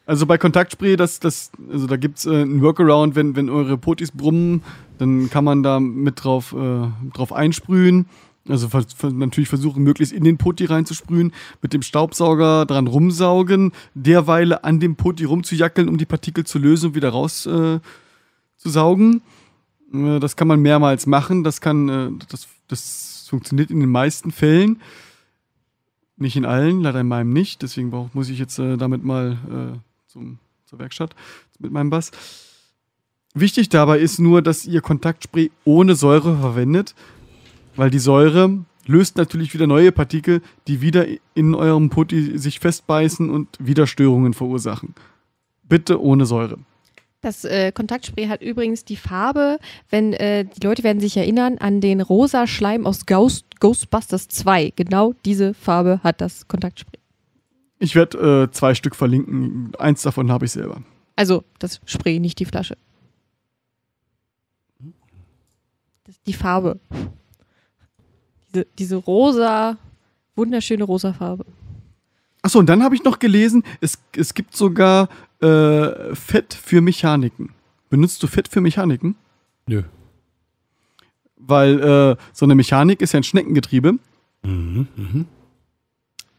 Also 0.08 0.26
bei 0.26 0.40
Kontaktspray, 0.40 0.96
das, 0.98 1.20
das, 1.20 1.52
also 1.72 1.86
da 1.86 1.96
gibt 1.96 2.18
es 2.18 2.26
äh, 2.26 2.42
einen 2.42 2.62
Workaround, 2.64 3.16
wenn, 3.16 3.36
wenn 3.36 3.50
eure 3.52 3.78
Potis 3.78 4.12
brummen, 4.12 4.64
dann 4.98 5.30
kann 5.30 5.44
man 5.46 5.62
da 5.62 5.80
mit 5.80 6.24
drauf, 6.24 6.54
äh, 6.54 6.88
drauf 7.14 7.32
einsprühen. 7.32 8.08
Also 8.48 8.68
natürlich 9.12 9.48
versuchen, 9.48 9.84
möglichst 9.84 10.14
in 10.14 10.26
den 10.26 10.38
Poti 10.38 10.66
reinzusprühen, 10.66 11.32
mit 11.62 11.72
dem 11.72 11.82
Staubsauger 11.82 12.66
dran 12.66 12.88
rumsaugen, 12.88 13.72
derweile 13.94 14.66
an 14.66 14.82
dem 14.82 14.98
Poti 14.98 15.24
rumzujackeln, 15.24 15.88
um 15.88 15.98
die 15.98 16.06
Partikel 16.06 16.46
zu 16.46 16.60
lösen 16.60 16.88
und 16.88 16.96
wieder 16.96 17.10
raus 17.10 17.46
äh. 17.46 17.80
Äh, 19.94 20.20
das 20.20 20.36
kann 20.36 20.48
man 20.48 20.62
mehrmals 20.62 21.06
machen. 21.06 21.44
Das 21.44 21.62
kann, 21.62 21.90
äh, 21.90 22.10
das, 22.30 22.48
das 22.68 23.28
funktioniert 23.30 23.72
in 23.72 23.80
den 23.80 23.90
meisten 23.90 24.32
Fällen. 24.32 24.82
Nicht 26.18 26.36
in 26.36 26.46
allen, 26.46 26.82
leider 26.82 27.02
in 27.02 27.08
meinem 27.08 27.34
nicht. 27.34 27.62
Deswegen 27.62 27.92
brauch, 27.92 28.14
muss 28.14 28.30
ich 28.30 28.40
jetzt 28.40 28.60
äh, 28.60 28.78
damit 28.78 29.04
mal 29.04 29.38
äh, 29.76 29.80
zum, 30.08 30.40
zur 30.66 30.80
Werkstatt 30.80 31.16
mit 31.60 31.72
meinem 31.72 31.90
Bass. 31.90 32.12
Wichtig 33.34 33.70
dabei 33.70 34.00
ist 34.00 34.20
nur, 34.20 34.42
dass 34.44 34.66
ihr 34.66 34.82
Kontaktspray 34.82 35.50
ohne 35.64 35.96
Säure 35.96 36.38
verwendet, 36.38 36.94
weil 37.76 37.90
die 37.90 38.00
Säure 38.00 38.66
löst 38.86 39.18
natürlich 39.18 39.54
wieder 39.54 39.68
neue 39.68 39.92
Partikel, 39.92 40.42
die 40.68 40.82
wieder 40.82 41.06
in 41.36 41.56
eurem 41.56 41.90
Putti 41.90 42.38
sich 42.38 42.60
festbeißen 42.60 43.30
und 43.30 43.48
wieder 43.60 43.88
Störungen 43.88 44.34
verursachen. 44.34 44.94
Bitte 45.64 46.02
ohne 46.02 46.26
Säure. 46.26 46.58
Das 47.22 47.46
äh, 47.46 47.72
Kontaktspray 47.72 48.28
hat 48.28 48.42
übrigens 48.42 48.84
die 48.84 48.98
Farbe, 48.98 49.58
wenn 49.90 50.12
äh, 50.12 50.44
die 50.44 50.66
Leute 50.66 50.84
werden 50.84 51.00
sich 51.00 51.16
erinnern 51.16 51.58
an 51.58 51.80
den 51.80 52.02
rosa 52.02 52.48
Schleim 52.48 52.86
aus 52.86 53.06
Ghost, 53.06 53.46
Ghostbusters 53.62 54.28
2. 54.28 54.74
Genau 54.76 55.14
diese 55.24 55.54
Farbe 55.54 56.02
hat 56.04 56.20
das 56.20 56.50
Kontaktspray. 56.50 57.00
Ich 57.80 57.96
werde 57.96 58.44
äh, 58.44 58.52
zwei 58.52 58.76
Stück 58.76 58.96
verlinken. 58.96 59.72
Eins 59.80 60.02
davon 60.02 60.32
habe 60.32 60.46
ich 60.46 60.52
selber. 60.52 60.82
Also 61.16 61.46
das 61.60 61.80
Spray, 61.86 62.20
nicht 62.20 62.40
die 62.40 62.46
Flasche. 62.46 62.78
Das 66.04 66.22
die 66.24 66.34
Farbe. 66.34 66.80
Diese, 68.54 68.68
diese 68.78 68.96
rosa, 68.96 69.78
wunderschöne 70.36 70.84
rosa 70.84 71.14
Farbe. 71.14 71.46
Achso, 72.42 72.60
und 72.60 72.68
dann 72.68 72.84
habe 72.84 72.96
ich 72.96 73.04
noch 73.04 73.20
gelesen, 73.20 73.64
es, 73.80 74.00
es 74.16 74.34
gibt 74.34 74.56
sogar 74.56 75.08
äh, 75.42 76.14
Fett 76.14 76.54
für 76.54 76.82
Mechaniken. 76.82 77.50
Benutzt 77.90 78.22
du 78.22 78.28
Fett 78.28 78.48
für 78.48 78.60
Mechaniken? 78.60 79.16
Nö. 79.66 79.84
Weil 81.38 81.80
äh, 81.80 82.16
so 82.34 82.46
eine 82.46 82.56
Mechanik 82.56 83.02
ist 83.02 83.14
ja 83.14 83.20
ein 83.20 83.24
Schneckengetriebe. 83.24 83.94
Mhm, 84.44 84.88
mhm. 84.96 85.26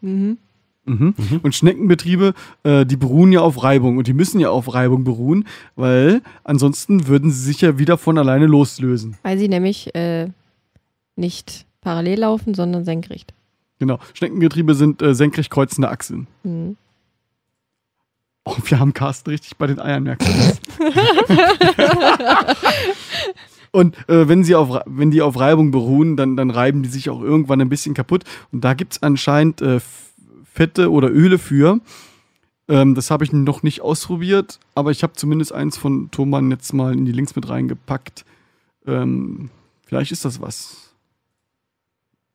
Mhm. 0.01 0.39
Mhm. 0.87 1.15
Und 1.43 1.55
Schneckenbetriebe, 1.55 2.35
äh, 2.62 2.85
die 2.85 2.97
beruhen 2.97 3.33
ja 3.33 3.41
auf 3.41 3.62
Reibung 3.62 3.97
und 3.97 4.07
die 4.07 4.12
müssen 4.12 4.39
ja 4.41 4.51
auf 4.51 4.75
Reibung 4.75 5.05
beruhen, 5.05 5.47
weil 5.77 6.21
ansonsten 6.45 7.07
würden 7.07 7.31
sie 7.31 7.43
sich 7.43 7.62
ja 7.62 7.79
wieder 7.79 7.97
von 7.97 8.19
alleine 8.19 8.47
loslösen. 8.47 9.17
Weil 9.23 9.39
sie 9.39 9.49
nämlich 9.49 9.95
äh, 9.95 10.29
nicht 11.17 11.65
parallel 11.85 12.20
laufen, 12.20 12.55
sondern 12.55 12.85
senkrecht. 12.85 13.32
Genau. 13.78 13.99
Schneckengetriebe 14.14 14.74
sind 14.74 15.03
äh, 15.03 15.14
senkrecht 15.14 15.51
kreuzende 15.51 15.89
Achseln. 15.89 16.26
Mhm. 16.43 16.76
Oh, 18.45 18.57
wir 18.64 18.78
haben 18.78 18.93
Carsten 18.93 19.30
richtig 19.30 19.57
bei 19.57 19.66
den 19.66 19.80
Eiern, 19.80 20.05
das? 20.05 20.61
Und 23.70 23.97
äh, 24.09 24.28
wenn, 24.28 24.45
sie 24.45 24.55
auf, 24.55 24.82
wenn 24.87 25.11
die 25.11 25.22
auf 25.22 25.39
Reibung 25.41 25.70
beruhen, 25.70 26.16
dann, 26.16 26.37
dann 26.37 26.51
reiben 26.51 26.82
die 26.82 26.89
sich 26.89 27.11
auch 27.11 27.20
irgendwann 27.20 27.61
ein 27.61 27.68
bisschen 27.68 27.95
kaputt. 27.95 28.24
Und 28.53 28.62
da 28.62 28.74
gibt 28.74 28.93
es 28.93 29.03
anscheinend 29.03 29.62
äh, 29.62 29.80
Fette 30.45 30.91
oder 30.93 31.11
Öle 31.11 31.39
für. 31.39 31.80
Ähm, 32.68 32.95
das 32.95 33.11
habe 33.11 33.24
ich 33.24 33.32
noch 33.32 33.62
nicht 33.62 33.80
ausprobiert, 33.80 34.61
aber 34.74 34.91
ich 34.91 35.03
habe 35.03 35.14
zumindest 35.14 35.53
eins 35.53 35.76
von 35.76 36.11
Thomann 36.11 36.51
jetzt 36.51 36.72
mal 36.72 36.93
in 36.93 37.05
die 37.05 37.12
Links 37.12 37.35
mit 37.35 37.49
reingepackt. 37.49 38.24
Ähm, 38.87 39.51
vielleicht 39.87 40.12
ist 40.12 40.24
das 40.24 40.41
was. 40.41 40.84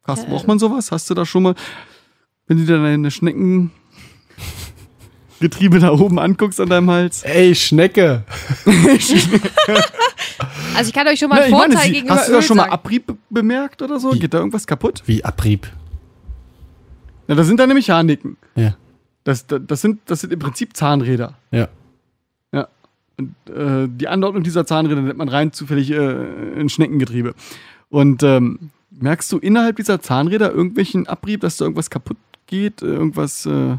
Carsten, 0.09 0.29
Ja, 0.31 0.35
braucht 0.37 0.47
man 0.47 0.59
sowas? 0.59 0.91
Hast 0.91 1.09
du 1.09 1.13
da 1.13 1.25
schon 1.25 1.43
mal, 1.43 1.55
wenn 2.47 2.57
du 2.57 2.65
dir 2.65 2.77
deine 2.81 3.09
Schneckengetriebe 3.11 3.69
da 5.79 5.91
oben 5.91 6.19
anguckst 6.19 6.59
an 6.59 6.69
deinem 6.69 6.89
Hals? 6.89 7.23
Ey, 7.23 7.55
Schnecke. 7.55 8.23
Also 10.75 10.89
ich 10.89 10.93
kann 10.93 11.05
euch 11.07 11.19
schon 11.19 11.27
mal 11.29 11.41
einen 11.41 11.51
meine, 11.51 11.73
Vorteil 11.73 11.87
sie- 11.87 11.93
gegenüber 11.93 12.15
hast 12.15 12.29
du 12.29 12.33
da 12.33 12.41
schon 12.41 12.55
mal. 12.57 12.69
Abrieb 12.69 13.07
be- 13.07 13.17
bemerkt 13.29 13.81
oder 13.81 13.99
so? 13.99 14.13
Wie? 14.13 14.19
Geht 14.19 14.33
da 14.33 14.37
irgendwas 14.37 14.65
kaputt? 14.65 15.03
Wie 15.05 15.25
Abrieb. 15.25 15.67
Na, 17.27 17.35
das 17.35 17.47
sind 17.47 17.59
deine 17.59 17.73
Mechaniken. 17.73 18.37
Ja. 18.55 18.75
Das, 19.25 19.45
das, 19.47 19.59
das, 19.67 19.81
sind, 19.81 19.99
das 20.05 20.21
sind 20.21 20.31
im 20.31 20.39
Prinzip 20.39 20.77
Zahnräder. 20.77 21.33
Ja. 21.51 21.67
Ja. 22.53 22.69
Und 23.17 23.35
äh, 23.53 23.87
die 23.89 24.07
Anordnung 24.07 24.43
dieser 24.43 24.65
Zahnräder 24.65 25.01
nennt 25.01 25.17
man 25.17 25.27
rein 25.27 25.51
zufällig 25.51 25.91
äh, 25.91 25.97
ein 26.57 26.69
Schneckengetriebe. 26.69 27.33
Und 27.89 28.23
ähm, 28.23 28.69
merkst 28.91 29.31
du 29.31 29.37
innerhalb 29.39 29.75
dieser 29.77 30.01
Zahnräder 30.01 30.51
irgendwelchen 30.51 31.07
Abrieb, 31.07 31.41
dass 31.41 31.57
da 31.57 31.65
irgendwas 31.65 31.89
kaputt 31.89 32.17
geht? 32.47 32.81
Irgendwas. 32.81 33.45
Äh, 33.45 33.77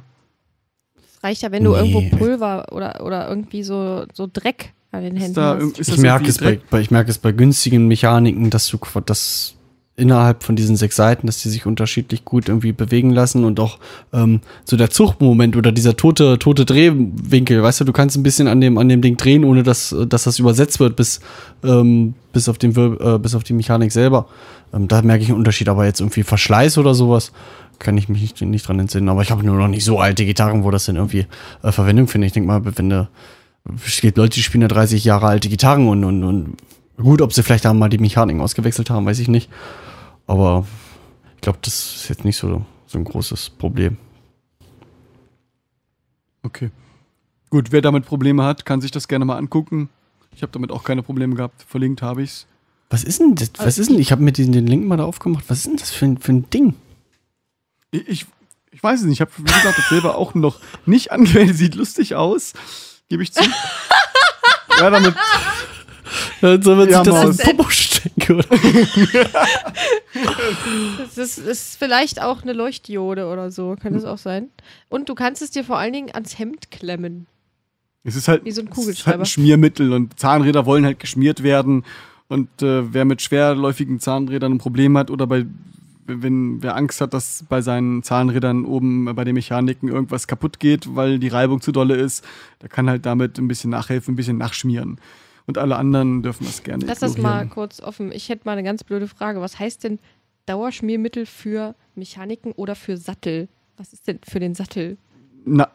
Das 0.96 1.22
reicht 1.24 1.42
ja, 1.42 1.50
wenn 1.52 1.64
du 1.64 1.72
Nee. 1.72 1.90
irgendwo 1.92 2.16
Pulver 2.16 2.66
oder, 2.72 3.04
oder 3.04 3.28
irgendwie 3.28 3.62
so, 3.62 4.04
so 4.14 4.28
Dreck 4.32 4.72
an 4.92 5.02
den 5.02 5.16
ist 5.16 5.22
Händen 5.22 5.34
da, 5.34 5.56
hast. 5.60 5.78
ist 5.78 5.88
Ich 5.88 5.98
merke, 5.98 6.28
es 6.28 6.38
bei, 6.38 6.44
Dreck? 6.44 6.70
bei, 6.70 6.80
ich 6.80 6.90
merke 6.90 7.10
es 7.10 7.18
bei 7.18 7.32
günstigen 7.32 7.86
Mechaniken, 7.88 8.50
dass 8.50 8.68
du 8.68 8.78
das 9.04 9.54
innerhalb 10.00 10.42
von 10.42 10.56
diesen 10.56 10.76
sechs 10.76 10.96
Seiten, 10.96 11.26
dass 11.26 11.38
die 11.42 11.48
sich 11.48 11.66
unterschiedlich 11.66 12.24
gut 12.24 12.48
irgendwie 12.48 12.72
bewegen 12.72 13.10
lassen 13.10 13.44
und 13.44 13.60
auch 13.60 13.78
ähm, 14.12 14.40
so 14.64 14.76
der 14.76 14.90
Zuchtmoment 14.90 15.56
oder 15.56 15.70
dieser 15.72 15.96
tote, 15.96 16.38
tote 16.38 16.64
Drehwinkel, 16.64 17.62
weißt 17.62 17.80
du, 17.80 17.84
du 17.84 17.92
kannst 17.92 18.16
ein 18.16 18.22
bisschen 18.22 18.48
an 18.48 18.60
dem, 18.60 18.78
an 18.78 18.88
dem 18.88 19.02
Ding 19.02 19.16
drehen, 19.16 19.44
ohne 19.44 19.62
dass, 19.62 19.92
äh, 19.92 20.06
dass 20.06 20.24
das 20.24 20.38
übersetzt 20.38 20.80
wird 20.80 20.96
bis, 20.96 21.20
ähm, 21.62 22.14
bis, 22.32 22.48
auf 22.48 22.58
den, 22.58 22.74
Wir- 22.74 23.00
äh, 23.00 23.18
bis 23.18 23.34
auf 23.34 23.44
die 23.44 23.52
Mechanik 23.52 23.92
selber. 23.92 24.26
Ähm, 24.74 24.88
da 24.88 25.02
merke 25.02 25.22
ich 25.22 25.28
einen 25.28 25.38
Unterschied, 25.38 25.68
aber 25.68 25.84
jetzt 25.84 26.00
irgendwie 26.00 26.22
Verschleiß 26.22 26.78
oder 26.78 26.94
sowas 26.94 27.32
kann 27.78 27.96
ich 27.96 28.08
mich 28.08 28.20
nicht, 28.20 28.40
nicht 28.42 28.68
dran 28.68 28.78
entsinnen. 28.78 29.08
Aber 29.08 29.22
ich 29.22 29.30
habe 29.30 29.44
nur 29.44 29.56
noch 29.56 29.68
nicht 29.68 29.84
so 29.84 29.98
alte 30.00 30.24
Gitarren, 30.24 30.64
wo 30.64 30.70
das 30.70 30.84
dann 30.86 30.96
irgendwie 30.96 31.26
äh, 31.62 31.72
Verwendung 31.72 32.08
finde. 32.08 32.26
Ich 32.26 32.32
denke 32.32 32.46
mal, 32.46 32.60
wenn 32.64 32.90
du 32.90 33.08
es 33.86 34.00
gibt 34.00 34.16
Leute, 34.16 34.34
die 34.34 34.42
spielen 34.42 34.62
ja 34.62 34.68
30 34.68 35.04
Jahre 35.04 35.26
alte 35.26 35.48
Gitarren 35.50 35.86
und, 35.88 36.02
und, 36.04 36.24
und 36.24 36.56
gut, 36.96 37.20
ob 37.22 37.32
sie 37.32 37.42
vielleicht 37.42 37.64
da 37.66 37.74
mal 37.74 37.88
die 37.90 37.98
Mechaniken 37.98 38.40
ausgewechselt 38.40 38.88
haben, 38.90 39.04
weiß 39.06 39.18
ich 39.18 39.28
nicht. 39.28 39.50
Aber 40.26 40.66
ich 41.36 41.40
glaube, 41.40 41.58
das 41.62 41.96
ist 41.96 42.08
jetzt 42.08 42.24
nicht 42.24 42.36
so, 42.36 42.64
so 42.86 42.98
ein 42.98 43.04
großes 43.04 43.50
Problem. 43.50 43.96
Okay. 46.42 46.70
Gut, 47.50 47.72
wer 47.72 47.80
damit 47.80 48.06
Probleme 48.06 48.44
hat, 48.44 48.64
kann 48.64 48.80
sich 48.80 48.90
das 48.90 49.08
gerne 49.08 49.24
mal 49.24 49.36
angucken. 49.36 49.88
Ich 50.34 50.42
habe 50.42 50.52
damit 50.52 50.70
auch 50.70 50.84
keine 50.84 51.02
Probleme 51.02 51.34
gehabt. 51.34 51.62
Verlinkt 51.62 52.02
habe 52.02 52.22
ich's. 52.22 52.46
Was 52.90 53.04
ist 53.04 53.20
denn 53.20 53.34
das? 53.34 53.50
Was 53.58 53.78
ist 53.78 53.90
denn? 53.90 53.98
Ich 53.98 54.12
habe 54.12 54.22
mir 54.22 54.32
den, 54.32 54.52
den 54.52 54.66
Link 54.66 54.86
mal 54.86 54.96
da 54.96 55.04
aufgemacht. 55.04 55.44
Was 55.48 55.58
ist 55.58 55.66
denn 55.66 55.76
das 55.76 55.90
für 55.90 56.06
ein, 56.06 56.18
für 56.18 56.32
ein 56.32 56.50
Ding? 56.50 56.74
Ich, 57.90 58.08
ich, 58.08 58.26
ich 58.72 58.82
weiß 58.82 59.00
es 59.00 59.06
nicht. 59.06 59.14
Ich 59.16 59.20
habe, 59.20 59.32
wie 59.36 59.44
gesagt, 59.44 59.78
das 59.78 59.88
selber 59.88 60.16
auch 60.16 60.34
noch 60.34 60.60
nicht 60.86 61.12
angewendet. 61.12 61.56
Sieht 61.56 61.74
lustig 61.74 62.14
aus. 62.14 62.52
Gebe 63.08 63.22
ich 63.22 63.32
zu. 63.32 63.42
ja, 64.78 64.90
damit. 64.90 65.14
Soll 66.40 66.76
man 66.76 66.88
Ja, 66.88 67.04
sich 67.04 67.12
das 67.12 67.24
in 67.24 67.36
den 67.36 67.56
Popo 67.56 67.70
stecken, 67.70 68.34
oder? 68.36 68.46
Das 70.98 71.16
ist, 71.18 71.38
ist 71.38 71.76
vielleicht 71.78 72.22
auch 72.22 72.42
eine 72.42 72.52
Leuchtdiode 72.52 73.26
oder 73.26 73.50
so, 73.50 73.76
kann 73.80 73.92
das 73.94 74.04
auch 74.04 74.18
sein. 74.18 74.48
Und 74.88 75.08
du 75.08 75.14
kannst 75.14 75.42
es 75.42 75.50
dir 75.50 75.64
vor 75.64 75.78
allen 75.78 75.92
Dingen 75.92 76.10
ans 76.12 76.38
Hemd 76.38 76.70
klemmen. 76.70 77.26
Es 78.02 78.16
ist 78.16 78.28
halt, 78.28 78.44
Wie 78.44 78.50
so 78.50 78.62
ein 78.62 78.66
es 78.66 78.70
ist 78.70 78.76
halt 78.76 78.84
Kugelschreiber. 78.86 79.22
ein 79.22 79.26
Schmiermittel 79.26 79.92
und 79.92 80.18
Zahnräder 80.18 80.64
wollen 80.66 80.84
halt 80.84 80.98
geschmiert 80.98 81.42
werden. 81.42 81.84
Und 82.28 82.48
äh, 82.62 82.92
wer 82.92 83.04
mit 83.04 83.20
schwerläufigen 83.22 84.00
Zahnrädern 84.00 84.52
ein 84.52 84.58
Problem 84.58 84.96
hat 84.96 85.10
oder 85.10 85.26
bei, 85.26 85.44
wenn 86.06 86.62
wer 86.62 86.76
Angst 86.76 87.00
hat, 87.00 87.12
dass 87.12 87.44
bei 87.48 87.60
seinen 87.60 88.02
Zahnrädern 88.02 88.64
oben 88.64 89.04
bei 89.14 89.24
den 89.24 89.34
Mechaniken 89.34 89.88
irgendwas 89.88 90.26
kaputt 90.26 90.60
geht, 90.60 90.94
weil 90.96 91.18
die 91.18 91.28
Reibung 91.28 91.60
zu 91.60 91.72
dolle 91.72 91.96
ist, 91.96 92.24
der 92.62 92.68
kann 92.68 92.88
halt 92.88 93.04
damit 93.04 93.38
ein 93.38 93.48
bisschen 93.48 93.70
nachhelfen, 93.70 94.14
ein 94.14 94.16
bisschen 94.16 94.38
nachschmieren. 94.38 94.98
Und 95.46 95.58
alle 95.58 95.76
anderen 95.76 96.22
dürfen 96.22 96.46
das 96.46 96.62
gerne 96.62 96.84
Lass 96.86 97.00
das 97.00 97.16
mal 97.18 97.28
ignorieren. 97.30 97.50
kurz 97.50 97.80
offen. 97.80 98.12
Ich 98.12 98.28
hätte 98.28 98.42
mal 98.44 98.52
eine 98.52 98.62
ganz 98.62 98.84
blöde 98.84 99.08
Frage. 99.08 99.40
Was 99.40 99.58
heißt 99.58 99.84
denn 99.84 99.98
Dauerschmiermittel 100.46 101.26
für 101.26 101.74
Mechaniken 101.94 102.52
oder 102.52 102.74
für 102.74 102.96
Sattel? 102.96 103.48
Was 103.76 103.92
ist 103.92 104.06
denn 104.06 104.18
für 104.28 104.40
den 104.40 104.54
Sattel? 104.54 104.96
Na, 105.44 105.68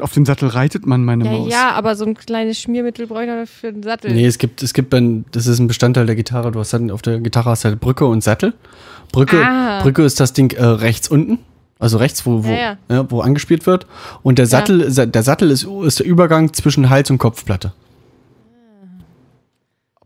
auf 0.00 0.12
dem 0.12 0.24
Sattel 0.24 0.48
reitet 0.48 0.86
man 0.86 1.04
meine 1.04 1.24
Ja, 1.24 1.30
Maus. 1.32 1.50
ja, 1.52 1.70
aber 1.72 1.96
so 1.96 2.04
ein 2.04 2.14
kleines 2.14 2.60
Schmiermittel 2.60 3.06
brauche 3.06 3.24
ich 3.24 3.28
noch 3.28 3.46
für 3.46 3.72
den 3.72 3.82
Sattel. 3.82 4.12
Nee, 4.12 4.26
es 4.26 4.38
gibt, 4.38 4.62
es 4.62 4.72
gibt 4.74 4.94
ein, 4.94 5.24
das 5.32 5.46
ist 5.46 5.58
ein 5.58 5.66
Bestandteil 5.66 6.06
der 6.06 6.14
Gitarre. 6.16 6.52
Du 6.52 6.60
hast 6.60 6.72
dann 6.72 6.90
auf 6.90 7.02
der 7.02 7.18
Gitarre 7.20 7.50
hast 7.50 7.64
halt 7.64 7.80
Brücke 7.80 8.06
und 8.06 8.22
Sattel. 8.22 8.54
Brücke, 9.12 9.44
Ah. 9.44 9.82
Brücke 9.82 10.02
ist 10.04 10.20
das 10.20 10.32
Ding 10.32 10.52
äh, 10.52 10.64
rechts 10.64 11.08
unten. 11.08 11.38
Also 11.78 11.98
rechts, 11.98 12.24
wo, 12.24 12.44
wo, 12.44 12.48
Ja, 12.50 12.78
ja, 12.88 13.10
wo 13.10 13.20
angespielt 13.20 13.66
wird. 13.66 13.86
Und 14.22 14.38
der 14.38 14.46
Sattel, 14.46 14.90
sa- 14.90 15.04
der 15.06 15.22
Sattel 15.22 15.50
ist, 15.50 15.64
ist 15.84 15.98
der 15.98 16.06
Übergang 16.06 16.52
zwischen 16.54 16.88
Hals 16.88 17.10
und 17.10 17.18
Kopfplatte. 17.18 17.72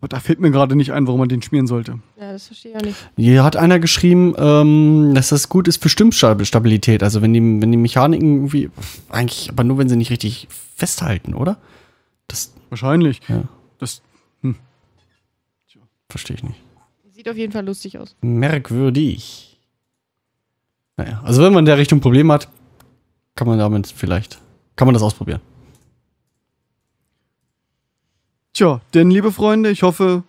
Aber 0.00 0.08
da 0.08 0.18
fällt 0.18 0.40
mir 0.40 0.50
gerade 0.50 0.76
nicht 0.76 0.92
ein, 0.92 1.06
warum 1.06 1.20
man 1.20 1.28
den 1.28 1.42
schmieren 1.42 1.66
sollte. 1.66 1.98
Ja, 2.18 2.32
das 2.32 2.46
verstehe 2.46 2.72
ich 2.72 2.76
auch 2.78 2.82
nicht. 2.82 2.96
Hier 3.16 3.44
hat 3.44 3.56
einer 3.56 3.78
geschrieben, 3.78 4.34
ähm, 4.38 5.12
dass 5.14 5.28
das 5.28 5.48
gut 5.48 5.68
ist 5.68 5.82
für 5.82 5.90
Stimmstabilität. 5.90 7.02
Also 7.02 7.20
wenn 7.20 7.34
die, 7.34 7.40
wenn 7.40 7.70
die 7.70 7.76
Mechaniken 7.76 8.36
irgendwie, 8.36 8.70
eigentlich, 9.10 9.50
aber 9.50 9.64
nur 9.64 9.78
wenn 9.78 9.88
sie 9.88 9.96
nicht 9.96 10.10
richtig 10.10 10.48
festhalten, 10.76 11.34
oder? 11.34 11.58
Das 12.28 12.54
Wahrscheinlich. 12.70 13.20
Ja. 13.28 13.42
Das, 13.78 14.02
verstehe 16.10 16.36
ich 16.36 16.42
nicht. 16.42 16.60
Sieht 17.12 17.28
auf 17.28 17.36
jeden 17.36 17.52
Fall 17.52 17.64
lustig 17.64 17.98
aus. 17.98 18.16
Merkwürdig. 18.20 19.58
Naja, 20.96 21.20
also 21.24 21.42
wenn 21.42 21.52
man 21.52 21.60
in 21.60 21.66
der 21.66 21.78
Richtung 21.78 22.00
Probleme 22.00 22.32
hat, 22.32 22.48
kann 23.34 23.46
man 23.46 23.58
damit 23.58 23.86
vielleicht, 23.86 24.38
kann 24.76 24.86
man 24.86 24.94
das 24.94 25.02
ausprobieren. 25.02 25.40
Tja, 28.60 28.82
denn 28.92 29.10
liebe 29.10 29.32
Freunde, 29.32 29.70
ich 29.70 29.82
hoffe, 29.82 30.22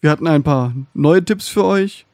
wir 0.00 0.10
hatten 0.10 0.26
ein 0.26 0.42
paar 0.42 0.74
neue 0.92 1.24
Tipps 1.24 1.46
für 1.46 1.64
euch. 1.64 2.04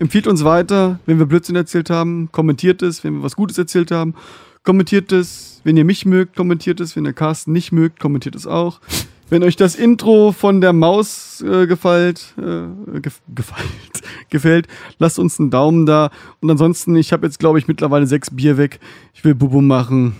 Empfiehlt 0.00 0.26
uns 0.26 0.42
weiter, 0.42 0.98
wenn 1.06 1.20
wir 1.20 1.26
Blödsinn 1.26 1.54
erzählt 1.54 1.88
haben. 1.88 2.30
Kommentiert 2.32 2.82
es, 2.82 3.04
wenn 3.04 3.14
wir 3.14 3.22
was 3.22 3.36
Gutes 3.36 3.58
erzählt 3.58 3.92
haben. 3.92 4.16
Kommentiert 4.64 5.12
es, 5.12 5.60
wenn 5.62 5.76
ihr 5.76 5.84
mich 5.84 6.04
mögt, 6.04 6.34
kommentiert 6.34 6.80
es. 6.80 6.96
Wenn 6.96 7.06
ihr 7.06 7.12
Carsten 7.12 7.52
nicht 7.52 7.70
mögt, 7.70 8.00
kommentiert 8.00 8.34
es 8.34 8.48
auch. 8.48 8.80
Wenn 9.28 9.44
euch 9.44 9.54
das 9.54 9.76
Intro 9.76 10.32
von 10.32 10.60
der 10.60 10.72
Maus 10.72 11.42
äh, 11.42 11.68
gefällt, 11.68 12.34
äh, 12.36 12.98
gef 12.98 13.20
gefällt, 13.32 13.68
gefällt, 14.30 14.66
lasst 14.98 15.20
uns 15.20 15.38
einen 15.38 15.50
Daumen 15.50 15.86
da. 15.86 16.10
Und 16.40 16.50
ansonsten, 16.50 16.96
ich 16.96 17.12
habe 17.12 17.24
jetzt, 17.24 17.38
glaube 17.38 17.60
ich, 17.60 17.68
mittlerweile 17.68 18.08
sechs 18.08 18.34
Bier 18.34 18.58
weg. 18.58 18.80
Ich 19.14 19.22
will 19.22 19.36
Bubu 19.36 19.60
machen. 19.60 20.16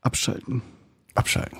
Abschalten. 0.00 0.62
Abschalten. 1.14 1.58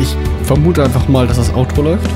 Ich 0.00 0.16
vermute 0.44 0.84
einfach 0.84 1.08
mal, 1.08 1.26
dass 1.26 1.36
das 1.38 1.52
Outro 1.54 1.82
läuft. 1.82 2.08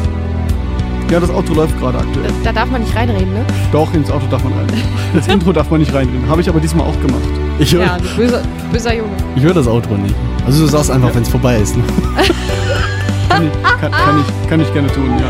Ja, 1.10 1.20
das 1.20 1.30
Auto 1.30 1.52
läuft 1.52 1.78
gerade 1.78 1.98
aktuell. 1.98 2.30
Da, 2.42 2.52
da 2.52 2.60
darf 2.60 2.70
man 2.70 2.80
nicht 2.80 2.94
reinreden, 2.96 3.34
ne? 3.34 3.44
Doch, 3.70 3.92
ins 3.92 4.10
Auto 4.10 4.24
darf 4.30 4.42
man 4.44 4.52
rein. 4.54 4.66
Das 5.14 5.28
Intro 5.28 5.52
darf 5.52 5.68
man 5.70 5.80
nicht 5.80 5.92
reindrehen. 5.92 6.26
Habe 6.26 6.40
ich 6.40 6.48
aber 6.48 6.58
diesmal 6.58 6.86
auch 6.86 6.98
gemacht. 7.02 7.20
Ich 7.58 7.74
höre 7.74 7.82
Ja, 7.82 7.98
du 7.98 8.16
böser, 8.16 8.40
böser 8.72 8.94
Junge. 8.94 9.10
ich 9.36 9.42
hör 9.42 9.52
das 9.52 9.66
Outro 9.66 9.94
nicht. 9.96 10.14
Also 10.46 10.62
du 10.64 10.68
sagst 10.70 10.90
einfach, 10.90 11.08
Ja. 11.10 11.14
wenn 11.16 11.22
es 11.22 11.28
vorbei 11.28 11.58
ist. 11.58 11.76
Ne? 11.76 11.82
Kann 13.28 13.44
ich, 13.46 13.62
kann, 13.80 13.90
kann 13.90 14.20
ich, 14.20 14.48
kann 14.48 14.60
ich 14.60 14.72
gerne 14.72 14.88
tun, 14.92 15.10
ja. 15.18 15.24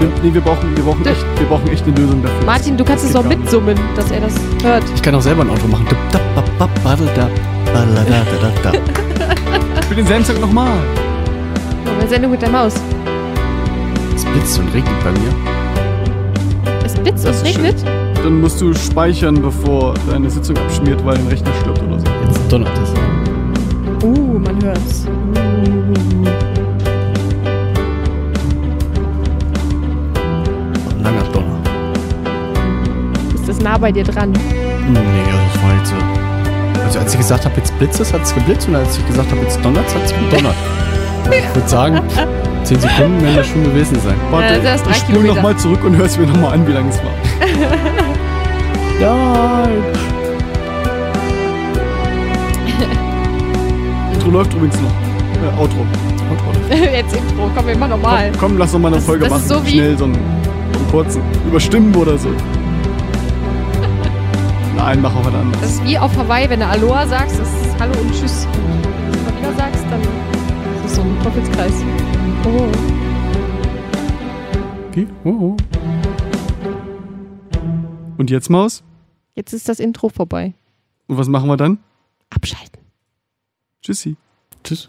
Wir, 0.00 0.08
nee, 0.22 0.32
wir 0.32 0.40
brauchen, 0.40 0.74
wir, 0.76 0.84
brauchen 0.84 1.04
echt, 1.06 1.24
wir 1.38 1.46
brauchen 1.46 1.68
echt 1.68 1.84
eine 1.86 1.94
Lösung 1.96 2.22
dafür. 2.22 2.44
Martin, 2.46 2.76
du 2.76 2.84
kannst 2.84 3.04
es 3.04 3.14
auch 3.16 3.22
gar 3.22 3.28
nicht. 3.30 3.40
mitsummen, 3.40 3.78
dass 3.96 4.10
er 4.10 4.20
das 4.20 4.34
hört. 4.62 4.84
Ich 4.94 5.02
kann 5.02 5.14
auch 5.14 5.20
selber 5.22 5.42
ein 5.42 5.50
Outro 5.50 5.66
machen. 5.68 5.86
Für 9.88 9.94
den 9.94 10.06
Samstag 10.06 10.40
nochmal 10.40 10.78
eine 12.00 12.08
Sendung 12.08 12.30
mit 12.30 12.42
der 12.42 12.50
Maus. 12.50 12.74
Es 14.14 14.24
blitzt 14.24 14.58
und 14.58 14.72
regnet 14.72 15.04
bei 15.04 15.10
mir. 15.12 15.34
Es 16.84 16.94
blitzt 16.94 17.26
und 17.26 17.44
regnet? 17.44 17.84
Dann 18.22 18.40
musst 18.40 18.60
du 18.60 18.72
speichern, 18.74 19.40
bevor 19.40 19.94
deine 20.10 20.30
Sitzung 20.30 20.56
abschmiert, 20.56 21.04
weil 21.04 21.16
dein 21.16 21.26
Rechner 21.28 21.50
stirbt 21.60 21.82
oder 21.82 21.98
so. 21.98 22.06
Jetzt 22.24 22.52
donnert 22.52 22.78
es. 22.82 24.04
Uh, 24.04 24.38
man 24.38 24.62
hört's. 24.62 25.06
Uh. 25.06 26.24
Langer 31.02 31.22
Donner. 31.32 31.58
Ist 33.34 33.48
das 33.48 33.60
nah 33.60 33.76
bei 33.78 33.92
dir 33.92 34.04
dran? 34.04 34.32
Nee, 34.32 34.98
also 34.98 35.38
das 35.52 35.62
war 35.62 35.74
jetzt 35.78 35.90
so. 35.90 35.96
Also 36.84 36.98
als 36.98 37.12
ich 37.12 37.18
gesagt 37.18 37.44
habe, 37.44 37.56
jetzt 37.56 37.78
blitzt 37.78 38.00
es, 38.00 38.12
hat 38.12 38.22
es 38.22 38.34
geblitzt 38.34 38.68
und 38.68 38.74
als 38.74 38.98
ich 38.98 39.06
gesagt 39.06 39.30
habe, 39.30 39.40
jetzt 39.42 39.62
donnert 39.62 39.86
es, 39.86 39.94
hat 39.94 40.04
es 40.04 40.14
gedonnert. 40.14 40.56
Ich 41.26 41.54
würde 41.54 41.68
sagen, 41.68 42.00
10 42.64 42.80
Sekunden 42.80 43.22
werden 43.22 43.36
das 43.36 43.46
schon 43.48 43.62
gewesen 43.64 43.98
sein. 44.00 44.14
Warte, 44.30 44.60
drei 44.60 44.76
ich 44.90 44.96
spule 44.98 45.28
nochmal 45.28 45.56
zurück 45.56 45.82
und 45.84 45.96
hör's 45.96 46.16
mir 46.18 46.26
nochmal 46.26 46.54
an, 46.54 46.66
wie 46.66 46.72
lange 46.72 46.88
es 46.90 46.96
war. 46.98 47.12
Nein! 49.00 49.82
Intro 54.12 54.30
läuft 54.30 54.52
übrigens 54.54 54.76
noch. 54.80 54.90
Äh, 54.90 55.60
Outro. 55.60 55.86
jetzt 56.92 57.14
Intro, 57.16 57.50
komm, 57.56 57.66
wir 57.66 57.76
machen 57.76 57.90
nochmal. 57.90 58.30
Komm, 58.38 58.58
lass 58.58 58.72
noch 58.72 58.80
mal 58.80 58.88
eine 58.88 58.96
Das- 58.96 59.06
Folge 59.06 59.24
das 59.24 59.30
machen. 59.32 59.42
ist 59.42 59.48
so 59.48 59.66
wie- 59.66 59.70
Schnell, 59.70 59.96
so 59.98 60.04
einen, 60.04 60.14
einen 60.16 60.88
kurzen. 60.90 61.22
Über 61.48 61.58
Stimmen 61.60 61.94
oder 61.94 62.18
so. 62.18 62.28
Nein, 64.76 65.00
mach 65.02 65.14
auch 65.14 65.20
was 65.24 65.34
anderes. 65.34 65.60
Das 65.60 65.70
ist 65.72 65.84
wie 65.84 65.98
auf 65.98 66.16
Hawaii, 66.16 66.48
wenn 66.48 66.60
du 66.60 66.66
Aloha 66.66 67.06
sagst, 67.06 67.38
das 67.38 67.48
ist 67.48 67.78
Hallo 67.80 67.92
und 68.00 68.12
Tschüss. 68.18 68.46
Teufelskreis. 71.30 71.72
Oh. 72.44 72.68
Wie? 74.92 75.06
Oh, 75.22 75.28
oh. 75.30 75.56
Und 78.18 78.30
jetzt, 78.30 78.50
Maus? 78.50 78.82
Jetzt 79.36 79.52
ist 79.52 79.68
das 79.68 79.78
Intro 79.78 80.08
vorbei. 80.08 80.54
Und 81.06 81.18
was 81.18 81.28
machen 81.28 81.48
wir 81.48 81.56
dann? 81.56 81.78
Abschalten. 82.30 82.82
Tschüssi. 83.80 84.16
Tschüss. 84.64 84.88